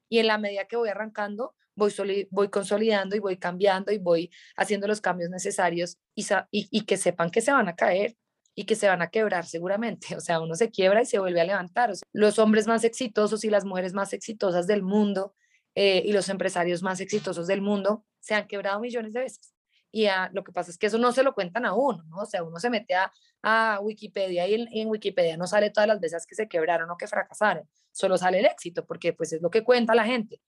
Y 0.10 0.20
en 0.20 0.28
la 0.28 0.38
medida 0.38 0.66
que 0.66 0.78
voy 0.78 0.90
arrancando, 0.90 1.56
voy, 1.78 2.28
voy 2.30 2.50
consolidando 2.50 3.16
y 3.16 3.20
voy 3.20 3.38
cambiando 3.38 3.94
y 3.94 3.98
voy 3.98 4.30
haciendo 4.58 4.88
los 4.88 5.00
cambios 5.00 5.30
necesarios 5.30 5.98
y, 6.16 6.28
y, 6.52 6.86
que 6.86 6.98
sepan 6.98 7.32
que 7.32 7.40
se 7.40 7.54
van 7.54 7.70
a 7.70 7.76
caer 7.76 8.18
y 8.56 8.66
que 8.66 8.76
se 8.76 8.90
van 8.90 9.02
a 9.02 9.10
quebrar 9.10 9.46
seguramente. 9.46 10.08
O 10.18 10.20
sea, 10.20 10.42
uno 10.42 10.56
se 10.56 10.70
quiebra 10.70 11.02
y 11.02 11.06
se 11.06 11.20
vuelve 11.20 11.40
a 11.40 11.46
levantar. 11.46 11.94
los 12.12 12.40
hombres 12.40 12.68
más 12.68 12.84
exitosos 12.84 13.46
y 13.46 13.50
las 13.50 13.64
mujeres 13.64 13.94
más 13.94 14.12
exitosas 14.12 14.68
del 14.68 14.84
mundo 14.84 15.34
eh, 15.76 16.02
y 16.06 16.12
los 16.12 16.28
empresarios 16.28 16.84
más 16.84 17.00
exitosos 17.00 17.48
del 17.48 17.62
mundo 17.62 18.04
se 18.20 18.34
han 18.36 18.48
quebrado 18.48 18.82
millones 18.82 19.14
de 19.14 19.22
veces 19.22 19.54
y 19.92 20.08
lo 20.32 20.44
que 20.44 20.52
pasa 20.52 20.72
es 20.72 20.78
que 20.78 20.88
eso 20.88 20.98
no 20.98 21.12
se 21.12 21.24
lo 21.24 21.34
cuentan 21.34 21.66
a 21.66 21.74
uno, 21.74 22.04
¿no? 22.08 22.18
O 22.20 22.26
sea, 22.26 22.44
uno 22.44 22.60
se 22.60 22.70
mete 22.70 22.94
a, 22.94 23.12
a 23.42 23.80
Wikipedia 23.82 24.48
y 24.48 24.54
en, 24.54 24.68
en, 24.72 24.90
Wikipedia 24.90 25.38
no 25.38 25.48
sale 25.48 25.70
todas 25.72 25.88
las 25.88 26.00
veces 26.00 26.26
que 26.28 26.36
se 26.36 26.48
quebraron 26.48 26.90
o 26.92 26.98
que 26.98 27.08
fracasaron, 27.08 27.68
solo 27.92 28.18
sale 28.18 28.40
el 28.40 28.46
éxito, 28.46 28.86
porque 28.86 29.14
pues 29.14 29.34
es 29.34 29.42
lo 29.42 29.50
que 29.50 29.64
cuenta 29.64 29.96
la 29.96 30.04
gente. 30.06 30.42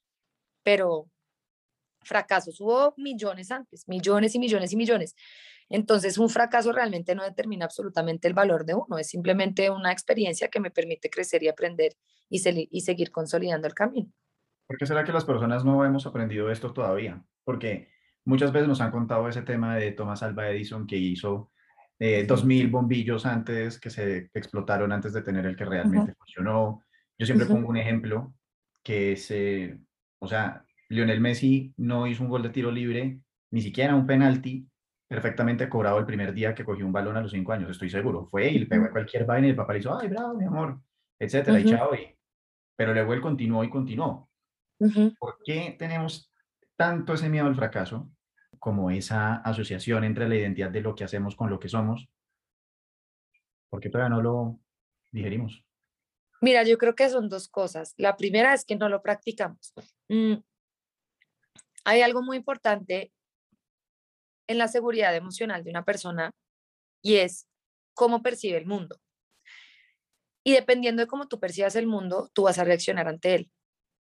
Pero 0.64 1.10
fracasos 2.02 2.60
hubo 2.62 2.94
millones 2.98 3.52
antes, 3.52 3.88
millones 3.88 4.36
y 4.36 4.40
millones 4.40 4.74
y 4.74 4.78
millones. 4.78 5.16
Entonces, 5.70 6.18
un 6.18 6.30
fracaso 6.30 6.72
realmente 6.72 7.14
no 7.14 7.24
determina 7.24 7.66
absolutamente 7.66 8.28
el 8.28 8.34
valor 8.34 8.66
de 8.66 8.74
uno, 8.74 8.98
es 8.98 9.08
simplemente 9.08 9.70
una 9.70 9.92
experiencia 9.92 10.48
que 10.48 10.60
me 10.60 10.72
permite 10.72 11.10
crecer 11.10 11.44
y 11.44 11.48
aprender 11.48 11.94
y, 12.30 12.68
y 12.72 12.82
seguir 12.82 13.12
consolidando 13.12 13.68
el 13.68 13.74
camino. 13.74 14.12
¿Por 14.68 14.78
qué 14.78 14.86
será 14.86 15.04
que 15.04 15.12
las 15.12 15.26
personas 15.26 15.64
no 15.64 15.84
hemos 15.86 16.06
aprendido 16.06 16.52
esto 16.52 16.74
todavía? 16.74 17.24
Porque 17.44 17.90
muchas 18.26 18.52
veces 18.52 18.68
nos 18.68 18.82
han 18.82 18.92
contado 18.92 19.28
ese 19.28 19.42
tema 19.42 19.76
de 19.76 19.92
Thomas 19.92 20.24
Alva 20.24 20.50
Edison 20.50 20.88
que 20.88 20.98
hizo 20.98 21.52
eh, 22.00 22.26
2.000 22.28 22.72
bombillos 22.72 23.26
antes 23.26 23.80
que 23.80 23.90
se 23.90 24.30
explotaron 24.34 24.92
antes 24.92 25.14
de 25.14 25.22
tener 25.22 25.46
el 25.46 25.56
que 25.56 25.66
realmente 25.66 26.14
funcionó. 26.16 26.84
Yo 27.18 27.26
siempre 27.26 27.46
pongo 27.46 27.68
un 27.68 27.78
ejemplo 27.78 28.34
que 28.84 29.18
se, 29.18 29.78
o 30.20 30.28
sea, 30.28 30.64
Lionel 30.90 31.22
Messi 31.22 31.74
no 31.78 32.08
hizo 32.08 32.24
un 32.24 32.30
gol 32.30 32.44
de 32.44 32.50
tiro 32.50 32.72
libre, 32.72 33.20
ni 33.52 33.62
siquiera 33.62 33.96
un 33.96 34.08
penalti, 34.08 34.68
perfectamente 35.08 35.70
cobrado 35.70 36.00
el 36.00 36.06
primer 36.06 36.34
día 36.34 36.54
que 36.54 36.64
cogió 36.64 36.86
un 36.86 36.92
balón 36.92 37.18
a 37.18 37.22
los 37.22 37.32
cinco 37.32 37.52
años, 37.52 37.70
estoy 37.70 37.90
seguro. 37.90 38.28
Fue 38.28 38.50
y 38.50 38.60
le 38.60 38.66
pegó 38.66 38.86
a 38.86 38.92
cualquier 38.92 39.26
vaina 39.26 39.48
y 39.48 39.52
el 39.52 39.56
papá 39.56 39.74
le 39.74 39.80
hizo, 39.80 39.98
ay, 39.98 40.08
bravo, 40.08 40.36
mi 40.36 40.46
amor, 40.46 40.80
etcétera, 41.18 41.60
y 41.60 41.66
chao. 41.66 41.96
Y... 41.96 42.16
Pero 42.76 42.94
luego 42.94 43.14
él 43.14 43.22
continuó 43.22 43.64
y 43.64 43.70
continuó. 43.70 44.30
¿Por 45.20 45.40
qué 45.44 45.76
tenemos 45.78 46.32
tanto 46.76 47.14
ese 47.14 47.30
miedo 47.30 47.48
al 47.48 47.56
fracaso 47.56 48.10
como 48.58 48.92
esa 48.92 49.36
asociación 49.36 50.04
entre 50.04 50.30
la 50.30 50.36
identidad 50.36 50.70
de 50.70 50.82
lo 50.82 50.96
que 50.96 51.04
hacemos 51.04 51.36
con 51.36 51.50
lo 51.50 51.60
que 51.60 51.70
somos? 51.70 52.08
Porque 53.70 53.90
todavía 53.90 54.16
no 54.16 54.22
lo 54.22 54.60
digerimos. 55.12 55.64
Mira, 56.42 56.64
yo 56.64 56.78
creo 56.78 56.96
que 56.96 57.10
son 57.10 57.28
dos 57.28 57.50
cosas. 57.50 57.94
La 57.98 58.16
primera 58.16 58.54
es 58.54 58.64
que 58.64 58.78
no 58.78 58.88
lo 58.88 59.02
practicamos. 59.02 59.74
Mm, 60.08 60.36
hay 61.86 62.02
algo 62.02 62.22
muy 62.22 62.38
importante 62.38 63.12
en 64.48 64.58
la 64.58 64.68
seguridad 64.68 65.16
emocional 65.16 65.64
de 65.64 65.70
una 65.70 65.86
persona 65.86 66.32
y 67.02 67.18
es 67.18 67.48
cómo 67.94 68.22
percibe 68.22 68.58
el 68.58 68.66
mundo. 68.66 69.00
Y 70.44 70.54
dependiendo 70.54 71.02
de 71.02 71.08
cómo 71.08 71.28
tú 71.28 71.40
percibas 71.40 71.76
el 71.76 71.86
mundo, 71.86 72.32
tú 72.34 72.44
vas 72.44 72.58
a 72.58 72.64
reaccionar 72.64 73.08
ante 73.08 73.36
él. 73.36 73.52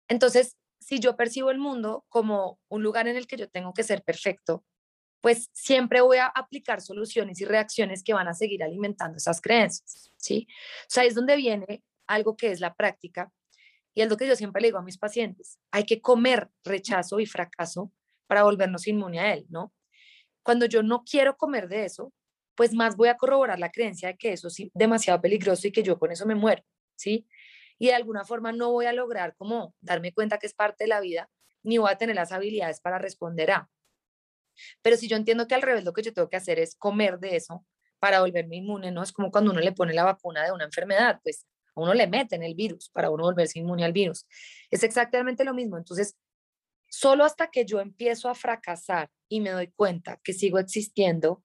Entonces, 0.07 0.57
si 0.80 0.99
yo 0.99 1.15
percibo 1.15 1.49
el 1.49 1.57
mundo 1.57 2.05
como 2.09 2.59
un 2.67 2.84
lugar 2.84 3.07
en 3.07 3.15
el 3.15 3.26
que 3.26 3.38
yo 3.38 3.49
tengo 3.49 3.73
que 3.73 3.84
ser 3.84 4.03
perfecto, 4.03 4.63
pues 5.21 5.49
siempre 5.53 6.01
voy 6.01 6.17
a 6.17 6.28
aplicar 6.28 6.82
soluciones 6.82 7.41
y 7.41 7.45
reacciones 7.45 8.03
que 8.03 8.13
van 8.13 8.28
a 8.28 8.36
seguir 8.36 8.63
alimentando 8.63 9.17
esas 9.17 9.41
creencias, 9.41 10.11
¿sí? 10.17 10.47
O 10.82 10.89
sea, 10.89 11.03
es 11.03 11.15
donde 11.15 11.36
viene 11.36 11.84
algo 12.05 12.38
que 12.38 12.51
es 12.51 12.59
la 12.59 12.76
práctica 12.76 13.32
y 13.96 14.02
es 14.02 14.10
lo 14.10 14.18
que 14.18 14.28
yo 14.28 14.36
siempre 14.36 14.62
le 14.62 14.68
digo 14.68 14.78
a 14.78 14.84
mis 14.84 14.98
pacientes, 14.98 15.58
hay 15.72 15.86
que 15.86 16.02
comer 16.02 16.52
rechazo 16.64 17.20
y 17.20 17.26
fracaso 17.26 17.91
para 18.28 18.43
volvernos 18.43 18.88
inmune 18.88 19.20
a 19.20 19.34
él, 19.34 19.46
¿no? 19.50 19.74
Cuando 20.43 20.66
yo 20.66 20.84
no 20.84 21.04
quiero 21.04 21.38
comer 21.38 21.70
de 21.70 21.86
eso, 21.86 22.14
pues 22.56 22.74
más 22.74 22.98
voy 22.98 23.08
a 23.08 23.18
corroborar 23.18 23.58
la 23.58 23.72
creencia 23.72 24.10
de 24.10 24.18
que 24.18 24.34
eso 24.34 24.50
es 24.50 24.58
demasiado 24.74 25.22
peligroso 25.22 25.68
y 25.68 25.72
que 25.72 25.82
yo 25.82 25.98
con 25.98 26.12
eso 26.12 26.26
me 26.26 26.36
muero, 26.36 26.64
¿sí? 26.96 27.26
Y 27.80 27.88
de 27.88 27.93
alguna 27.93 28.26
forma 28.26 28.52
no 28.52 28.72
voy 28.72 28.86
a 28.86 28.93
lograr 28.93 29.36
como 29.38 29.74
darme 29.80 30.14
cuenta 30.14 30.38
que 30.39 30.48
es 30.48 30.54
parte 30.54 30.84
de 30.84 30.89
la 30.89 31.00
vida, 31.00 31.30
ni 31.64 31.78
voy 31.78 31.89
a 31.89 31.98
tener 31.98 32.16
las 32.16 32.34
habilidades 32.34 32.82
para 32.82 33.00
responder 33.00 33.52
a. 33.52 33.70
Pero 34.82 34.98
si 34.98 35.08
yo 35.08 35.16
entiendo 35.16 35.48
que 35.48 35.56
al 35.56 35.62
revés 35.62 35.86
lo 35.86 35.93
que 35.93 36.02
yo 36.02 36.14
tengo 36.14 36.30
que 36.30 36.38
hacer 36.38 36.60
es 36.60 36.76
comer 36.76 37.20
de 37.20 37.38
eso 37.38 37.66
para 38.00 38.22
volverme 38.22 38.58
inmune, 38.58 38.91
¿no? 38.91 39.04
Es 39.04 39.12
como 39.12 39.32
cuando 39.32 39.52
uno 39.52 39.62
le 39.62 39.72
pone 39.72 39.93
la 39.93 40.04
vacuna 40.04 40.43
de 40.43 40.52
una 40.52 40.66
enfermedad, 40.66 41.20
pues 41.24 41.46
a 41.76 41.82
uno 41.82 41.93
le 41.93 42.07
meten 42.07 42.43
el 42.43 42.55
virus 42.55 42.89
para 42.89 43.09
uno 43.09 43.23
volverse 43.23 43.59
inmune 43.59 43.84
al 43.84 43.93
virus. 43.93 44.26
Es 44.71 44.84
exactamente 44.84 45.43
lo 45.43 45.53
mismo. 45.53 45.78
Entonces, 45.78 46.15
solo 46.89 47.26
hasta 47.26 47.47
que 47.47 47.65
yo 47.65 47.80
empiezo 47.80 48.30
a 48.30 48.36
fracasar 48.36 49.09
y 49.30 49.41
me 49.41 49.51
doy 49.51 49.67
cuenta 49.67 50.19
que 50.23 50.34
sigo 50.34 50.59
existiendo, 50.59 51.43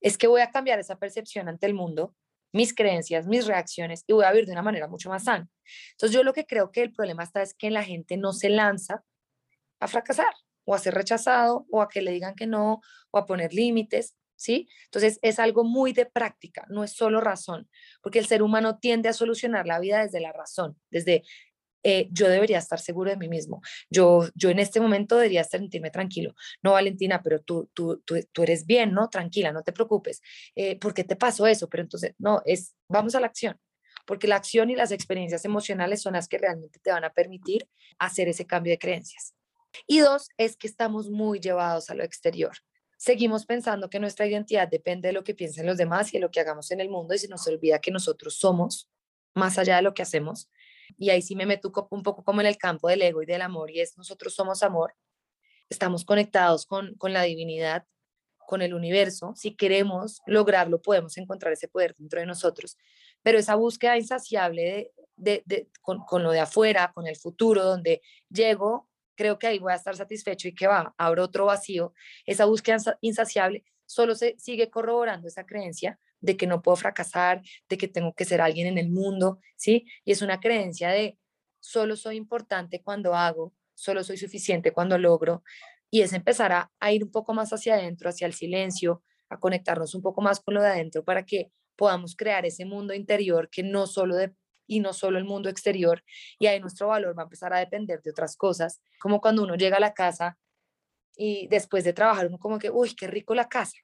es 0.00 0.18
que 0.18 0.26
voy 0.26 0.40
a 0.40 0.50
cambiar 0.50 0.78
esa 0.78 0.98
percepción 0.98 1.48
ante 1.48 1.66
el 1.66 1.74
mundo, 1.74 2.14
mis 2.52 2.74
creencias, 2.74 3.26
mis 3.26 3.46
reacciones 3.46 4.04
y 4.06 4.12
voy 4.12 4.24
a 4.24 4.32
vivir 4.32 4.46
de 4.46 4.52
una 4.52 4.62
manera 4.62 4.88
mucho 4.88 5.08
más 5.08 5.24
sana. 5.24 5.48
Entonces, 5.92 6.14
yo 6.14 6.22
lo 6.22 6.32
que 6.32 6.46
creo 6.46 6.70
que 6.70 6.82
el 6.82 6.92
problema 6.92 7.22
está 7.22 7.42
es 7.42 7.54
que 7.54 7.70
la 7.70 7.82
gente 7.82 8.16
no 8.16 8.32
se 8.32 8.50
lanza 8.50 9.04
a 9.80 9.88
fracasar 9.88 10.32
o 10.64 10.74
a 10.74 10.78
ser 10.78 10.94
rechazado 10.94 11.66
o 11.70 11.80
a 11.80 11.88
que 11.88 12.02
le 12.02 12.12
digan 12.12 12.34
que 12.34 12.46
no 12.46 12.80
o 13.10 13.18
a 13.18 13.26
poner 13.26 13.52
límites. 13.52 14.16
¿Sí? 14.36 14.68
Entonces 14.84 15.18
es 15.22 15.38
algo 15.38 15.64
muy 15.64 15.92
de 15.92 16.06
práctica, 16.06 16.66
no 16.68 16.84
es 16.84 16.92
solo 16.92 17.20
razón, 17.20 17.68
porque 18.02 18.18
el 18.18 18.26
ser 18.26 18.42
humano 18.42 18.78
tiende 18.78 19.08
a 19.08 19.12
solucionar 19.12 19.66
la 19.66 19.80
vida 19.80 20.02
desde 20.02 20.20
la 20.20 20.32
razón, 20.32 20.78
desde 20.90 21.24
eh, 21.82 22.08
yo 22.10 22.28
debería 22.28 22.58
estar 22.58 22.80
seguro 22.80 23.10
de 23.10 23.16
mí 23.16 23.28
mismo, 23.28 23.62
yo, 23.90 24.28
yo 24.34 24.50
en 24.50 24.58
este 24.58 24.80
momento 24.80 25.16
debería 25.16 25.44
sentirme 25.44 25.90
tranquilo. 25.90 26.34
No, 26.60 26.72
Valentina, 26.72 27.22
pero 27.22 27.40
tú, 27.40 27.70
tú, 27.74 28.02
tú, 28.04 28.42
eres 28.42 28.66
bien, 28.66 28.92
¿no? 28.92 29.08
Tranquila, 29.08 29.52
no 29.52 29.62
te 29.62 29.72
preocupes. 29.72 30.20
Eh, 30.56 30.76
¿Por 30.80 30.94
qué 30.94 31.04
te 31.04 31.14
pasó 31.14 31.46
eso? 31.46 31.68
Pero 31.68 31.84
entonces, 31.84 32.14
no, 32.18 32.42
es, 32.44 32.74
vamos 32.88 33.14
a 33.14 33.20
la 33.20 33.28
acción 33.28 33.56
porque 34.06 34.28
la 34.28 34.36
acción 34.36 34.70
y 34.70 34.76
las 34.76 34.92
experiencias 34.92 35.44
emocionales 35.44 36.00
son 36.00 36.14
las 36.14 36.28
que 36.28 36.38
realmente 36.38 36.78
te 36.78 36.92
van 36.92 37.04
a 37.04 37.10
permitir 37.10 37.68
hacer 37.98 38.28
ese 38.28 38.46
cambio 38.46 38.72
de 38.72 38.78
creencias. 38.78 39.34
Y 39.86 39.98
dos, 39.98 40.28
es 40.38 40.56
que 40.56 40.68
estamos 40.68 41.10
muy 41.10 41.40
llevados 41.40 41.90
a 41.90 41.94
lo 41.94 42.04
exterior 42.04 42.52
seguimos 42.96 43.46
pensando 43.46 43.90
que 43.90 44.00
nuestra 44.00 44.26
identidad 44.26 44.68
depende 44.68 45.08
de 45.08 45.12
lo 45.12 45.24
que 45.24 45.34
piensen 45.34 45.66
los 45.66 45.76
demás 45.76 46.12
y 46.12 46.18
de 46.18 46.20
lo 46.20 46.30
que 46.30 46.40
hagamos 46.40 46.70
en 46.70 46.80
el 46.80 46.88
mundo 46.88 47.14
y 47.14 47.18
se 47.18 47.28
nos 47.28 47.46
olvida 47.46 47.80
que 47.80 47.90
nosotros 47.90 48.36
somos 48.36 48.90
más 49.34 49.58
allá 49.58 49.76
de 49.76 49.82
lo 49.82 49.94
que 49.94 50.02
hacemos. 50.02 50.50
Y 50.96 51.10
ahí 51.10 51.22
sí 51.22 51.36
me 51.36 51.46
meto 51.46 51.72
un 51.90 52.02
poco 52.02 52.24
como 52.24 52.40
en 52.40 52.46
el 52.46 52.56
campo 52.56 52.88
del 52.88 53.02
ego 53.02 53.22
y 53.22 53.26
del 53.26 53.42
amor 53.42 53.70
y 53.70 53.80
es 53.80 53.96
nosotros 53.98 54.34
somos 54.34 54.62
amor, 54.62 54.94
estamos 55.68 56.04
conectados 56.04 56.64
con, 56.64 56.94
con 56.94 57.12
la 57.12 57.22
divinidad, 57.22 57.86
con 58.46 58.62
el 58.62 58.72
universo. 58.72 59.32
Si 59.36 59.54
queremos 59.54 60.22
lograrlo, 60.26 60.80
podemos 60.80 61.16
encontrar 61.18 61.52
ese 61.52 61.68
poder 61.68 61.94
dentro 61.98 62.20
de 62.20 62.26
nosotros. 62.26 62.78
Pero 63.22 63.38
esa 63.38 63.56
búsqueda 63.56 63.98
insaciable 63.98 64.92
de, 65.16 65.42
de, 65.44 65.68
con, 65.82 65.98
con, 66.04 66.22
lo 66.22 66.30
de 66.30 66.40
afuera, 66.40 66.92
con 66.94 67.06
el 67.06 67.16
futuro, 67.16 67.64
donde 67.64 68.00
llego 68.30 68.85
creo 69.16 69.38
que 69.38 69.46
ahí 69.46 69.58
voy 69.58 69.72
a 69.72 69.76
estar 69.76 69.96
satisfecho 69.96 70.48
y 70.48 70.54
que 70.54 70.66
va, 70.66 70.94
abro 70.98 71.24
otro 71.24 71.46
vacío, 71.46 71.92
esa 72.26 72.44
búsqueda 72.44 72.78
insaciable 73.00 73.64
solo 73.86 74.14
se 74.14 74.34
sigue 74.38 74.70
corroborando 74.70 75.28
esa 75.28 75.46
creencia 75.46 75.98
de 76.20 76.36
que 76.36 76.46
no 76.46 76.62
puedo 76.62 76.76
fracasar, 76.76 77.42
de 77.68 77.78
que 77.78 77.88
tengo 77.88 78.14
que 78.14 78.24
ser 78.24 78.40
alguien 78.40 78.66
en 78.66 78.78
el 78.78 78.90
mundo, 78.90 79.38
¿sí? 79.56 79.86
Y 80.04 80.12
es 80.12 80.22
una 80.22 80.40
creencia 80.40 80.90
de 80.90 81.18
solo 81.60 81.96
soy 81.96 82.16
importante 82.16 82.82
cuando 82.82 83.14
hago, 83.14 83.54
solo 83.74 84.02
soy 84.02 84.16
suficiente 84.16 84.72
cuando 84.72 84.98
logro, 84.98 85.42
y 85.90 86.02
es 86.02 86.12
empezar 86.12 86.52
a, 86.52 86.72
a 86.80 86.92
ir 86.92 87.04
un 87.04 87.10
poco 87.10 87.32
más 87.32 87.52
hacia 87.52 87.74
adentro, 87.74 88.08
hacia 88.08 88.26
el 88.26 88.34
silencio, 88.34 89.02
a 89.28 89.38
conectarnos 89.38 89.94
un 89.94 90.02
poco 90.02 90.20
más 90.20 90.40
con 90.40 90.54
lo 90.54 90.62
de 90.62 90.68
adentro 90.68 91.04
para 91.04 91.24
que 91.24 91.52
podamos 91.76 92.16
crear 92.16 92.46
ese 92.46 92.64
mundo 92.64 92.94
interior 92.94 93.48
que 93.50 93.62
no 93.62 93.86
solo 93.86 94.16
de, 94.16 94.32
y 94.66 94.80
no 94.80 94.92
solo 94.92 95.18
el 95.18 95.24
mundo 95.24 95.48
exterior. 95.48 96.02
Y 96.38 96.46
ahí 96.46 96.60
nuestro 96.60 96.88
valor 96.88 97.16
va 97.16 97.22
a 97.22 97.24
empezar 97.24 97.52
a 97.52 97.58
depender 97.58 98.02
de 98.02 98.10
otras 98.10 98.36
cosas, 98.36 98.80
como 99.00 99.20
cuando 99.20 99.42
uno 99.42 99.54
llega 99.54 99.76
a 99.76 99.80
la 99.80 99.94
casa 99.94 100.38
y 101.16 101.48
después 101.48 101.84
de 101.84 101.92
trabajar 101.92 102.26
uno 102.26 102.38
como 102.38 102.58
que, 102.58 102.70
uy, 102.70 102.94
qué 102.94 103.06
rico 103.06 103.34
la 103.34 103.48
casa. 103.48 103.76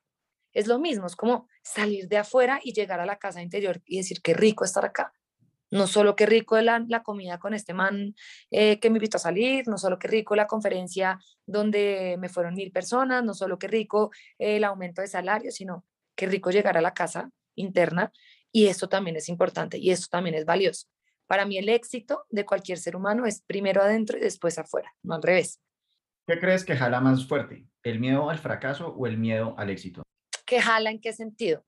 Es 0.53 0.67
lo 0.67 0.79
mismo, 0.79 1.07
es 1.07 1.17
como 1.17 1.49
salir 1.63 2.09
de 2.09 2.19
afuera 2.19 2.61
y 2.63 2.73
llegar 2.73 3.01
a 3.01 3.07
la 3.07 3.17
casa 3.17 3.43
interior 3.43 3.81
y 3.87 3.99
decir, 3.99 4.21
qué 4.23 4.35
rico 4.35 4.65
estar 4.65 4.85
acá. 4.85 5.13
No 5.71 5.87
solo 5.87 6.15
qué 6.15 6.27
rico 6.27 6.61
la, 6.61 6.85
la 6.87 7.03
comida 7.03 7.39
con 7.39 7.55
este 7.55 7.73
man 7.73 8.15
eh, 8.51 8.79
que 8.79 8.91
me 8.91 8.99
invitó 8.99 9.17
a 9.17 9.21
salir, 9.21 9.67
no 9.67 9.79
solo 9.79 9.99
qué 9.99 10.07
rico 10.07 10.37
la 10.37 10.47
conferencia 10.47 11.19
donde 11.47 12.17
me 12.19 12.29
fueron 12.29 12.55
mil 12.55 12.71
personas, 12.71 13.25
no 13.25 13.33
solo 13.33 13.59
qué 13.59 13.69
rico 13.69 14.11
el 14.39 14.65
aumento 14.65 15.01
de 15.01 15.09
salario, 15.09 15.51
sino 15.51 15.87
qué 16.15 16.27
rico 16.27 16.51
llegar 16.51 16.77
a 16.77 16.83
la 16.83 16.93
casa 16.93 17.31
interna 17.55 18.13
y 18.53 18.67
eso 18.67 18.89
también 18.89 19.17
es 19.17 19.29
importante 19.29 19.79
y 19.79 19.91
eso 19.91 20.07
también 20.11 20.35
es 20.37 20.45
valioso. 20.45 20.87
Para 21.27 21.47
mí 21.47 21.57
el 21.57 21.69
éxito 21.69 22.27
de 22.31 22.45
cualquier 22.45 22.79
ser 22.79 22.95
humano 22.95 23.25
es 23.27 23.43
primero 23.43 23.83
adentro 23.83 24.19
y 24.19 24.21
después 24.21 24.59
afuera, 24.59 24.93
no 25.03 25.15
al 25.15 25.23
revés. 25.23 25.61
¿Qué 26.27 26.39
crees 26.39 26.65
que 26.65 26.77
jala 26.77 27.01
más 27.01 27.27
fuerte? 27.27 27.67
¿El 27.83 27.99
miedo 27.99 28.31
al 28.31 28.39
fracaso 28.39 28.89
o 28.89 29.07
el 29.07 29.17
miedo 29.17 29.55
al 29.59 29.71
éxito? 29.71 30.03
¿Qué 30.45 30.61
jala 30.61 30.91
en 30.91 31.01
qué 31.01 31.13
sentido? 31.13 31.65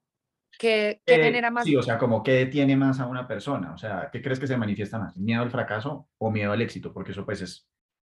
¿Qué, 0.58 1.00
qué 1.04 1.14
eh, 1.16 1.24
genera 1.24 1.50
más? 1.50 1.64
Sí, 1.64 1.74
o 1.74 1.82
sea, 1.82 1.98
como 1.98 2.22
qué 2.22 2.32
detiene 2.32 2.76
más 2.76 3.00
a 3.00 3.06
una 3.06 3.26
persona. 3.26 3.72
O 3.72 3.78
sea, 3.78 4.10
¿qué 4.12 4.22
crees 4.22 4.38
que 4.38 4.46
se 4.46 4.56
manifiesta 4.56 4.98
más? 4.98 5.16
¿Miedo 5.16 5.42
al 5.42 5.50
fracaso 5.50 6.08
o 6.18 6.30
miedo 6.30 6.52
al 6.52 6.62
éxito? 6.62 6.92
Porque 6.92 7.12
eso 7.12 7.24
pues 7.24 7.40
es, 7.40 7.66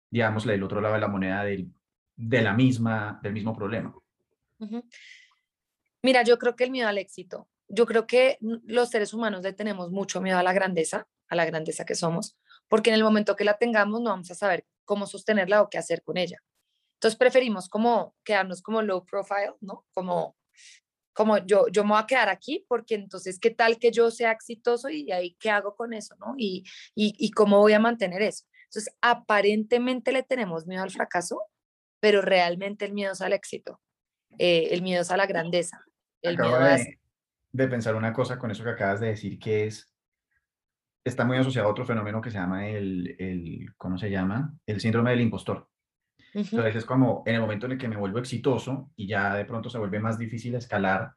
digamos, 0.09 0.45
el 0.45 0.63
otro 0.63 0.79
lado 0.79 0.93
de 0.93 1.01
la 1.01 1.09
moneda 1.09 1.43
del, 1.43 1.73
de 2.15 2.41
la 2.41 2.53
misma, 2.53 3.19
del 3.21 3.33
mismo 3.33 3.53
problema. 3.53 3.93
Mira, 6.01 6.23
yo 6.23 6.37
creo 6.37 6.55
que 6.55 6.63
el 6.63 6.71
miedo 6.71 6.87
al 6.87 6.97
éxito 6.97 7.49
yo 7.67 7.85
creo 7.85 8.07
que 8.07 8.37
los 8.41 8.89
seres 8.89 9.13
humanos 9.13 9.43
le 9.43 9.53
tenemos 9.53 9.91
mucho 9.91 10.21
miedo 10.21 10.37
a 10.37 10.43
la 10.43 10.53
grandeza, 10.53 11.07
a 11.27 11.35
la 11.35 11.45
grandeza 11.45 11.85
que 11.85 11.95
somos, 11.95 12.37
porque 12.67 12.89
en 12.89 12.95
el 12.95 13.03
momento 13.03 13.35
que 13.35 13.43
la 13.43 13.57
tengamos 13.57 14.01
no 14.01 14.09
vamos 14.09 14.31
a 14.31 14.35
saber 14.35 14.65
cómo 14.85 15.05
sostenerla 15.05 15.61
o 15.61 15.69
qué 15.69 15.77
hacer 15.77 16.01
con 16.03 16.17
ella. 16.17 16.41
Entonces 16.95 17.17
preferimos 17.17 17.69
como 17.69 18.15
quedarnos 18.23 18.61
como 18.61 18.81
low 18.81 19.05
profile, 19.05 19.53
¿no? 19.61 19.85
Como, 19.93 20.35
como 21.13 21.37
yo, 21.39 21.67
yo 21.67 21.83
me 21.83 21.91
voy 21.91 21.99
a 22.01 22.07
quedar 22.07 22.29
aquí 22.29 22.65
porque 22.67 22.95
entonces, 22.95 23.39
¿qué 23.39 23.51
tal 23.51 23.77
que 23.77 23.91
yo 23.91 24.09
sea 24.09 24.31
exitoso 24.31 24.89
y 24.89 25.11
ahí 25.11 25.35
qué 25.39 25.51
hago 25.51 25.75
con 25.75 25.93
eso, 25.93 26.15
¿no? 26.19 26.33
Y, 26.37 26.63
y, 26.95 27.13
y 27.17 27.31
cómo 27.31 27.59
voy 27.59 27.73
a 27.73 27.79
mantener 27.79 28.21
eso. 28.21 28.45
Entonces, 28.63 28.93
aparentemente 29.01 30.11
le 30.11 30.23
tenemos 30.23 30.65
miedo 30.65 30.83
al 30.83 30.91
fracaso, 30.91 31.41
pero 31.99 32.21
realmente 32.21 32.85
el 32.85 32.93
miedo 32.93 33.13
es 33.13 33.21
al 33.21 33.33
éxito, 33.33 33.81
eh, 34.39 34.69
el 34.71 34.81
miedo 34.81 35.01
es 35.01 35.11
a 35.11 35.17
la 35.17 35.25
grandeza. 35.25 35.83
El 36.21 36.35
Acabo 36.35 36.57
miedo 36.57 36.63
de, 36.63 36.81
a... 36.81 37.06
de 37.51 37.67
pensar 37.67 37.95
una 37.95 38.13
cosa 38.13 38.37
con 38.39 38.51
eso 38.51 38.63
que 38.63 38.71
acabas 38.71 38.99
de 38.99 39.07
decir, 39.07 39.39
que 39.39 39.65
es, 39.67 39.93
está 41.03 41.25
muy 41.25 41.37
asociado 41.37 41.67
a 41.67 41.71
otro 41.71 41.85
fenómeno 41.85 42.21
que 42.21 42.31
se 42.31 42.37
llama 42.37 42.67
el, 42.67 43.15
el 43.19 43.73
¿cómo 43.77 43.97
se 43.97 44.09
llama? 44.09 44.57
El 44.65 44.81
síndrome 44.81 45.11
del 45.11 45.21
impostor. 45.21 45.69
Ujú, 46.33 46.57
Entonces 46.57 46.77
es 46.77 46.85
como 46.85 47.23
en 47.25 47.35
el 47.35 47.41
momento 47.41 47.65
en 47.67 47.73
el 47.73 47.77
que 47.77 47.87
me 47.87 47.97
vuelvo 47.97 48.19
exitoso 48.19 48.91
y 48.95 49.07
ya 49.07 49.35
de 49.35 49.45
pronto 49.45 49.69
se 49.69 49.77
vuelve 49.79 49.99
más 49.99 50.17
difícil 50.19 50.55
escalar, 50.55 51.13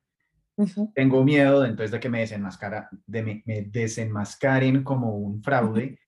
tengo 0.95 1.25
miedo 1.25 1.63
de, 1.63 1.69
entonces 1.69 1.91
de 1.93 2.01
que 2.01 2.09
me, 2.09 2.21
desenmascara, 2.21 2.89
de 3.07 3.23
me, 3.23 3.43
me 3.47 3.63
desenmascaren 3.63 4.85
como 4.85 5.17
un 5.17 5.43
fraude, 5.43 5.99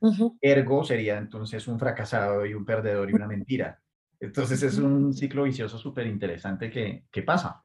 ujú. 0.00 0.38
ergo 0.40 0.84
sería 0.84 1.18
entonces 1.18 1.66
un 1.68 1.78
fracasado 1.78 2.46
y 2.46 2.54
un 2.54 2.64
perdedor 2.64 3.10
y 3.10 3.14
una 3.14 3.26
mentira. 3.26 3.80
Entonces 4.20 4.62
es 4.62 4.78
un 4.78 5.12
ciclo 5.12 5.44
vicioso 5.44 5.78
súper 5.78 6.06
interesante 6.06 6.70
que, 6.70 7.06
que 7.10 7.22
pasa. 7.22 7.63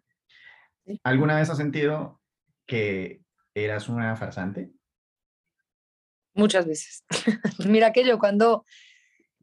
¿Alguna 1.03 1.37
vez 1.37 1.49
has 1.49 1.57
sentido 1.57 2.21
que 2.65 3.21
eras 3.53 3.89
una 3.89 4.15
farsante? 4.15 4.71
Muchas 6.33 6.65
veces. 6.65 7.03
Mira 7.67 7.91
que 7.91 8.05
yo 8.05 8.19
cuando 8.19 8.65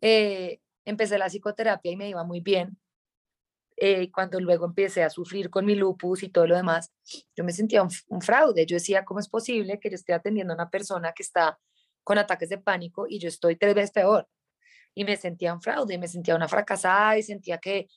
eh, 0.01 0.61
empecé 0.85 1.19
la 1.19 1.29
psicoterapia 1.29 1.93
y 1.93 1.97
me 1.97 2.09
iba 2.09 2.25
muy 2.25 2.41
bien, 2.41 2.79
eh, 3.79 4.11
cuando 4.11 4.41
luego 4.41 4.65
empecé 4.65 5.03
a 5.03 5.11
sufrir 5.11 5.51
con 5.51 5.67
mi 5.67 5.75
lupus 5.75 6.23
y 6.23 6.31
todo 6.31 6.47
lo 6.47 6.57
demás, 6.57 6.93
yo 7.35 7.45
me 7.45 7.53
sentía 7.53 7.83
un, 7.83 7.91
un 8.09 8.23
fraude. 8.23 8.65
Yo 8.65 8.77
decía, 8.77 9.05
¿cómo 9.05 9.21
es 9.21 9.29
posible 9.29 9.79
que 9.79 9.91
yo 9.91 9.97
esté 9.97 10.15
atendiendo 10.15 10.55
a 10.55 10.57
una 10.57 10.71
persona 10.71 11.13
que 11.13 11.23
está 11.23 11.59
con 12.03 12.17
ataques 12.17 12.49
de 12.49 12.59
pánico 12.59 13.07
y 13.09 13.19
yo 13.19 13.29
estoy 13.29 13.57
tres 13.57 13.75
veces 13.75 13.91
peor? 13.91 14.29
Y 14.95 15.05
me 15.05 15.17
sentía 15.19 15.53
un 15.53 15.61
fraude, 15.61 15.99
me 15.99 16.09
sentía 16.09 16.35
una 16.35 16.49
fracasada 16.49 17.19
y 17.19 17.23
sentía 17.23 17.59
que, 17.59 17.89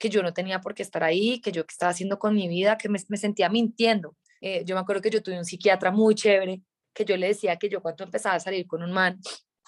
que 0.00 0.08
yo 0.08 0.22
no 0.22 0.32
tenía 0.32 0.60
por 0.62 0.74
qué 0.74 0.82
estar 0.82 1.04
ahí, 1.04 1.40
que 1.42 1.52
yo 1.52 1.66
qué 1.66 1.72
estaba 1.72 1.92
haciendo 1.92 2.18
con 2.18 2.34
mi 2.34 2.48
vida, 2.48 2.78
que 2.78 2.88
me, 2.88 2.98
me 3.08 3.18
sentía 3.18 3.50
mintiendo. 3.50 4.16
Eh, 4.40 4.64
yo 4.64 4.74
me 4.74 4.80
acuerdo 4.80 5.02
que 5.02 5.10
yo 5.10 5.22
tuve 5.22 5.38
un 5.38 5.44
psiquiatra 5.44 5.90
muy 5.90 6.14
chévere 6.14 6.62
que 6.94 7.04
yo 7.04 7.16
le 7.16 7.28
decía 7.28 7.56
que 7.56 7.68
yo 7.68 7.82
cuando 7.82 8.04
empezaba 8.04 8.34
a 8.34 8.40
salir 8.40 8.66
con 8.66 8.82
un 8.82 8.92
man, 8.92 9.20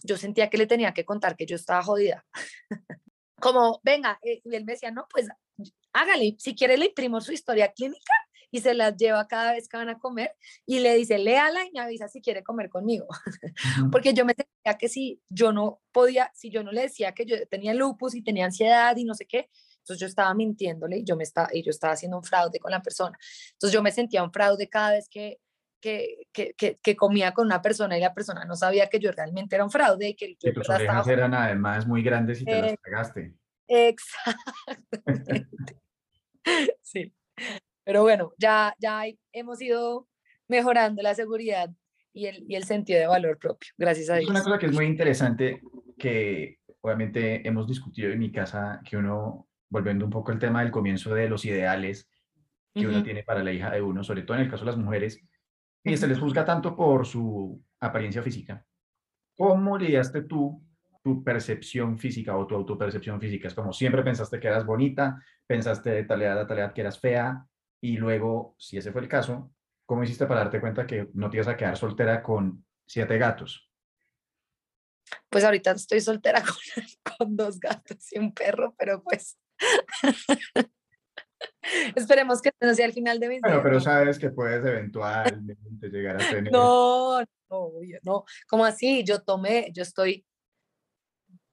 yo 0.03 0.17
sentía 0.17 0.49
que 0.49 0.57
le 0.57 0.67
tenía 0.67 0.93
que 0.93 1.05
contar 1.05 1.37
que 1.37 1.47
yo 1.47 1.55
estaba 1.55 1.83
jodida. 1.83 2.25
Como, 3.41 3.81
venga, 3.85 4.19
eh, 4.23 4.41
y 4.43 4.57
él 4.57 4.65
me 4.65 4.73
decía, 4.73 4.91
no, 4.91 5.07
pues 5.11 5.29
hágale, 5.93 6.35
si 6.39 6.55
quiere 6.55 6.79
le 6.79 6.87
imprimo 6.87 7.21
su 7.21 7.33
historia 7.33 7.71
clínica 7.71 8.15
y 8.51 8.61
se 8.61 8.75
las 8.75 8.97
lleva 8.97 9.27
cada 9.29 9.53
vez 9.53 9.69
que 9.69 9.77
van 9.77 9.91
a 9.91 9.99
comer 9.99 10.35
y 10.65 10.81
le 10.81 10.95
dice, 10.95 11.19
léala 11.19 11.67
y 11.67 11.73
me 11.73 11.81
avisa 11.81 12.09
si 12.09 12.23
quiere 12.23 12.43
comer 12.43 12.71
conmigo. 12.71 13.07
Porque 13.93 14.15
yo 14.15 14.25
me 14.25 14.35
sentía 14.35 14.79
que 14.79 14.89
si 14.89 15.21
yo 15.29 15.53
no 15.53 15.83
podía, 15.93 16.31
si 16.35 16.51
yo 16.51 16.63
no 16.63 16.73
le 16.73 16.83
decía 16.83 17.13
que 17.13 17.27
yo 17.27 17.37
tenía 17.49 17.75
lupus 17.75 18.15
y 18.15 18.23
tenía 18.23 18.47
ansiedad 18.47 18.97
y 18.97 19.05
no 19.05 19.15
sé 19.15 19.27
qué, 19.27 19.51
entonces 19.83 20.01
yo 20.01 20.07
estaba 20.07 20.33
mintiéndole 20.35 20.99
y 20.99 21.05
yo, 21.05 21.17
me 21.17 21.25
estaba, 21.25 21.49
y 21.53 21.63
yo 21.63 21.71
estaba 21.71 21.95
haciendo 21.95 22.17
un 22.17 22.25
fraude 22.25 22.59
con 22.59 22.71
la 22.71 22.81
persona. 22.83 23.19
Entonces 23.53 23.73
yo 23.75 23.83
me 23.83 23.91
sentía 23.93 24.23
un 24.23 24.33
fraude 24.33 24.69
cada 24.69 24.93
vez 24.93 25.09
que, 25.09 25.39
que, 25.81 26.27
que, 26.33 26.55
que, 26.55 26.79
que 26.83 26.97
comía 26.97 27.33
con 27.35 27.47
una 27.47 27.61
persona 27.61 27.99
y 27.99 28.01
la 28.01 28.15
persona 28.15 28.45
no 28.45 28.55
sabía 28.55 28.89
que 28.89 29.01
yo 29.01 29.11
realmente 29.13 29.57
era 29.57 29.65
un 29.65 29.71
fraude 29.71 30.11
y 30.11 30.15
que 30.15 30.27
Y 30.27 30.37
tus 30.37 30.55
verdad 30.69 30.81
estaba... 30.81 31.01
orejas 31.01 31.09
eran 31.09 31.35
además 31.35 31.87
muy 31.87 32.03
grandes 32.03 32.41
y 32.41 32.45
te 32.45 32.61
las 32.63 32.73
Eh, 32.73 32.79
pegaste. 32.83 33.35
Exactamente. 33.69 35.77
Sí. 36.83 37.13
Pero 37.85 38.03
bueno, 38.03 38.33
ya, 38.39 38.75
ya 38.79 39.03
hemos 39.33 39.61
ido 39.63 40.09
mejorando 40.49 41.03
la 41.03 41.15
seguridad 41.15 41.71
y 42.13 42.27
el, 42.27 42.45
y 42.49 42.57
el 42.57 42.65
sentido 42.65 43.01
de 43.01 43.07
valor 43.07 43.39
propio, 43.39 43.71
gracias 43.79 44.11
a 44.11 44.19
Es 44.19 44.25
una 44.29 44.35
Dios. 44.41 44.45
cosa 44.45 44.59
que 44.59 44.67
es 44.67 44.73
muy 44.73 44.87
interesante 44.87 45.61
que 45.99 46.59
obviamente 46.81 47.47
hemos 47.47 47.67
discutido 47.67 48.11
en 48.13 48.19
mi 48.19 48.31
casa, 48.31 48.81
que 48.89 48.97
uno, 48.97 49.49
volviendo 49.73 50.05
un 50.05 50.11
poco 50.11 50.33
al 50.33 50.39
tema 50.39 50.63
del 50.63 50.71
comienzo 50.71 51.15
de 51.15 51.29
los 51.29 51.45
ideales 51.47 52.11
que 52.77 52.87
uno 52.89 53.03
Ujú, 53.03 53.03
tiene 53.03 53.23
para 53.25 53.43
la 53.43 53.53
hija 53.53 53.71
de 53.71 53.83
uno, 53.83 54.05
sobre 54.05 54.23
todo 54.23 54.37
en 54.37 54.45
el 54.45 54.51
caso 54.51 54.65
de 54.65 54.71
las 54.73 54.79
mujeres, 54.79 55.21
y 55.85 55.97
se 55.97 56.07
les 56.09 56.19
juzga 56.19 56.45
tanto 56.45 56.77
por 56.77 57.07
su 57.07 57.63
apariencia 57.81 58.23
física. 58.23 58.67
¿Cómo 59.37 59.79
lidiaste 59.79 60.23
tú 60.23 60.63
tu 61.03 61.25
percepción 61.25 61.99
física 61.99 62.37
o 62.37 62.47
tu 62.47 62.55
autopercepción 62.55 63.21
física? 63.21 63.49
Es 63.49 63.55
como 63.55 63.73
siempre 63.73 64.05
pensaste 64.05 64.39
que 64.39 64.49
eras 64.49 64.65
bonita, 64.67 65.21
pensaste 65.47 65.91
de 65.91 66.05
tal 66.05 66.23
edad 66.23 66.41
a 66.41 66.47
tal 66.47 66.59
edad 66.59 66.73
que 66.73 66.83
eras 66.83 67.01
fea, 67.01 67.47
y 67.81 67.97
luego, 67.97 68.55
si 68.59 68.79
ese 68.79 68.93
fue 68.93 69.01
el 69.03 69.09
caso, 69.09 69.53
¿cómo 69.87 70.05
hiciste 70.05 70.27
para 70.27 70.41
darte 70.43 70.61
cuenta 70.61 70.87
que 70.87 71.09
no 71.15 71.31
te 71.31 71.39
ibas 71.39 71.49
a 71.49 71.57
quedar 71.57 71.77
soltera 71.77 72.23
con 72.23 72.65
siete 72.87 73.19
gatos? 73.19 73.73
Pues 75.29 75.45
ahorita 75.45 75.73
estoy 75.73 76.01
soltera 76.01 76.43
con, 77.05 77.17
con 77.19 77.37
dos 77.37 77.59
gatos 77.61 78.13
y 78.13 78.19
un 78.19 78.33
perro, 78.33 78.75
pero 78.79 79.03
pues 79.03 79.39
esperemos 81.95 82.43
que 82.43 82.51
no 82.61 82.75
sea 82.75 82.87
el 82.87 82.93
final 82.93 83.21
de 83.21 83.29
mis 83.29 83.41
Bueno, 83.41 83.61
pero 83.63 83.81
sabes 83.81 84.19
que 84.19 84.31
puedes 84.31 84.65
eventualmente 84.65 85.89
llegar 85.89 86.17
a 86.17 86.29
tener... 86.29 86.53
no, 86.53 87.21
no, 87.21 87.27
obvio, 87.51 87.99
no. 88.03 88.25
¿Cómo 88.49 88.65
así? 88.65 89.05
Yo 89.05 89.23
tomé, 89.23 89.71
yo 89.73 89.83
estoy, 89.83 90.25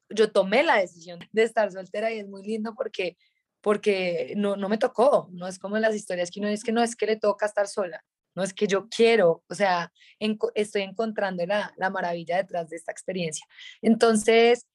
yo 0.09 0.31
tomé 0.31 0.63
la 0.63 0.77
decisión 0.77 1.19
de 1.31 1.43
estar 1.43 1.71
soltera 1.71 2.11
y 2.11 2.19
es 2.19 2.27
muy 2.27 2.43
lindo 2.43 2.73
porque, 2.75 3.17
porque 3.61 4.33
no, 4.35 4.55
no 4.55 4.69
me 4.69 4.77
tocó. 4.77 5.29
No 5.31 5.47
es 5.47 5.59
como 5.59 5.75
en 5.75 5.83
las 5.83 5.95
historias 5.95 6.31
que 6.31 6.39
uno 6.39 6.49
dice 6.49 6.65
que 6.65 6.71
no 6.71 6.81
es 6.81 6.95
que 6.95 7.05
le 7.05 7.17
toca 7.17 7.45
estar 7.45 7.67
sola. 7.67 8.03
No 8.35 8.43
es 8.43 8.53
que 8.53 8.67
yo 8.67 8.87
quiero, 8.89 9.43
o 9.49 9.55
sea, 9.55 9.91
enco- 10.19 10.51
estoy 10.53 10.83
encontrando 10.83 11.45
la, 11.45 11.73
la 11.77 11.89
maravilla 11.89 12.37
detrás 12.37 12.69
de 12.69 12.77
esta 12.77 12.91
experiencia. 12.91 13.45
Entonces, 13.81 14.67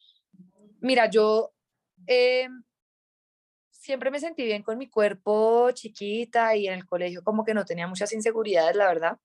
mira, 0.80 1.08
yo 1.08 1.52
eh, 2.06 2.48
siempre 3.84 4.10
me 4.10 4.18
sentí 4.18 4.44
bien 4.44 4.62
con 4.62 4.78
mi 4.78 4.88
cuerpo 4.88 5.70
chiquita 5.72 6.56
y 6.56 6.68
en 6.68 6.74
el 6.74 6.86
colegio 6.86 7.22
como 7.22 7.44
que 7.44 7.52
no 7.52 7.66
tenía 7.66 7.86
muchas 7.86 8.12
inseguridades, 8.14 8.76
la 8.76 8.86
verdad. 8.86 9.18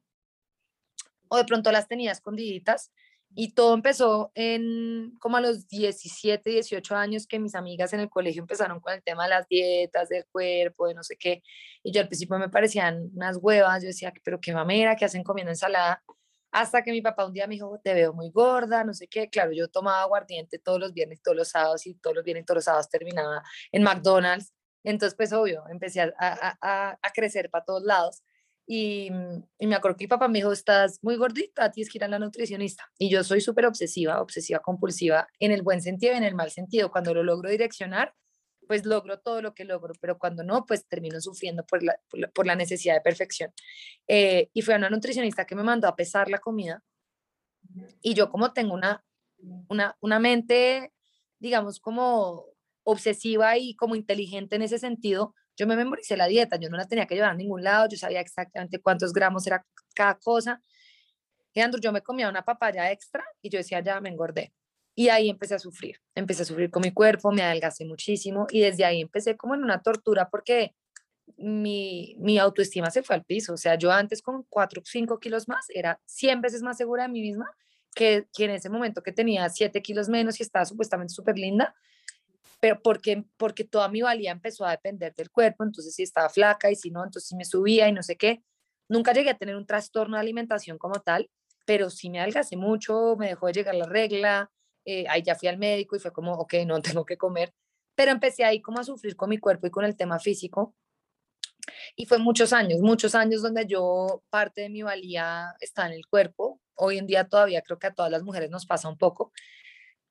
O 1.29 1.37
de 1.37 1.45
pronto 1.45 1.71
las 1.71 1.87
tenía 1.87 2.11
escondiditas. 2.11 2.91
Y 3.35 3.53
todo 3.53 3.73
empezó 3.75 4.31
en 4.33 5.13
como 5.19 5.37
a 5.37 5.41
los 5.41 5.67
17, 5.67 6.49
18 6.49 6.95
años 6.95 7.27
que 7.27 7.39
mis 7.39 7.55
amigas 7.55 7.93
en 7.93 8.01
el 8.01 8.09
colegio 8.09 8.41
empezaron 8.41 8.79
con 8.79 8.93
el 8.93 9.03
tema 9.03 9.25
de 9.25 9.29
las 9.29 9.47
dietas, 9.47 10.09
del 10.09 10.25
cuerpo, 10.31 10.87
de 10.87 10.95
no 10.95 11.03
sé 11.03 11.15
qué. 11.15 11.41
Y 11.83 11.93
yo 11.93 12.01
al 12.01 12.07
principio 12.07 12.37
me 12.39 12.49
parecían 12.49 13.11
unas 13.15 13.37
huevas, 13.37 13.83
yo 13.83 13.87
decía, 13.87 14.11
pero 14.23 14.41
qué 14.41 14.51
mamera, 14.53 14.95
que 14.95 15.05
hacen 15.05 15.23
comiendo 15.23 15.51
ensalada. 15.51 16.03
Hasta 16.51 16.83
que 16.83 16.91
mi 16.91 17.01
papá 17.01 17.25
un 17.25 17.33
día 17.33 17.47
me 17.47 17.55
dijo, 17.55 17.79
te 17.83 17.93
veo 17.93 18.13
muy 18.13 18.29
gorda, 18.31 18.83
no 18.83 18.93
sé 18.93 19.07
qué. 19.07 19.29
Claro, 19.29 19.51
yo 19.51 19.67
tomaba 19.67 20.01
aguardiente 20.01 20.59
todos 20.59 20.79
los 20.79 20.93
viernes, 20.93 21.21
todos 21.21 21.37
los 21.37 21.49
sábados 21.49 21.85
y 21.85 21.95
todos 21.95 22.15
los 22.15 22.23
viernes, 22.23 22.45
todos 22.45 22.57
los 22.57 22.65
sábados 22.65 22.89
terminaba 22.89 23.43
en 23.71 23.83
McDonald's. 23.83 24.53
Entonces, 24.83 25.15
pues 25.15 25.33
obvio, 25.33 25.63
empecé 25.69 26.01
a, 26.01 26.13
a, 26.17 26.57
a, 26.61 26.99
a 27.01 27.09
crecer 27.11 27.49
para 27.49 27.65
todos 27.65 27.83
lados. 27.83 28.23
Y, 28.65 29.09
mm, 29.11 29.43
y 29.59 29.67
me 29.67 29.75
acuerdo 29.75 29.97
que 29.97 30.03
mi 30.05 30.09
papá 30.09 30.27
me 30.27 30.39
dijo, 30.39 30.51
estás 30.51 30.99
muy 31.01 31.15
gordita, 31.17 31.71
tienes 31.71 31.91
que 31.91 31.97
ir 31.97 32.03
a 32.03 32.07
la 32.07 32.19
nutricionista. 32.19 32.85
Y 32.97 33.09
yo 33.09 33.23
soy 33.23 33.41
súper 33.41 33.65
obsesiva, 33.65 34.21
obsesiva 34.21 34.59
compulsiva, 34.59 35.27
en 35.39 35.51
el 35.51 35.63
buen 35.63 35.81
sentido 35.81 36.13
y 36.13 36.17
en 36.17 36.23
el 36.23 36.35
mal 36.35 36.51
sentido. 36.51 36.91
Cuando 36.91 37.13
lo 37.13 37.23
logro 37.23 37.49
direccionar, 37.49 38.13
pues 38.69 38.85
logro 38.85 39.19
todo 39.19 39.41
lo 39.41 39.55
que 39.55 39.65
logro, 39.65 39.95
pero 39.99 40.19
cuando 40.19 40.43
no, 40.43 40.63
pues 40.67 40.87
termino 40.87 41.19
sufriendo 41.19 41.65
por 41.65 41.81
la, 41.81 41.99
por 42.07 42.19
la, 42.19 42.27
por 42.29 42.45
la 42.45 42.53
necesidad 42.55 42.93
de 42.93 43.01
perfección. 43.01 43.51
Eh, 44.07 44.51
y 44.53 44.61
fue 44.61 44.75
una 44.75 44.91
nutricionista 44.91 45.43
que 45.43 45.55
me 45.55 45.63
mandó 45.63 45.87
a 45.87 45.95
pesar 45.95 46.29
la 46.29 46.37
comida. 46.37 46.83
Y 48.03 48.13
yo 48.13 48.29
como 48.29 48.53
tengo 48.53 48.75
una, 48.75 49.03
una, 49.69 49.97
una 50.01 50.19
mente, 50.19 50.93
digamos, 51.39 51.79
como 51.79 52.45
obsesiva 52.83 53.57
y 53.57 53.73
como 53.73 53.95
inteligente 53.95 54.57
en 54.57 54.61
ese 54.61 54.77
sentido, 54.77 55.33
yo 55.57 55.65
me 55.65 55.75
memoricé 55.75 56.15
la 56.15 56.27
dieta, 56.27 56.57
yo 56.57 56.69
no 56.69 56.77
la 56.77 56.87
tenía 56.87 57.07
que 57.07 57.15
llevar 57.15 57.31
a 57.31 57.33
ningún 57.33 57.63
lado, 57.63 57.87
yo 57.89 57.97
sabía 57.97 58.21
exactamente 58.21 58.79
cuántos 58.79 59.13
gramos 59.13 59.47
era 59.47 59.65
cada 59.95 60.19
cosa. 60.19 60.61
Y 61.55 61.61
Andrew, 61.61 61.81
yo 61.81 61.91
me 61.91 62.03
comía 62.03 62.29
una 62.29 62.45
papaya 62.45 62.91
extra 62.91 63.25
y 63.41 63.49
yo 63.49 63.57
decía, 63.57 63.79
ya 63.79 63.99
me 63.99 64.09
engordé. 64.09 64.53
Y 64.99 65.07
ahí 65.07 65.29
empecé 65.29 65.55
a 65.55 65.59
sufrir, 65.59 65.95
empecé 66.13 66.41
a 66.41 66.45
sufrir 66.45 66.69
con 66.69 66.81
mi 66.81 66.91
cuerpo, 66.91 67.31
me 67.31 67.41
adelgacé 67.41 67.85
muchísimo 67.85 68.47
y 68.51 68.59
desde 68.59 68.83
ahí 68.83 68.99
empecé 68.99 69.37
como 69.37 69.55
en 69.55 69.63
una 69.63 69.81
tortura 69.81 70.29
porque 70.29 70.75
mi, 71.37 72.17
mi 72.19 72.37
autoestima 72.37 72.91
se 72.91 73.01
fue 73.01 73.15
al 73.15 73.23
piso. 73.23 73.53
O 73.53 73.57
sea, 73.57 73.75
yo 73.75 73.93
antes 73.93 74.21
con 74.21 74.43
4 74.49 74.81
o 74.81 74.85
5 74.85 75.17
kilos 75.21 75.47
más 75.47 75.67
era 75.69 76.01
100 76.03 76.41
veces 76.41 76.63
más 76.63 76.75
segura 76.75 77.03
de 77.03 77.09
mí 77.13 77.21
misma 77.21 77.49
que, 77.95 78.27
que 78.35 78.43
en 78.43 78.51
ese 78.51 78.69
momento 78.69 79.01
que 79.01 79.13
tenía 79.13 79.47
7 79.47 79.81
kilos 79.81 80.09
menos 80.09 80.37
y 80.41 80.43
estaba 80.43 80.65
supuestamente 80.65 81.13
súper 81.13 81.39
linda, 81.39 81.73
pero 82.59 82.81
porque, 82.81 83.23
porque 83.37 83.63
toda 83.63 83.87
mi 83.87 84.01
valía 84.01 84.33
empezó 84.33 84.65
a 84.65 84.71
depender 84.71 85.15
del 85.15 85.31
cuerpo, 85.31 85.63
entonces 85.63 85.95
si 85.95 86.03
estaba 86.03 86.27
flaca 86.27 86.71
y 86.71 86.75
si 86.75 86.91
no, 86.91 87.05
entonces 87.05 87.29
si 87.29 87.37
me 87.37 87.45
subía 87.45 87.87
y 87.87 87.93
no 87.93 88.03
sé 88.03 88.17
qué. 88.17 88.43
Nunca 88.89 89.13
llegué 89.13 89.29
a 89.29 89.37
tener 89.37 89.55
un 89.55 89.65
trastorno 89.65 90.17
de 90.17 90.23
alimentación 90.23 90.77
como 90.77 90.99
tal, 90.99 91.29
pero 91.65 91.89
sí 91.89 92.09
me 92.09 92.19
adelgacé 92.19 92.57
mucho, 92.57 93.15
me 93.17 93.27
dejó 93.27 93.47
de 93.47 93.53
llegar 93.53 93.75
la 93.75 93.85
regla, 93.85 94.51
eh, 94.91 95.05
ahí 95.07 95.21
ya 95.21 95.35
fui 95.35 95.47
al 95.47 95.59
médico 95.59 95.95
y 95.95 95.99
fue 95.99 96.11
como, 96.11 96.33
ok, 96.33 96.55
no 96.65 96.81
tengo 97.01 97.05
que 97.05 97.17
comer, 97.17 97.53
pero 97.95 98.11
empecé 98.11 98.43
ahí 98.43 98.61
como 98.61 98.79
a 98.79 98.83
sufrir 98.83 99.15
con 99.15 99.29
mi 99.29 99.37
cuerpo 99.37 99.67
y 99.67 99.71
con 99.71 99.85
el 99.85 99.95
tema 99.95 100.19
físico. 100.19 100.75
Y 101.95 102.05
fue 102.07 102.17
muchos 102.17 102.53
años, 102.53 102.79
muchos 102.81 103.13
años 103.13 103.43
donde 103.43 103.67
yo 103.67 104.23
parte 104.31 104.61
de 104.61 104.69
mi 104.69 104.81
valía 104.81 105.53
está 105.59 105.85
en 105.85 105.93
el 105.93 106.07
cuerpo. 106.07 106.59
Hoy 106.75 106.97
en 106.97 107.05
día 107.05 107.27
todavía 107.27 107.61
creo 107.61 107.77
que 107.77 107.87
a 107.87 107.93
todas 107.93 108.11
las 108.11 108.23
mujeres 108.23 108.49
nos 108.49 108.65
pasa 108.65 108.89
un 108.89 108.97
poco, 108.97 109.31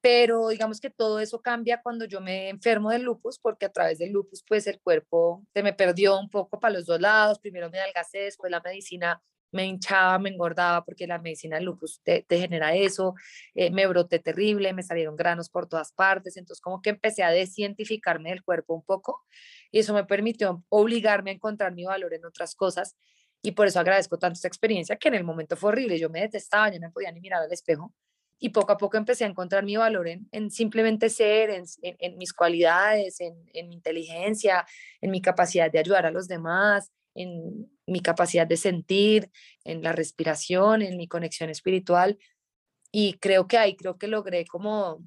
pero 0.01 0.49
digamos 0.49 0.81
que 0.81 0.91
todo 0.91 1.19
eso 1.19 1.41
cambia 1.43 1.83
cuando 1.83 2.05
yo 2.05 2.21
me 2.21 2.51
enfermo 2.51 2.91
del 2.91 3.03
lupus, 3.03 3.39
porque 3.41 3.67
a 3.67 3.73
través 3.73 3.99
del 3.99 4.13
lupus 4.13 4.45
pues 4.47 4.67
el 4.69 4.81
cuerpo 4.81 5.45
se 5.55 5.63
me 5.65 5.73
perdió 5.73 6.19
un 6.21 6.31
poco 6.31 6.61
para 6.61 6.75
los 6.75 6.87
dos 6.87 7.01
lados, 7.01 7.41
primero 7.41 7.71
me 7.71 7.81
adelgacé, 7.81 8.19
después 8.21 8.53
la 8.53 8.61
medicina 8.61 9.21
me 9.51 9.67
hinchaba, 9.67 10.19
me 10.19 10.31
engordaba 10.31 10.85
porque 10.85 11.07
la 11.07 11.19
medicina 11.19 11.61
lupus 11.61 12.01
te, 12.03 12.25
genera 12.29 12.75
eso, 12.75 13.15
eh, 13.55 13.71
me 13.71 13.87
broté 13.87 14.19
terrible, 14.19 14.73
me 14.73 14.83
salieron 14.83 15.17
granos 15.17 15.49
por 15.49 15.69
todas 15.69 15.93
partes, 15.93 16.37
entonces 16.37 16.61
como 16.61 16.83
que 16.83 16.91
empecé 16.91 17.23
a 17.23 17.31
descientificarme 17.31 18.31
del 18.31 18.43
cuerpo 18.43 18.75
un 18.75 18.83
poco 18.83 19.25
y 19.71 19.79
eso 19.81 19.95
me 19.95 20.05
permitió 20.05 20.65
obligarme 20.69 21.31
a 21.31 21.35
encontrar 21.35 21.73
mi 21.73 21.85
valor 21.85 22.15
en 22.15 22.25
otras 22.25 22.55
cosas 22.55 22.97
y 23.43 23.53
por 23.53 23.67
eso 23.67 23.81
agradezco 23.81 24.19
tanto 24.19 24.35
esta 24.35 24.49
experiencia 24.49 24.97
que 24.97 25.09
en 25.09 25.15
el 25.15 25.25
momento 25.25 25.57
fue 25.57 25.71
horrible, 25.71 25.99
yo 25.99 26.11
me 26.11 26.21
detestaba, 26.21 26.71
yo 26.71 26.81
no 26.81 26.91
podía 26.93 27.13
ni 27.13 27.21
mirar 27.21 27.43
al 27.43 27.53
espejo 27.53 27.95
y 28.39 28.51
poco 28.51 28.73
a 28.73 28.77
poco 28.77 28.97
empecé 28.97 29.25
a 29.25 29.29
encontrar 29.29 29.65
mi 29.65 29.77
valor 29.77 30.09
en, 30.09 30.29
en 30.31 30.51
simplemente 30.51 31.11
ser, 31.11 31.51
en, 31.51 31.65
en, 31.83 32.19
mis 32.19 32.33
cualidades, 32.33 33.21
en, 33.21 33.35
en 33.53 33.69
mi 33.69 33.75
inteligencia, 33.75 34.65
en 35.01 35.11
mi 35.11 35.21
capacidad 35.21 35.71
de 35.71 35.81
ayudar 35.81 36.07
a 36.07 36.11
los 36.11 36.29
demás, 36.29 36.93
en 37.19 37.69
mi 37.87 38.01
capacidad 38.01 38.47
de 38.47 38.57
sentir, 38.57 39.31
en 39.65 39.83
la 39.83 39.93
respiración, 39.93 40.83
en 40.83 40.97
mi 40.97 41.09
conexión 41.09 41.51
espiritual. 41.51 42.19
Y 42.93 43.15
creo 43.15 43.49
que 43.49 43.59
ahí, 43.59 43.77
creo 43.77 43.99
que 43.99 44.07
logré 44.07 44.47
como, 44.47 45.05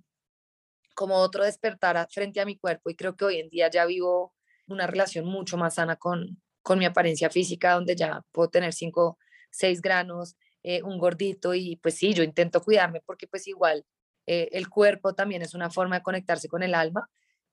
como 0.94 1.16
otro 1.16 1.46
despertar 1.46 2.08
frente 2.12 2.42
a 2.42 2.46
mi 2.46 2.58
cuerpo 2.58 2.90
y 2.90 2.96
creo 2.96 3.16
que 3.16 3.26
hoy 3.26 3.40
en 3.40 3.50
día 3.50 3.70
ya 3.70 3.86
vivo 3.86 4.34
una 4.68 4.88
relación 4.88 5.26
mucho 5.26 5.58
más 5.58 5.76
sana 5.76 5.96
con, 5.96 6.42
con 6.62 6.80
mi 6.80 6.86
apariencia 6.86 7.30
física, 7.30 7.74
donde 7.74 7.96
ya 7.96 8.22
puedo 8.32 8.50
tener 8.50 8.74
5, 8.74 9.18
6 9.50 9.82
granos, 9.82 10.36
eh, 10.64 10.84
un 10.84 10.98
gordito 11.00 11.54
y 11.56 11.78
pues 11.78 11.96
sí, 11.96 12.14
yo 12.14 12.24
intento 12.24 12.62
cuidarme 12.62 13.02
porque 13.06 13.28
pues 13.28 13.48
igual 13.48 13.86
eh, 14.28 14.50
el 14.52 14.70
cuerpo 14.70 15.16
también 15.16 15.42
es 15.42 15.54
una 15.54 15.70
forma 15.70 15.98
de 15.98 16.04
conectarse 16.04 16.50
con 16.50 16.62
el 16.62 16.76
alma 16.76 17.10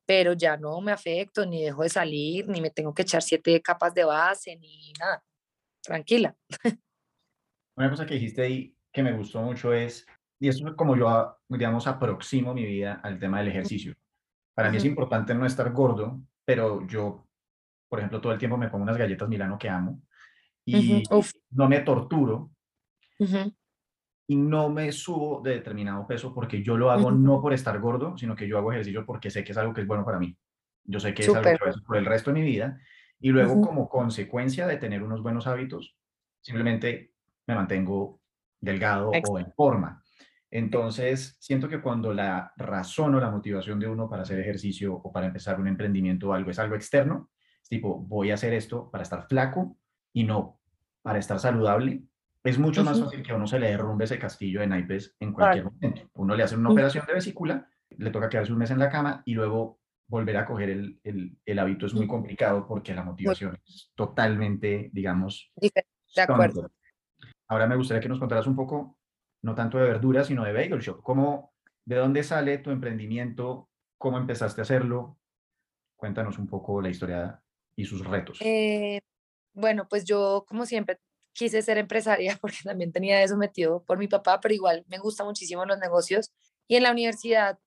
pero 0.09 0.33
ya 0.33 0.57
no 0.57 0.81
me 0.81 0.91
afecto, 0.91 1.45
ni 1.45 1.63
dejo 1.65 1.83
de 1.83 1.91
salir, 1.91 2.49
ni 2.49 2.63
me 2.63 2.71
tengo 2.71 2.95
que 2.95 3.03
echar 3.03 3.21
siete 3.21 3.61
capas 3.61 3.93
de 3.93 4.05
base, 4.05 4.57
ni 4.57 4.91
nada. 4.99 5.23
Tranquila. 5.83 6.35
Una 7.77 7.91
cosa 7.91 8.07
que 8.07 8.15
dijiste 8.15 8.41
ahí 8.41 8.75
que 8.91 9.03
me 9.03 9.13
gustó 9.13 9.43
mucho 9.43 9.75
es, 9.75 10.07
y 10.41 10.49
eso 10.49 10.67
es 10.67 10.75
como 10.77 10.97
yo, 10.97 11.37
digamos, 11.47 11.87
aproximo 11.87 12.55
mi 12.55 12.65
vida 12.65 13.03
al 13.03 13.19
tema 13.19 13.41
del 13.41 13.49
ejercicio. 13.49 13.95
Para 14.55 14.71
mí 14.71 14.79
es 14.79 14.87
importante 14.87 15.35
no 15.35 15.45
estar 15.45 15.71
gordo, 15.75 16.23
pero 16.43 16.87
yo, 16.87 17.27
por 17.91 17.99
ejemplo, 17.99 18.19
todo 18.19 18.33
el 18.33 18.39
tiempo 18.39 18.57
me 18.57 18.71
pongo 18.71 18.85
unas 18.85 18.97
galletas 18.97 19.29
Milano 19.29 19.59
que 19.59 19.69
amo 19.69 20.01
y 20.65 21.03
no 21.51 21.69
me 21.69 21.81
torturo 21.81 22.51
y 24.31 24.37
no 24.37 24.69
me 24.69 24.93
subo 24.93 25.41
de 25.41 25.55
determinado 25.55 26.07
peso 26.07 26.35
porque 26.35 26.63
yo 26.63 26.77
lo 26.77 26.91
hago 26.91 27.11
no 27.11 27.41
por 27.41 27.55
estar 27.55 27.81
gordo, 27.81 28.17
sino 28.19 28.37
que 28.37 28.47
yo 28.47 28.59
hago 28.59 28.71
ejercicio 28.73 29.07
porque 29.07 29.31
sé 29.31 29.43
que 29.43 29.53
es 29.53 29.59
algo 29.59 29.73
que 29.73 29.81
es 29.81 29.87
bueno 29.87 30.05
para 30.05 30.19
mí. 30.19 30.37
Yo 30.85 31.01
sé 31.01 31.15
que 31.15 31.23
es 31.23 31.29
algo 31.29 31.43
que 31.43 31.57
voy 31.59 31.69
a 31.69 31.71
hacer 31.71 31.83
por 31.83 31.97
el 31.97 32.05
resto 32.05 32.31
de 32.31 32.41
mi 32.41 32.47
vida 32.47 32.79
y 33.21 33.31
luego 33.31 33.63
como 33.63 33.89
consecuencia 33.89 34.67
de 34.67 34.77
tener 34.77 35.03
unos 35.03 35.23
buenos 35.23 35.47
hábitos, 35.47 35.97
simplemente 36.43 37.15
me 37.47 37.55
mantengo 37.55 38.21
delgado 38.61 39.11
o 39.11 39.39
en 39.39 39.51
forma. 39.55 40.05
Entonces, 40.51 41.39
siento 41.41 41.69
que 41.69 41.81
cuando 41.81 42.13
la 42.13 42.53
razón 42.57 43.15
o 43.15 43.21
la 43.21 43.31
motivación 43.31 43.81
de 43.81 43.89
uno 43.89 44.11
para 44.11 44.23
hacer 44.23 44.39
ejercicio 44.41 44.95
o 44.95 45.11
para 45.11 45.27
empezar 45.27 45.59
un 45.59 45.69
emprendimiento 45.69 46.29
o 46.29 46.33
algo 46.35 46.51
es 46.51 46.59
algo 46.59 46.75
externo, 46.75 47.31
es 47.63 47.69
tipo, 47.71 47.99
voy 47.99 48.31
a 48.31 48.35
hacer 48.35 48.53
esto 48.53 48.91
para 48.91 49.03
estar 49.03 49.27
flaco 49.27 49.79
y 50.13 50.25
no 50.25 50.61
para 51.01 51.19
estar 51.19 51.39
saludable, 51.39 52.03
es 52.49 52.59
mucho 52.59 52.85
más 52.85 53.01
fácil 53.01 53.23
que 53.23 53.33
a 53.33 53.37
uno 53.37 53.47
se 53.47 53.59
le 53.59 53.69
derrumbe 53.69 54.05
ese 54.05 54.19
castillo 54.19 54.61
de 54.61 54.67
naipes 54.67 55.17
en 55.21 55.33
cualquier 55.33 55.65
momento. 55.65 56.09
Uno 56.15 56.35
le 56.35 56.43
hace 56.43 56.57
una 56.57 56.71
operación 56.71 57.05
de 57.07 57.15
vesícula, 57.15 57.69
le 57.91 58.11
toca 58.11 58.29
quedarse 58.29 58.53
un 58.53 58.59
mes 58.59 58.71
en 58.71 58.79
la 58.79 58.89
cama 58.89 59.23
y 59.25 59.35
luego 59.35 59.81
volver 60.09 60.37
a 60.39 60.47
coger 60.47 60.71
el, 60.71 61.01
el, 61.45 61.59
hábito 61.59 61.87
es 61.87 61.95
muy 61.95 62.07
complicado 62.07 62.67
porque 62.67 62.95
la 62.95 63.05
motivación 63.05 63.59
es 63.67 63.93
totalmente, 63.95 64.91
digamos, 64.93 65.53
de 65.57 66.23
acuerdo. 66.23 66.71
Ahora 67.49 67.67
me 67.67 67.77
gustaría 67.77 68.01
que 68.01 68.09
nos 68.09 68.19
contaras 68.19 68.47
un 68.47 68.57
poco, 68.57 68.99
no 69.43 69.55
tanto 69.55 69.79
de 69.79 69.85
verduras, 69.85 70.27
sino 70.27 70.45
de 70.45 70.53
Bagel 70.53 70.81
Shop. 70.81 71.03
¿Cómo, 71.03 71.53
¿De 71.85 71.97
dónde 71.97 72.23
sale 72.23 72.59
tu 72.59 72.71
emprendimiento? 72.71 73.69
¿Cómo 73.99 74.19
empezaste 74.19 74.61
a 74.61 74.63
hacerlo? 74.63 75.19
Cuéntanos 75.97 76.39
un 76.39 76.47
poco 76.47 76.81
la 76.81 76.89
historia 76.89 77.43
y 77.77 77.85
sus 77.85 78.07
retos. 78.07 78.39
Eh, 78.41 79.01
bueno, 79.53 79.89
pues 79.89 80.05
yo, 80.05 80.45
como 80.47 80.67
siempre, 80.67 81.01
quise 81.33 81.63
ser 81.63 81.79
empresaria 81.79 82.39
porque 82.41 82.59
también 82.65 82.93
tenía 82.93 83.23
eso 83.23 83.37
metido 83.37 83.83
por 83.85 83.99
mi 83.99 84.09
papá, 84.09 84.41
pero 84.41 84.55
igual 84.55 84.85
me 84.89 84.99
gustan 84.99 85.27
muchísimo 85.27 85.65
los 85.65 85.79
negocios. 85.79 86.33
Y 86.67 86.77
en 86.77 86.83
la 86.83 86.93
universidad 86.93 87.59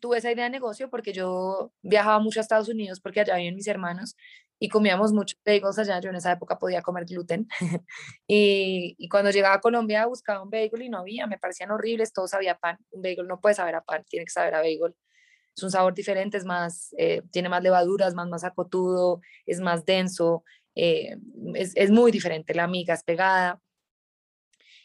tuve 0.00 0.18
esa 0.18 0.30
idea 0.32 0.44
de 0.44 0.50
negocio 0.50 0.90
porque 0.90 1.12
yo 1.12 1.72
viajaba 1.82 2.18
mucho 2.18 2.40
a 2.40 2.42
Estados 2.42 2.68
Unidos 2.68 3.00
porque 3.00 3.20
allá 3.20 3.36
viven 3.36 3.54
mis 3.54 3.68
hermanos 3.68 4.16
y 4.58 4.68
comíamos 4.68 5.12
muchos 5.12 5.38
bagels 5.44 5.78
allá. 5.78 6.00
Yo 6.00 6.10
en 6.10 6.16
esa 6.16 6.32
época 6.32 6.58
podía 6.58 6.82
comer 6.82 7.04
gluten. 7.04 7.48
y, 8.26 9.08
cuando 9.08 9.30
llegaba 9.30 9.56
a 9.56 9.60
Colombia 9.60 10.06
buscaba 10.06 10.42
un 10.42 10.50
bagel 10.50 10.82
y 10.82 10.88
no 10.88 10.98
había, 10.98 11.26
me 11.26 11.38
parecían 11.38 11.70
horribles, 11.70 12.12
todo 12.12 12.26
sabía 12.28 12.58
pan. 12.58 12.78
Un 12.90 13.02
bagel 13.02 13.26
no 13.26 13.40
puede 13.40 13.54
saber 13.54 13.74
a 13.74 13.82
pan, 13.84 14.04
tiene 14.08 14.24
que 14.24 14.32
saber 14.32 14.54
a 14.54 14.58
bagel. 14.58 14.94
Es 15.56 15.62
un 15.62 15.70
sabor 15.70 15.94
diferente, 15.94 16.36
es 16.36 16.44
más, 16.44 16.94
eh, 16.98 17.22
tiene 17.30 17.48
más 17.48 17.62
levaduras, 17.62 18.14
más, 18.14 18.28
más 18.28 18.44
acotudo, 18.44 19.20
es 19.46 19.60
más 19.60 19.86
denso, 19.86 20.44
eh, 20.76 21.16
es, 21.54 21.72
es, 21.74 21.90
muy 21.90 22.12
diferente, 22.12 22.54
la 22.54 22.64
amiga 22.64 22.94
es 22.94 23.02
pegada. 23.02 23.60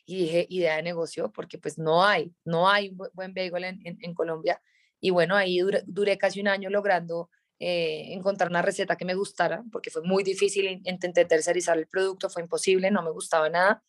Y 0.06 0.24
dije, 0.24 0.48
idea 0.50 0.78
de 0.78 0.84
negocio, 0.84 1.32
porque 1.32 1.58
pues 1.58 1.78
no 1.78 2.04
hay, 2.04 2.34
no 2.44 2.70
hay 2.70 2.89
un 2.89 2.98
buen 3.14 3.34
bagel 3.34 3.64
en, 3.66 3.98
en, 4.02 4.14
Colombia. 4.14 4.62
Y 5.00 5.12
bueno, 5.12 5.36
ahí 5.36 5.60
duré, 5.86 6.18
casi 6.18 6.42
un 6.42 6.48
año 6.48 6.70
logrando 6.70 7.30
eh, 7.60 8.14
encontrar 8.14 8.50
una 8.50 8.62
receta 8.62 8.96
que 8.96 9.06
me 9.06 9.14
gustara, 9.16 9.64
porque 9.72 9.92
fue 9.92 10.02
muy 10.02 10.24
difícil, 10.24 10.82
intenté 10.86 11.26
tercerizar 11.26 11.78
el 11.78 11.88
producto, 11.88 12.30
fue 12.30 12.42
imposible, 12.42 12.89
no 12.89 13.04
me 13.04 13.12
gustaba 13.12 13.50
nada. 13.50 13.84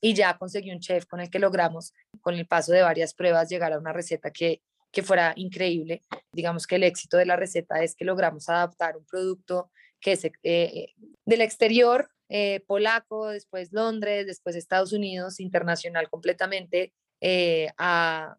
Y 0.00 0.14
ya 0.14 0.36
conseguí 0.38 0.70
un 0.70 0.80
chef 0.80 1.06
con 1.06 1.20
el 1.20 1.30
que 1.30 1.38
logramos, 1.38 1.94
con 2.20 2.34
el 2.34 2.46
paso 2.46 2.72
de 2.72 2.82
varias 2.82 3.14
pruebas, 3.14 3.48
llegar 3.48 3.72
a 3.72 3.78
una 3.78 3.92
receta 3.92 4.30
que, 4.30 4.62
que 4.92 5.02
fuera 5.02 5.32
increíble. 5.36 6.02
Digamos 6.32 6.66
que 6.66 6.76
el 6.76 6.84
éxito 6.84 7.16
de 7.16 7.26
la 7.26 7.36
receta 7.36 7.82
es 7.82 7.96
que 7.96 8.04
logramos 8.04 8.48
adaptar 8.48 8.96
un 8.96 9.04
producto 9.06 9.70
que 10.00 10.12
es 10.12 10.24
eh, 10.42 10.94
del 11.24 11.40
exterior, 11.40 12.10
eh, 12.28 12.60
polaco, 12.66 13.28
después 13.28 13.72
Londres, 13.72 14.26
después 14.26 14.56
Estados 14.56 14.92
Unidos, 14.92 15.40
internacional 15.40 16.08
completamente, 16.08 16.92
eh, 17.20 17.68
a, 17.78 18.36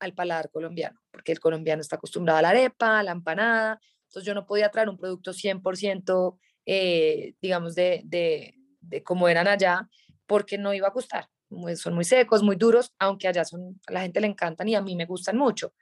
al 0.00 0.14
paladar 0.14 0.50
colombiano, 0.50 1.00
porque 1.10 1.32
el 1.32 1.40
colombiano 1.40 1.82
está 1.82 1.96
acostumbrado 1.96 2.38
a 2.38 2.42
la 2.42 2.50
arepa, 2.50 2.98
a 2.98 3.02
la 3.02 3.12
empanada, 3.12 3.80
entonces 4.08 4.26
yo 4.26 4.34
no 4.34 4.46
podía 4.46 4.70
traer 4.70 4.88
un 4.88 4.98
producto 4.98 5.32
100%, 5.32 6.38
digamos, 7.40 7.74
de, 7.74 8.02
de, 8.04 8.54
de 8.80 9.02
como 9.02 9.28
eran 9.28 9.48
allá, 9.48 9.88
porque 10.26 10.58
no 10.58 10.74
iba 10.74 10.88
a 10.88 10.92
gustar. 10.92 11.28
Son 11.76 11.94
muy 11.94 12.04
secos, 12.04 12.42
muy 12.42 12.56
duros, 12.56 12.92
aunque 12.98 13.28
allá 13.28 13.42
a 13.42 13.92
la 13.92 14.02
gente 14.02 14.20
le 14.20 14.26
encantan 14.26 14.68
y 14.68 14.74
a 14.74 14.82
mí 14.82 14.96
me 14.96 15.06
gustan 15.06 15.36
mucho 15.36 15.72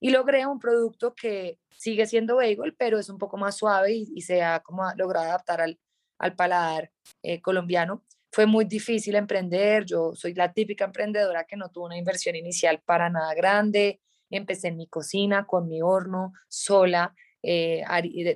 y 0.00 0.10
logré 0.10 0.46
un 0.46 0.58
producto 0.58 1.14
que 1.14 1.58
sigue 1.76 2.06
siendo 2.06 2.36
bagel, 2.36 2.74
pero 2.76 2.98
es 2.98 3.08
un 3.08 3.18
poco 3.18 3.36
más 3.36 3.56
suave 3.56 3.92
y, 3.92 4.20
se 4.22 4.42
ha 4.42 4.60
como 4.60 4.82
logrado 4.96 5.26
adaptar 5.26 5.60
al, 5.60 5.78
al 6.18 6.34
paladar 6.34 6.90
eh, 7.22 7.40
colombiano. 7.40 8.02
Fue 8.32 8.46
muy 8.46 8.64
difícil 8.64 9.16
emprender, 9.16 9.84
yo 9.84 10.14
soy 10.14 10.34
la 10.34 10.52
típica 10.52 10.84
emprendedora 10.84 11.44
que 11.44 11.56
no 11.56 11.70
tuvo 11.70 11.86
una 11.86 11.98
inversión 11.98 12.36
inicial 12.36 12.80
para 12.84 13.10
nada 13.10 13.34
grande, 13.34 14.00
empecé 14.30 14.68
en 14.68 14.76
mi 14.76 14.86
cocina 14.86 15.46
con 15.46 15.68
mi 15.68 15.82
horno 15.82 16.32
sola, 16.48 17.14
eh, 17.42 17.82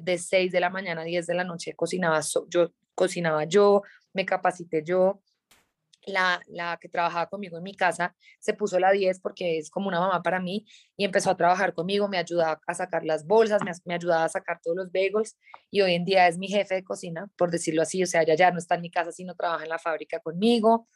de, 0.03 0.19
6 0.19 0.51
de 0.51 0.61
la 0.61 0.71
mañana 0.71 1.03
a 1.03 1.05
10 1.05 1.27
de 1.27 1.35
la 1.35 1.45
noche 1.45 1.75
cocinaba 1.75 2.21
yo, 2.49 2.73
cocinaba 2.95 3.45
yo, 3.45 3.83
me 4.15 4.25
capacité 4.25 4.83
yo, 4.83 5.21
la, 6.07 6.43
la, 6.49 6.79
que 6.81 6.89
trabajaba 6.89 7.29
conmigo 7.29 7.57
en 7.57 7.63
mi 7.63 7.75
casa 7.75 8.15
se 8.39 8.55
puso 8.55 8.79
la 8.79 8.93
10 8.93 9.21
porque 9.21 9.59
es 9.59 9.71
como 9.71 9.89
una 9.89 10.01
mamá 10.01 10.23
para 10.23 10.41
mí 10.41 10.67
y 10.97 11.05
empezó 11.05 11.31
a 11.31 11.37
trabajar 11.37 11.75
conmigo, 11.75 12.09
me 12.09 12.19
ayudaba 12.19 12.61
a 12.67 12.75
sacar 12.75 13.05
las 13.05 13.27
bolsas, 13.27 13.63
me, 13.65 13.73
me, 13.85 13.95
ayudaba 13.95 14.25
a 14.25 14.29
sacar 14.29 14.61
todos 14.63 14.77
los 14.77 14.93
bagels 14.93 15.37
y 15.71 15.81
hoy 15.81 15.95
en 15.95 16.05
día 16.05 16.29
es 16.29 16.39
mi 16.39 16.49
jefe 16.49 16.75
de 16.75 16.85
cocina, 16.85 17.31
por 17.37 17.51
decirlo 17.51 17.83
así, 17.83 18.03
o 18.03 18.07
sea, 18.07 18.23
ya 18.25 18.51
no 18.51 18.59
está 18.59 18.75
en 18.77 18.83
mi 18.83 18.91
casa, 18.91 19.13
sino 19.13 19.35
trabaja 19.35 19.65
en 19.65 19.71
la 19.71 19.79
fábrica 19.79 20.21
conmigo. 20.21 20.89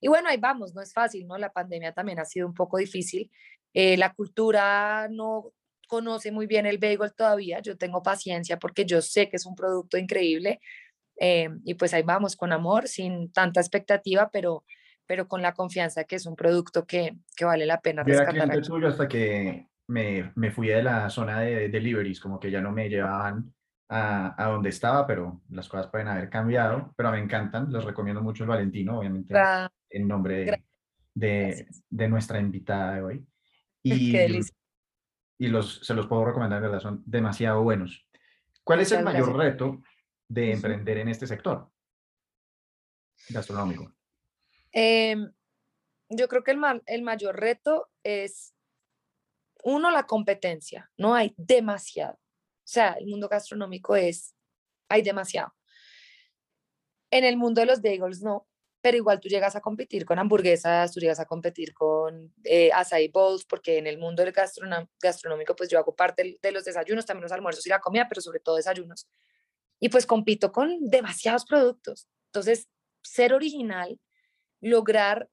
Y 0.00 0.08
bueno, 0.08 0.28
ahí 0.28 0.38
vamos, 0.38 0.74
no 0.74 0.80
es 0.80 0.92
fácil, 0.92 1.26
¿no? 1.26 1.36
La 1.36 1.52
pandemia 1.52 1.92
también 1.92 2.18
ha 2.18 2.24
sido 2.24 2.46
un 2.46 2.54
poco 2.54 2.78
difícil. 2.78 3.30
Eh, 3.74 3.96
la 3.96 4.14
cultura 4.14 5.08
no 5.10 5.52
conoce 5.90 6.30
muy 6.30 6.46
bien 6.46 6.66
el 6.66 6.78
bagel 6.78 7.12
todavía, 7.14 7.60
yo 7.60 7.76
tengo 7.76 8.02
paciencia 8.02 8.58
porque 8.58 8.84
yo 8.84 9.02
sé 9.02 9.28
que 9.28 9.36
es 9.36 9.44
un 9.44 9.56
producto 9.56 9.98
increíble, 9.98 10.60
eh, 11.22 11.50
y 11.64 11.74
pues 11.74 11.92
ahí 11.92 12.02
vamos 12.02 12.34
con 12.34 12.50
amor, 12.50 12.88
sin 12.88 13.30
tanta 13.30 13.60
expectativa, 13.60 14.30
pero, 14.32 14.64
pero 15.06 15.28
con 15.28 15.42
la 15.42 15.52
confianza 15.52 16.04
que 16.04 16.16
es 16.16 16.24
un 16.24 16.34
producto 16.34 16.86
que, 16.86 17.18
que 17.36 17.44
vale 17.44 17.66
la 17.66 17.82
pena 17.82 18.02
rescatar. 18.02 18.50
Era 18.50 18.62
tuyo 18.62 18.88
hasta 18.88 19.06
que 19.06 19.68
me, 19.88 20.32
me 20.34 20.50
fui 20.50 20.68
de 20.68 20.82
la 20.82 21.10
zona 21.10 21.40
de 21.40 21.68
deliveries, 21.68 22.20
como 22.20 22.40
que 22.40 22.50
ya 22.50 22.62
no 22.62 22.72
me 22.72 22.88
llevaban 22.88 23.52
a, 23.90 24.34
a, 24.42 24.48
donde 24.48 24.70
estaba, 24.70 25.06
pero 25.06 25.42
las 25.50 25.68
cosas 25.68 25.88
pueden 25.88 26.08
haber 26.08 26.30
cambiado, 26.30 26.94
pero 26.96 27.10
me 27.10 27.18
encantan, 27.18 27.70
los 27.70 27.84
recomiendo 27.84 28.22
mucho 28.22 28.44
el 28.44 28.48
Valentino, 28.48 28.98
obviamente, 28.98 29.34
en 29.90 30.08
nombre 30.08 30.64
de, 31.14 31.66
de, 31.90 32.08
nuestra 32.08 32.40
invitada 32.40 32.94
de 32.94 33.02
hoy. 33.02 33.26
Y, 33.82 34.14
y 35.38 35.48
los, 35.48 35.80
se 35.82 35.94
los 35.94 36.06
puedo 36.06 36.26
recomendar, 36.26 36.60
verdad, 36.60 36.80
son 36.80 37.02
demasiado 37.06 37.62
buenos. 37.62 38.06
¿Cuál 38.62 38.80
es 38.80 38.92
el 38.92 39.02
mayor 39.02 39.34
reto 39.38 39.80
de 40.30 40.52
emprender 40.52 40.98
en 40.98 41.08
este 41.08 41.26
sector 41.26 41.68
gastronómico? 43.28 43.92
Eh, 44.72 45.16
yo 46.08 46.28
creo 46.28 46.44
que 46.44 46.52
el, 46.52 46.60
el 46.86 47.02
mayor 47.02 47.38
reto 47.38 47.90
es, 48.04 48.54
uno, 49.64 49.90
la 49.90 50.06
competencia. 50.06 50.90
No 50.96 51.14
hay 51.14 51.34
demasiado. 51.36 52.14
O 52.14 52.72
sea, 52.72 52.92
el 52.92 53.08
mundo 53.08 53.28
gastronómico 53.28 53.96
es, 53.96 54.36
hay 54.88 55.02
demasiado. 55.02 55.52
En 57.10 57.24
el 57.24 57.36
mundo 57.36 57.60
de 57.60 57.66
los 57.66 57.82
bagels 57.82 58.22
no, 58.22 58.46
pero 58.80 58.96
igual 58.96 59.18
tú 59.18 59.28
llegas 59.28 59.56
a 59.56 59.60
competir 59.60 60.04
con 60.04 60.20
hamburguesas, 60.20 60.92
tú 60.92 61.00
llegas 61.00 61.18
a 61.18 61.26
competir 61.26 61.74
con 61.74 62.32
eh, 62.44 62.70
acai 62.72 63.08
bowls, 63.08 63.44
porque 63.44 63.78
en 63.78 63.88
el 63.88 63.98
mundo 63.98 64.22
del 64.22 64.32
gastronómico, 64.32 65.56
pues 65.56 65.68
yo 65.68 65.78
hago 65.80 65.96
parte 65.96 66.38
de 66.40 66.52
los 66.52 66.64
desayunos, 66.64 67.04
también 67.04 67.24
los 67.24 67.32
almuerzos 67.32 67.66
y 67.66 67.70
la 67.70 67.80
comida, 67.80 68.06
pero 68.08 68.20
sobre 68.20 68.38
todo 68.38 68.54
desayunos. 68.54 69.08
Y 69.80 69.88
pues 69.88 70.06
compito 70.06 70.52
con 70.52 70.90
demasiados 70.90 71.44
productos. 71.44 72.08
Entonces, 72.26 72.68
ser 73.02 73.32
original, 73.32 73.98
lograr 74.60 75.28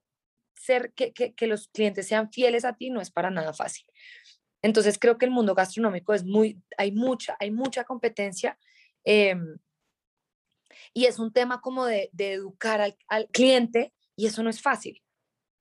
ser 0.56 0.93
que, 0.93 1.14
que, 1.14 1.48
los 1.48 1.68
clientes 1.68 2.08
sean 2.08 2.32
fieles 2.32 2.66
a 2.66 2.76
ti 2.76 2.89
no 2.89 3.00
es 3.02 3.12
para 3.12 3.30
nada 3.30 3.54
fácil. 3.54 3.86
Entonces 4.62 4.98
creo 4.98 5.18
que 5.18 5.26
el 5.26 5.32
mundo 5.32 5.54
gastronómico 5.54 6.14
es 6.14 6.24
muy, 6.24 6.62
hay 6.78 6.91
mucha, 6.91 7.38
hay 7.39 7.52
mucha 7.52 7.84
competencia 7.84 8.58
em, 9.04 9.58
y 10.93 11.06
es 11.06 11.20
un 11.20 11.32
tema 11.32 11.62
como 11.62 11.86
de, 11.86 12.10
de 12.12 12.34
educar 12.34 12.82
al, 12.82 13.30
cliente 13.30 13.93
y 14.16 14.26
eso 14.26 14.41
no 14.43 14.50
es 14.50 14.62
fácil, 14.62 15.02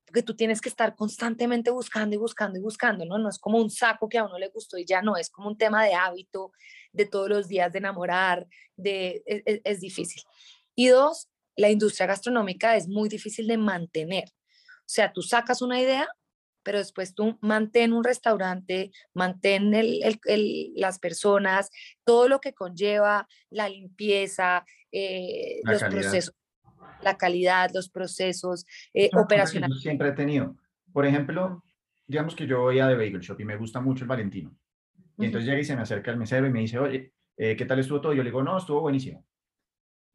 porque 0.07 0.23
tú 0.23 0.35
tienes 0.35 0.61
que 0.61 0.69
estar 0.69 0.95
constantemente 0.95 1.69
buscando 1.69 2.15
y 2.15 2.17
buscando 2.17 2.57
y 2.57 2.61
buscando, 2.61 3.05
¿no? 3.05 3.17
No 3.17 3.27
es 3.27 3.37
como 3.37 3.57
un 3.57 3.69
saco 3.69 4.07
que 4.07 4.17
a 4.17 4.23
uno 4.23 4.39
le 4.39 4.47
gustó 4.47 4.77
y 4.77 4.85
ya 4.85 5.01
no, 5.01 5.17
es 5.17 5.29
como 5.29 5.49
un 5.49 5.57
tema 5.57 5.83
de 5.83 5.93
hábito, 5.93 6.53
de 6.93 7.05
todos 7.05 7.27
los 7.27 7.49
días 7.49 7.73
de 7.73 7.79
enamorar, 7.79 8.47
de, 8.77 9.21
es, 9.25 9.43
e, 9.45 9.61
es 9.65 9.81
difícil. 9.81 10.23
Y 10.75 10.87
dos, 10.87 11.27
la 11.57 11.69
industria 11.69 12.07
gastronómica 12.07 12.77
es 12.77 12.87
muy 12.87 13.09
difícil 13.09 13.47
de 13.47 13.57
mantener. 13.57 14.29
O 14.29 14.89
sea, 14.89 15.11
tú 15.11 15.21
sacas 15.21 15.61
una 15.61 15.81
idea, 15.81 16.07
pero 16.63 16.77
después 16.77 17.13
tú 17.13 17.37
mantén 17.41 17.91
un 17.91 18.05
restaurante, 18.05 18.91
mantén 19.13 19.73
el, 19.73 20.19
el, 20.23 20.71
las 20.75 20.99
personas, 20.99 21.69
todo 22.05 22.29
lo 22.29 22.39
que 22.39 22.53
conlleva 22.53 23.27
la 23.49 23.67
limpieza, 23.67 24.65
eh, 24.93 25.59
los 25.63 25.83
procesos, 25.83 26.33
la 27.01 27.17
calidad, 27.17 27.69
los 27.73 27.89
procesos 27.89 28.65
eh, 28.93 29.09
operacionales. 29.13 29.81
Siempre 29.81 30.09
he 30.09 30.13
tenido. 30.13 30.55
Por 30.91 31.05
ejemplo, 31.05 31.63
digamos 32.05 32.35
que 32.35 32.47
yo 32.47 32.61
voy 32.61 32.79
a 32.79 32.87
The 32.87 32.95
Bagel 32.95 33.19
Shop 33.19 33.39
y 33.39 33.45
me 33.45 33.57
gusta 33.57 33.81
mucho 33.81 34.03
el 34.03 34.09
Valentino. 34.09 34.55
Y 35.17 35.25
entonces 35.25 35.47
llega 35.47 35.59
y 35.59 35.65
se 35.65 35.75
me 35.75 35.81
acerca 35.81 36.11
el 36.11 36.17
mesero 36.17 36.45
y 36.47 36.51
me 36.51 36.59
dice, 36.59 36.77
oye, 36.77 37.13
eh, 37.37 37.55
¿qué 37.55 37.65
tal 37.65 37.79
estuvo 37.79 38.01
todo? 38.01 38.13
Yo 38.13 38.23
le 38.23 38.29
digo, 38.29 38.43
no, 38.43 38.57
estuvo 38.57 38.81
buenísimo 38.81 39.25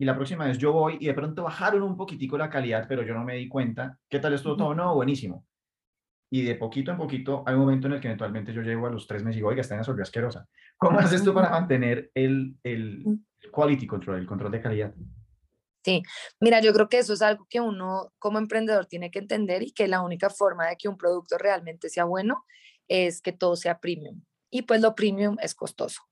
y 0.02 0.04
la 0.04 0.16
próxima 0.16 0.46
vez 0.46 0.58
yo 0.58 0.72
voy 0.72 0.96
y 0.98 1.06
de 1.06 1.14
pronto 1.14 1.44
bajaron 1.44 1.84
un 1.84 1.96
poquitico 1.96 2.36
la 2.36 2.50
calidad, 2.50 2.86
pero 2.88 3.04
yo 3.04 3.14
no 3.14 3.22
me 3.22 3.36
di 3.36 3.48
cuenta. 3.48 4.00
¿Qué 4.08 4.18
tal 4.18 4.32
estuvo 4.32 4.56
todo? 4.56 4.74
No, 4.74 4.96
buenísimo. 4.96 5.46
Y 6.28 6.42
de 6.42 6.56
poquito 6.56 6.90
en 6.90 6.96
poquito 6.96 7.44
hay 7.46 7.54
un 7.54 7.60
momento 7.60 7.86
en 7.86 7.92
el 7.92 8.00
que 8.00 8.08
eventualmente 8.08 8.52
yo 8.52 8.62
llego 8.62 8.88
a 8.88 8.90
los 8.90 9.06
tres 9.06 9.22
meses 9.22 9.36
y 9.36 9.38
digo, 9.38 9.50
oiga, 9.50 9.60
esta 9.60 9.76
en 9.76 9.82
volvió 9.82 10.02
asquerosa. 10.02 10.48
¿Cómo 10.76 10.98
haces 10.98 11.22
tú 11.22 11.32
para 11.32 11.50
mantener 11.50 12.10
el, 12.14 12.56
el 12.64 13.04
quality 13.52 13.86
control, 13.86 14.18
el 14.18 14.26
control 14.26 14.50
de 14.50 14.60
calidad? 14.60 14.92
Sí, 15.84 16.02
mira, 16.40 16.60
yo 16.60 16.72
creo 16.72 16.88
que 16.88 16.98
eso 16.98 17.12
es 17.12 17.22
algo 17.22 17.46
que 17.50 17.60
uno 17.60 18.12
como 18.20 18.38
emprendedor 18.38 18.86
tiene 18.86 19.10
que 19.10 19.18
entender 19.18 19.62
y 19.62 19.72
que 19.72 19.88
la 19.88 20.00
única 20.02 20.30
forma 20.30 20.68
de 20.68 20.76
que 20.76 20.88
un 20.88 20.96
producto 20.96 21.38
realmente 21.38 21.88
sea 21.88 22.04
bueno 22.04 22.44
es 22.88 23.20
que 23.20 23.32
todo 23.32 23.56
sea 23.56 23.80
premium. 23.80 24.22
Y 24.50 24.62
pues 24.62 24.80
lo 24.80 24.94
premium 24.94 25.36
es 25.40 25.54
costoso. 25.54 26.02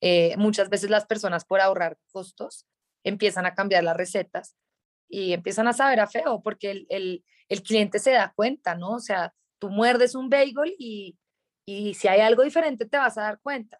Eh, 0.00 0.34
muchas 0.38 0.70
veces 0.70 0.90
las 0.90 1.06
personas 1.06 1.44
por 1.44 1.60
ahorrar 1.60 1.98
costos 2.12 2.66
empiezan 3.04 3.46
a 3.46 3.54
cambiar 3.54 3.84
las 3.84 3.96
recetas 3.96 4.56
y 5.08 5.32
empiezan 5.34 5.68
a 5.68 5.72
saber 5.74 6.00
a 6.00 6.06
feo 6.08 6.42
porque 6.42 6.70
el, 6.70 6.86
el, 6.90 7.24
el 7.48 7.62
cliente 7.62 7.98
se 7.98 8.12
da 8.12 8.32
cuenta, 8.34 8.74
¿no? 8.76 8.92
O 8.92 9.00
sea, 9.00 9.34
tú 9.58 9.68
muerdes 9.70 10.14
un 10.14 10.30
bagel 10.30 10.74
y, 10.78 11.18
y 11.66 11.94
si 11.94 12.08
hay 12.08 12.20
algo 12.20 12.42
diferente 12.44 12.86
te 12.86 12.96
vas 12.98 13.18
a 13.18 13.22
dar 13.22 13.40
cuenta. 13.42 13.78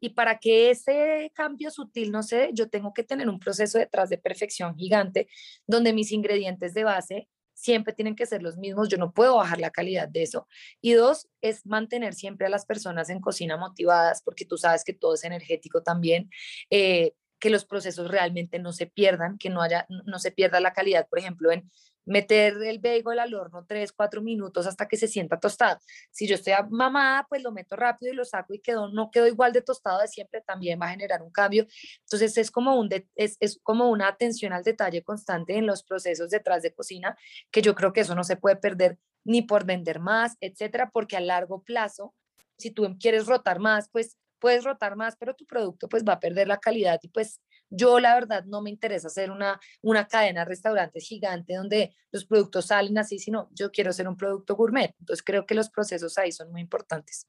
Y 0.00 0.10
para 0.10 0.38
que 0.38 0.70
ese 0.70 1.30
cambio 1.34 1.70
sutil 1.70 2.10
no 2.10 2.22
se 2.22 2.50
yo 2.52 2.68
tengo 2.68 2.92
que 2.94 3.04
tener 3.04 3.28
un 3.28 3.38
proceso 3.38 3.78
detrás 3.78 4.10
de 4.10 4.18
perfección 4.18 4.76
gigante, 4.76 5.28
donde 5.66 5.92
mis 5.92 6.12
ingredientes 6.12 6.74
de 6.74 6.84
base 6.84 7.28
siempre 7.60 7.92
tienen 7.92 8.16
que 8.16 8.24
ser 8.24 8.42
los 8.42 8.56
mismos, 8.56 8.88
yo 8.88 8.96
no 8.96 9.12
puedo 9.12 9.36
bajar 9.36 9.60
la 9.60 9.70
calidad 9.70 10.08
de 10.08 10.22
eso. 10.22 10.48
Y 10.80 10.92
dos, 10.92 11.28
es 11.42 11.66
mantener 11.66 12.14
siempre 12.14 12.46
a 12.46 12.50
las 12.50 12.64
personas 12.64 13.10
en 13.10 13.20
cocina 13.20 13.58
motivadas, 13.58 14.22
porque 14.22 14.46
tú 14.46 14.56
sabes 14.56 14.82
que 14.82 14.94
todo 14.94 15.14
es 15.14 15.24
energético 15.24 15.82
también. 15.82 16.30
Eh, 16.70 17.12
que 17.40 17.50
los 17.50 17.64
procesos 17.64 18.10
realmente 18.10 18.58
no 18.58 18.72
se 18.72 18.86
pierdan, 18.86 19.38
que 19.38 19.50
no, 19.50 19.62
haya, 19.62 19.86
no 19.88 20.18
se 20.18 20.30
pierda 20.30 20.60
la 20.60 20.72
calidad, 20.72 21.08
por 21.08 21.18
ejemplo, 21.18 21.50
en 21.50 21.70
meter 22.04 22.54
el 22.62 22.78
bagel 22.78 23.18
al 23.18 23.34
horno 23.34 23.64
tres, 23.66 23.92
cuatro 23.92 24.20
minutos 24.20 24.66
hasta 24.66 24.88
que 24.88 24.96
se 24.96 25.06
sienta 25.06 25.38
tostado. 25.38 25.78
Si 26.10 26.26
yo 26.26 26.34
estoy 26.34 26.54
mamada, 26.70 27.26
pues 27.28 27.42
lo 27.42 27.52
meto 27.52 27.76
rápido 27.76 28.12
y 28.12 28.16
lo 28.16 28.24
saco 28.24 28.54
y 28.54 28.60
quedó, 28.60 28.88
no 28.88 29.10
quedó 29.10 29.26
igual 29.26 29.52
de 29.52 29.62
tostado 29.62 30.00
de 30.00 30.08
siempre, 30.08 30.40
también 30.40 30.80
va 30.80 30.86
a 30.86 30.90
generar 30.90 31.22
un 31.22 31.30
cambio. 31.30 31.66
Entonces 32.00 32.36
es 32.36 32.50
como, 32.50 32.78
un 32.78 32.88
es, 33.14 33.36
es 33.40 33.60
como 33.62 33.90
una 33.90 34.08
atención 34.08 34.52
al 34.52 34.64
detalle 34.64 35.02
constante 35.02 35.56
en 35.56 35.66
los 35.66 35.82
procesos 35.82 36.30
detrás 36.30 36.62
de 36.62 36.74
cocina, 36.74 37.16
que 37.50 37.62
yo 37.62 37.74
creo 37.74 37.92
que 37.92 38.00
eso 38.00 38.14
no 38.14 38.24
se 38.24 38.36
puede 38.36 38.56
perder 38.56 38.98
ni 39.24 39.42
por 39.42 39.64
vender 39.64 40.00
más, 40.00 40.36
etcétera, 40.40 40.90
porque 40.92 41.16
a 41.16 41.20
largo 41.20 41.62
plazo, 41.62 42.14
si 42.58 42.70
tú 42.70 42.96
quieres 42.98 43.26
rotar 43.26 43.58
más, 43.58 43.88
pues 43.90 44.16
puedes 44.40 44.64
rotar 44.64 44.96
más, 44.96 45.16
pero 45.16 45.34
tu 45.34 45.46
producto 45.46 45.88
pues 45.88 46.04
va 46.04 46.14
a 46.14 46.20
perder 46.20 46.48
la 46.48 46.58
calidad 46.58 46.98
y 47.02 47.08
pues 47.08 47.40
yo 47.68 48.00
la 48.00 48.14
verdad 48.14 48.44
no 48.46 48.62
me 48.62 48.70
interesa 48.70 49.06
hacer 49.06 49.30
una, 49.30 49.60
una 49.82 50.06
cadena 50.08 50.40
de 50.40 50.46
restaurantes 50.46 51.06
gigante 51.06 51.54
donde 51.54 51.94
los 52.10 52.24
productos 52.24 52.66
salen 52.66 52.98
así, 52.98 53.18
sino 53.18 53.48
yo 53.52 53.70
quiero 53.70 53.90
hacer 53.90 54.08
un 54.08 54.16
producto 54.16 54.56
gourmet. 54.56 54.94
Entonces 54.98 55.22
creo 55.22 55.46
que 55.46 55.54
los 55.54 55.70
procesos 55.70 56.18
ahí 56.18 56.32
son 56.32 56.50
muy 56.50 56.60
importantes. 56.60 57.28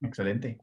Excelente. 0.00 0.58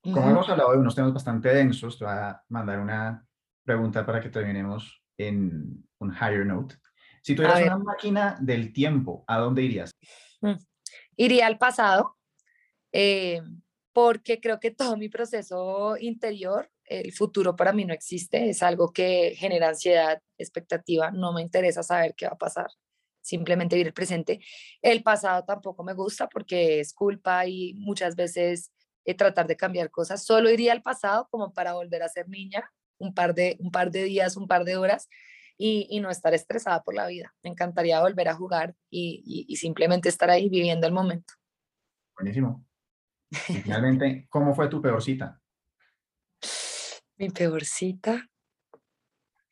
Como 0.00 0.30
hemos 0.30 0.48
hablado 0.48 0.72
de 0.72 0.78
unos 0.78 0.94
temas 0.94 1.12
bastante 1.12 1.48
densos, 1.48 1.98
te 1.98 2.04
voy 2.04 2.14
a 2.14 2.40
mandar 2.48 2.78
una 2.78 3.26
pregunta 3.64 4.06
para 4.06 4.20
que 4.20 4.30
terminemos 4.30 5.02
en 5.18 5.84
un 5.98 6.14
higher 6.14 6.46
note. 6.46 6.76
Si 7.22 7.34
tuvieras 7.34 7.62
una 7.62 7.78
máquina 7.78 8.38
del 8.40 8.72
tiempo, 8.72 9.24
¿a 9.26 9.38
dónde 9.38 9.62
irías? 9.62 9.90
Mm, 10.40 10.54
iría 11.16 11.46
al 11.46 11.58
pasado. 11.58 12.16
Eh, 12.92 13.42
porque 14.00 14.40
creo 14.40 14.60
que 14.60 14.70
todo 14.70 14.96
mi 14.96 15.08
proceso 15.08 15.96
interior, 15.98 16.70
el 16.84 17.12
futuro 17.12 17.56
para 17.56 17.72
mí 17.72 17.84
no 17.84 17.92
existe, 17.92 18.48
es 18.48 18.62
algo 18.62 18.92
que 18.92 19.34
genera 19.36 19.70
ansiedad, 19.70 20.22
expectativa, 20.38 21.10
no 21.10 21.32
me 21.32 21.42
interesa 21.42 21.82
saber 21.82 22.14
qué 22.16 22.26
va 22.26 22.34
a 22.34 22.38
pasar, 22.38 22.68
simplemente 23.20 23.74
vivir 23.74 23.88
el 23.88 23.92
presente. 23.92 24.38
El 24.82 25.02
pasado 25.02 25.44
tampoco 25.44 25.82
me 25.82 25.94
gusta 25.94 26.28
porque 26.28 26.78
es 26.78 26.94
culpa 26.94 27.44
y 27.46 27.74
muchas 27.74 28.14
veces 28.14 28.70
eh, 29.04 29.14
tratar 29.14 29.48
de 29.48 29.56
cambiar 29.56 29.90
cosas, 29.90 30.24
solo 30.24 30.48
iría 30.48 30.70
al 30.70 30.82
pasado 30.82 31.26
como 31.28 31.52
para 31.52 31.72
volver 31.72 32.04
a 32.04 32.08
ser 32.08 32.28
niña 32.28 32.70
un 32.98 33.12
par 33.14 33.34
de, 33.34 33.56
un 33.58 33.72
par 33.72 33.90
de 33.90 34.04
días, 34.04 34.36
un 34.36 34.46
par 34.46 34.64
de 34.64 34.76
horas. 34.76 35.08
Y, 35.60 35.88
y 35.90 35.98
no 35.98 36.08
estar 36.08 36.32
estresada 36.34 36.84
por 36.84 36.94
la 36.94 37.08
vida. 37.08 37.34
Me 37.42 37.50
encantaría 37.50 38.00
volver 38.00 38.28
a 38.28 38.34
jugar 38.36 38.76
y, 38.90 39.24
y, 39.26 39.52
y 39.52 39.56
simplemente 39.56 40.08
estar 40.08 40.30
ahí 40.30 40.48
viviendo 40.48 40.86
el 40.86 40.92
momento. 40.92 41.34
Buenísimo. 42.16 42.67
Finalmente, 43.30 44.26
¿cómo 44.28 44.54
fue 44.54 44.68
tu 44.68 44.80
peor 44.80 45.02
cita? 45.02 45.40
Mi 47.16 47.30
peor 47.30 47.64
cita. 47.64 48.28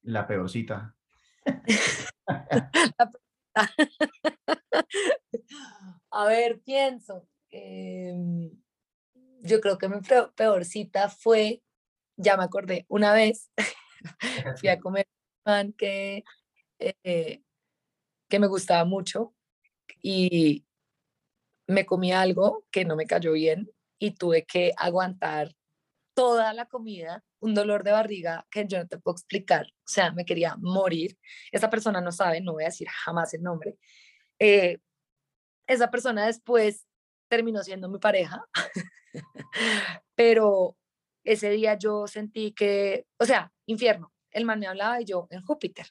La 0.03 0.27
peor 0.27 0.49
cita. 0.49 0.95
A 6.11 6.27
ver, 6.27 6.61
pienso. 6.61 7.27
Em, 7.51 8.51
yo 9.41 9.61
creo 9.61 9.79
que 9.79 9.89
mi 9.89 9.97
peor 10.37 10.64
cita 10.64 11.09
fue, 11.09 11.62
ya 12.16 12.37
me 12.37 12.45
acordé, 12.45 12.87
una 12.89 13.12
vez 13.12 13.51
fui 14.61 14.68
a 14.68 14.79
comer 14.81 15.09
pan 15.43 15.72
que, 15.72 16.22
eh, 16.79 17.43
que 18.29 18.39
me 18.39 18.47
gustaba 18.47 18.85
mucho 18.85 19.35
y 20.03 20.66
me 21.67 21.87
comí 21.87 22.12
algo 22.12 22.64
que 22.71 22.85
no 22.85 22.97
me 22.97 23.07
cayó 23.07 23.33
bien 23.33 23.71
y 23.99 24.12
tuve 24.12 24.45
que 24.45 24.73
aguantar 24.77 25.55
toda 26.14 26.55
la 26.55 26.67
comida, 26.67 27.23
un 27.41 27.55
dolor 27.55 27.85
de 27.85 27.93
barriga 27.93 28.47
que 28.51 28.67
yo 28.67 28.79
no 28.79 28.87
te 28.87 28.99
puedo 28.99 29.14
explicar, 29.14 29.67
o 29.67 29.89
sea, 29.89 30.12
me 30.12 30.25
quería 30.25 30.57
morir. 30.59 31.19
Esa 31.53 31.69
persona 31.69 32.01
no 32.01 32.11
sabe, 32.11 32.41
no 32.41 32.55
voy 32.55 32.64
a 32.64 32.69
decir 32.69 32.89
jamás 32.89 33.35
el 33.35 33.43
nombre. 33.43 33.77
Eh, 34.39 34.79
esa 35.67 35.91
persona 35.91 36.27
después 36.27 36.87
terminó 37.29 37.62
siendo 37.62 37.89
mi 37.89 37.99
pareja, 37.99 38.47
pero 40.14 40.77
ese 41.25 41.51
día 41.51 41.77
yo 41.77 42.07
sentí 42.07 42.53
que, 42.53 43.07
o 43.19 43.25
sea, 43.25 43.53
infierno, 43.67 44.12
el 44.31 44.45
man 44.45 44.61
me 44.61 44.69
hablaba 44.69 45.01
y 45.01 45.05
yo 45.05 45.27
en 45.31 45.43
Júpiter. 45.43 45.87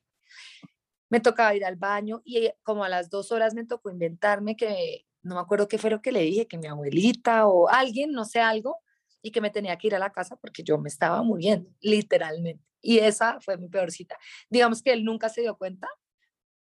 Me 1.10 1.20
tocaba 1.20 1.54
ir 1.56 1.66
al 1.66 1.76
baño 1.76 2.22
y 2.26 2.50
como 2.64 2.84
a 2.84 2.90
las 2.90 3.10
dos 3.10 3.32
horas 3.32 3.54
me 3.54 3.66
tocó 3.66 3.92
inventarme 3.92 4.56
que, 4.56 5.06
no 5.26 5.36
me 5.36 5.42
acuerdo 5.42 5.68
qué 5.68 5.80
fue 5.80 5.90
lo 5.90 6.02
que 6.02 6.12
le 6.12 6.22
dije, 6.22 6.48
que 6.48 6.58
mi 6.58 6.68
abuelita 6.68 7.48
o 7.48 7.68
alguien, 7.68 8.12
no 8.12 8.26
sé 8.26 8.40
algo, 8.40 8.78
y 9.24 9.32
que 9.32 9.42
me 9.42 9.50
tenía 9.50 9.76
que 9.76 9.88
ir 9.88 9.96
a 9.96 10.00
la 10.00 10.12
casa 10.12 10.36
porque 10.36 10.62
yo 10.64 10.78
me 10.78 10.88
estaba 10.88 11.22
muriendo, 11.24 11.70
literalmente. 11.82 12.64
Y 12.80 13.00
esa 13.00 13.40
fue 13.42 13.58
mi 13.58 13.68
peor 13.68 13.92
cita. 13.92 14.16
Digamos 14.52 14.84
que 14.84 14.94
él 14.94 15.04
nunca 15.04 15.30
se 15.30 15.42
dio 15.42 15.58
cuenta, 15.58 15.88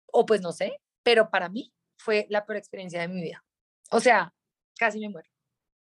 o 0.06 0.26
pues 0.26 0.42
no 0.42 0.54
sé, 0.54 0.80
pero 1.04 1.30
para 1.30 1.50
mí 1.50 1.74
fue 1.98 2.26
la 2.30 2.46
peor 2.46 2.56
experiencia 2.56 3.02
de 3.02 3.10
mi 3.10 3.22
vida. 3.22 3.44
O 3.92 4.00
sea, 4.00 4.34
casi 4.78 5.02
me 5.02 5.10
muero. 5.10 5.30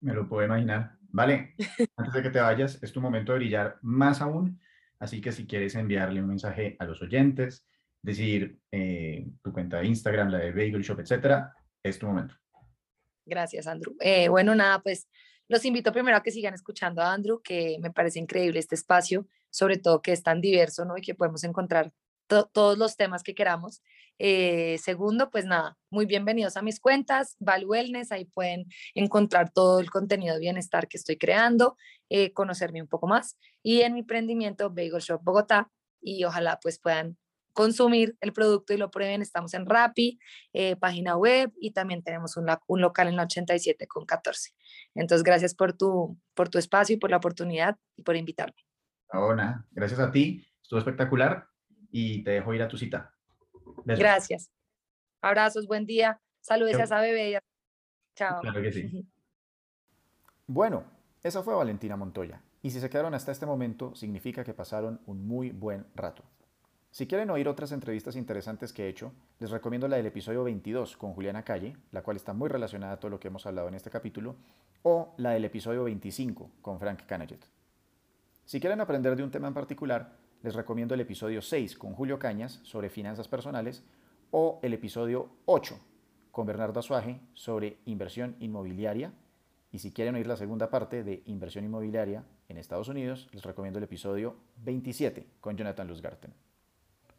Me 0.02 0.12
lo 0.12 0.28
puedo 0.28 0.44
imaginar. 0.44 0.98
Vale, 1.08 1.54
antes 1.96 2.12
de 2.12 2.22
que 2.22 2.30
te 2.30 2.40
vayas, 2.40 2.82
es 2.82 2.92
tu 2.92 3.00
momento 3.00 3.32
de 3.32 3.38
brillar 3.38 3.78
más 3.80 4.20
aún. 4.20 4.60
Así 4.98 5.22
que 5.22 5.32
si 5.32 5.46
quieres 5.46 5.74
enviarle 5.76 6.20
un 6.20 6.28
mensaje 6.28 6.76
a 6.78 6.84
los 6.84 7.00
oyentes, 7.00 7.66
decir 8.02 8.60
eh, 8.70 9.26
tu 9.42 9.50
cuenta 9.50 9.78
de 9.78 9.86
Instagram, 9.86 10.28
la 10.28 10.38
de 10.38 10.52
Bagel 10.52 10.82
Shop, 10.82 11.00
etcétera, 11.00 11.54
es 11.82 11.98
tu 11.98 12.06
momento. 12.06 12.34
Gracias, 13.26 13.66
Andrew. 13.66 13.96
Eh, 14.00 14.28
bueno, 14.28 14.54
nada, 14.54 14.80
pues 14.82 15.08
los 15.48 15.64
invito 15.64 15.92
primero 15.92 16.16
a 16.16 16.22
que 16.22 16.30
sigan 16.30 16.54
escuchando 16.54 17.02
a 17.02 17.12
Andrew, 17.12 17.42
que 17.42 17.78
me 17.80 17.90
parece 17.90 18.20
increíble 18.20 18.60
este 18.60 18.76
espacio, 18.76 19.26
sobre 19.50 19.78
todo 19.78 20.00
que 20.00 20.12
es 20.12 20.22
tan 20.22 20.40
diverso, 20.40 20.84
¿no? 20.84 20.96
Y 20.96 21.02
que 21.02 21.14
podemos 21.14 21.44
encontrar 21.44 21.92
todos 22.26 22.78
los 22.78 22.96
temas 22.96 23.22
que 23.22 23.34
queramos. 23.34 23.82
Eh, 24.18 24.78
segundo, 24.78 25.30
pues 25.30 25.44
nada, 25.44 25.76
muy 25.90 26.06
bienvenidos 26.06 26.56
a 26.56 26.62
mis 26.62 26.80
cuentas, 26.80 27.36
Val 27.38 27.66
Wellness, 27.66 28.12
ahí 28.12 28.24
pueden 28.24 28.66
encontrar 28.94 29.52
todo 29.52 29.78
el 29.78 29.90
contenido 29.90 30.34
de 30.34 30.40
bienestar 30.40 30.88
que 30.88 30.96
estoy 30.96 31.18
creando, 31.18 31.76
eh, 32.08 32.32
conocerme 32.32 32.80
un 32.80 32.88
poco 32.88 33.06
más. 33.06 33.36
Y 33.62 33.82
en 33.82 33.94
mi 33.94 34.00
emprendimiento 34.00 34.70
Bagel 34.70 35.00
Shop 35.00 35.20
Bogotá, 35.22 35.70
y 36.00 36.24
ojalá 36.24 36.58
pues 36.62 36.78
puedan 36.78 37.18
consumir 37.56 38.16
el 38.20 38.34
producto 38.34 38.74
y 38.74 38.76
lo 38.76 38.90
prueben. 38.90 39.22
Estamos 39.22 39.54
en 39.54 39.64
Rappi, 39.64 40.20
eh, 40.52 40.76
página 40.76 41.16
web 41.16 41.52
y 41.58 41.72
también 41.72 42.02
tenemos 42.02 42.36
un, 42.36 42.46
un, 42.66 42.80
local 42.82 43.08
en 43.08 43.16
la 43.16 43.22
87 43.22 43.86
con 43.88 44.04
14. 44.04 44.52
Entonces, 44.94 45.24
gracias 45.24 45.54
por 45.54 45.72
tu, 45.72 46.18
por 46.34 46.50
tu 46.50 46.58
espacio 46.58 46.94
y 46.94 46.98
por 46.98 47.10
la 47.10 47.16
oportunidad 47.16 47.78
y 47.96 48.02
por 48.02 48.14
invitarme. 48.14 48.62
Ahora, 49.08 49.64
gracias 49.70 49.98
a 49.98 50.12
ti. 50.12 50.46
Estuvo 50.62 50.78
espectacular 50.78 51.48
y 51.90 52.22
te 52.22 52.32
dejo 52.32 52.52
ir 52.52 52.62
a 52.62 52.68
tu 52.68 52.76
cita. 52.76 53.14
Gracias. 53.86 54.50
Abrazos, 55.22 55.66
buen 55.66 55.86
día. 55.86 56.20
Saludos 56.40 56.76
a 56.76 56.84
esa 56.84 57.00
bebé. 57.00 57.40
Chao. 58.14 58.40
Claro 58.42 58.62
que 58.62 58.72
sí. 58.72 59.08
Bueno, 60.48 60.84
esa 61.24 61.42
fue 61.42 61.56
Valentina 61.56 61.96
Montoya. 61.96 62.40
Y 62.62 62.70
si 62.70 62.78
se 62.78 62.88
quedaron 62.88 63.14
hasta 63.14 63.32
este 63.32 63.46
momento, 63.46 63.96
significa 63.96 64.44
que 64.44 64.54
pasaron 64.54 65.00
un 65.04 65.26
muy 65.26 65.50
buen 65.50 65.86
rato. 65.96 66.22
Si 66.96 67.06
quieren 67.06 67.28
oír 67.28 67.46
otras 67.46 67.72
entrevistas 67.72 68.16
interesantes 68.16 68.72
que 68.72 68.86
he 68.86 68.88
hecho, 68.88 69.12
les 69.38 69.50
recomiendo 69.50 69.86
la 69.86 69.98
del 69.98 70.06
episodio 70.06 70.44
22 70.44 70.96
con 70.96 71.12
Juliana 71.12 71.42
Calle, 71.42 71.76
la 71.92 72.02
cual 72.02 72.16
está 72.16 72.32
muy 72.32 72.48
relacionada 72.48 72.94
a 72.94 72.98
todo 72.98 73.10
lo 73.10 73.20
que 73.20 73.28
hemos 73.28 73.44
hablado 73.44 73.68
en 73.68 73.74
este 73.74 73.90
capítulo, 73.90 74.36
o 74.82 75.12
la 75.18 75.32
del 75.32 75.44
episodio 75.44 75.84
25 75.84 76.52
con 76.62 76.80
Frank 76.80 77.04
Canaget. 77.04 77.44
Si 78.46 78.60
quieren 78.60 78.80
aprender 78.80 79.14
de 79.14 79.22
un 79.22 79.30
tema 79.30 79.46
en 79.46 79.52
particular, 79.52 80.16
les 80.42 80.54
recomiendo 80.54 80.94
el 80.94 81.02
episodio 81.02 81.42
6 81.42 81.76
con 81.76 81.92
Julio 81.92 82.18
Cañas 82.18 82.60
sobre 82.62 82.88
finanzas 82.88 83.28
personales 83.28 83.84
o 84.30 84.58
el 84.62 84.72
episodio 84.72 85.28
8 85.44 85.78
con 86.30 86.46
Bernardo 86.46 86.80
Azuaje 86.80 87.20
sobre 87.34 87.76
inversión 87.84 88.36
inmobiliaria. 88.40 89.12
Y 89.70 89.80
si 89.80 89.92
quieren 89.92 90.14
oír 90.14 90.26
la 90.26 90.38
segunda 90.38 90.70
parte 90.70 91.04
de 91.04 91.22
inversión 91.26 91.66
inmobiliaria 91.66 92.24
en 92.48 92.56
Estados 92.56 92.88
Unidos, 92.88 93.28
les 93.32 93.42
recomiendo 93.42 93.78
el 93.78 93.84
episodio 93.84 94.36
27 94.64 95.26
con 95.42 95.58
Jonathan 95.58 95.88
Luzgarten. 95.88 96.45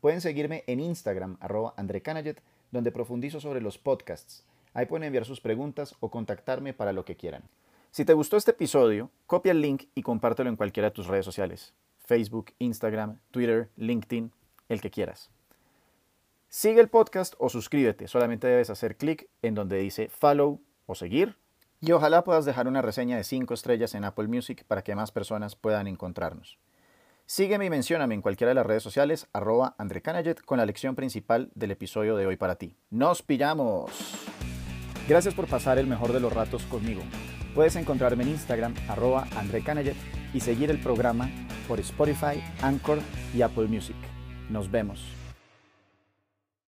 Pueden 0.02 0.22
seguirme 0.22 0.64
en 0.68 0.80
Instagram, 0.80 1.38
arroba 1.40 1.74
donde 2.72 2.92
profundizo 2.92 3.40
sobre 3.40 3.62
los 3.62 3.78
podcasts. 3.78 4.46
Ahí 4.74 4.86
pueden 4.86 5.06
enviar 5.06 5.26
sus 5.26 5.42
preguntas 5.42 5.96
o 6.00 6.12
contactarme 6.12 6.74
para 6.74 6.94
lo 6.94 7.06
que 7.06 7.16
quieran. 7.16 7.44
Si 7.92 8.06
te 8.06 8.14
gustó 8.14 8.38
este 8.38 8.52
episodio, 8.52 9.10
copia 9.26 9.52
el 9.52 9.62
link 9.62 9.86
y 9.96 10.04
compártelo 10.04 10.50
en 10.50 10.56
cualquiera 10.56 10.90
de 10.90 10.96
tus 10.96 11.08
redes 11.08 11.26
sociales. 11.26 11.74
Facebook, 12.06 12.54
Instagram, 12.60 13.20
Twitter, 13.32 13.70
LinkedIn, 13.76 14.32
el 14.70 14.82
que 14.82 14.92
quieras. 14.92 15.32
Sigue 16.50 16.80
el 16.80 16.90
podcast 16.90 17.34
o 17.40 17.50
suscríbete. 17.50 18.08
Solamente 18.08 18.48
debes 18.48 18.70
hacer 18.70 18.98
clic 18.98 19.28
en 19.42 19.56
donde 19.56 19.78
dice 19.78 20.10
follow 20.10 20.62
o 20.86 20.96
seguir. 20.96 21.38
Y 21.82 21.92
ojalá 21.92 22.24
puedas 22.24 22.46
dejar 22.46 22.68
una 22.68 22.82
reseña 22.82 23.18
de 23.18 23.24
5 23.24 23.54
estrellas 23.54 23.94
en 23.96 24.06
Apple 24.06 24.28
Music 24.28 24.64
para 24.68 24.84
que 24.84 24.96
más 24.96 25.12
personas 25.12 25.56
puedan 25.56 25.88
encontrarnos. 25.88 26.58
Sígueme 27.30 27.66
y 27.66 27.70
mencióname 27.70 28.16
en 28.16 28.22
cualquiera 28.22 28.52
de 28.52 28.56
las 28.56 28.66
redes 28.66 28.82
sociales, 28.82 29.28
arroba 29.34 29.76
André 29.78 30.02
con 30.46 30.60
la 30.60 30.66
lección 30.66 30.96
principal 30.96 31.52
del 31.56 31.72
episodio 31.72 32.16
de 32.16 32.26
hoy 32.26 32.38
para 32.38 32.56
ti. 32.56 32.78
¡Nos 32.90 33.22
pillamos! 33.22 33.92
Gracias 35.10 35.34
por 35.34 35.46
pasar 35.46 35.78
el 35.78 35.88
mejor 35.88 36.14
de 36.14 36.22
los 36.22 36.32
ratos 36.32 36.64
conmigo. 36.64 37.02
Puedes 37.54 37.76
encontrarme 37.76 38.24
en 38.24 38.30
Instagram, 38.30 38.76
arroba 38.88 39.28
André 39.36 39.62
y 40.34 40.40
seguir 40.40 40.72
el 40.72 40.80
programa 40.80 41.30
por 41.68 41.82
Spotify, 41.82 42.42
Anchor 42.62 43.00
y 43.36 43.42
Apple 43.42 43.68
Music. 43.68 43.98
Nos 44.50 44.72
vemos. 44.72 45.04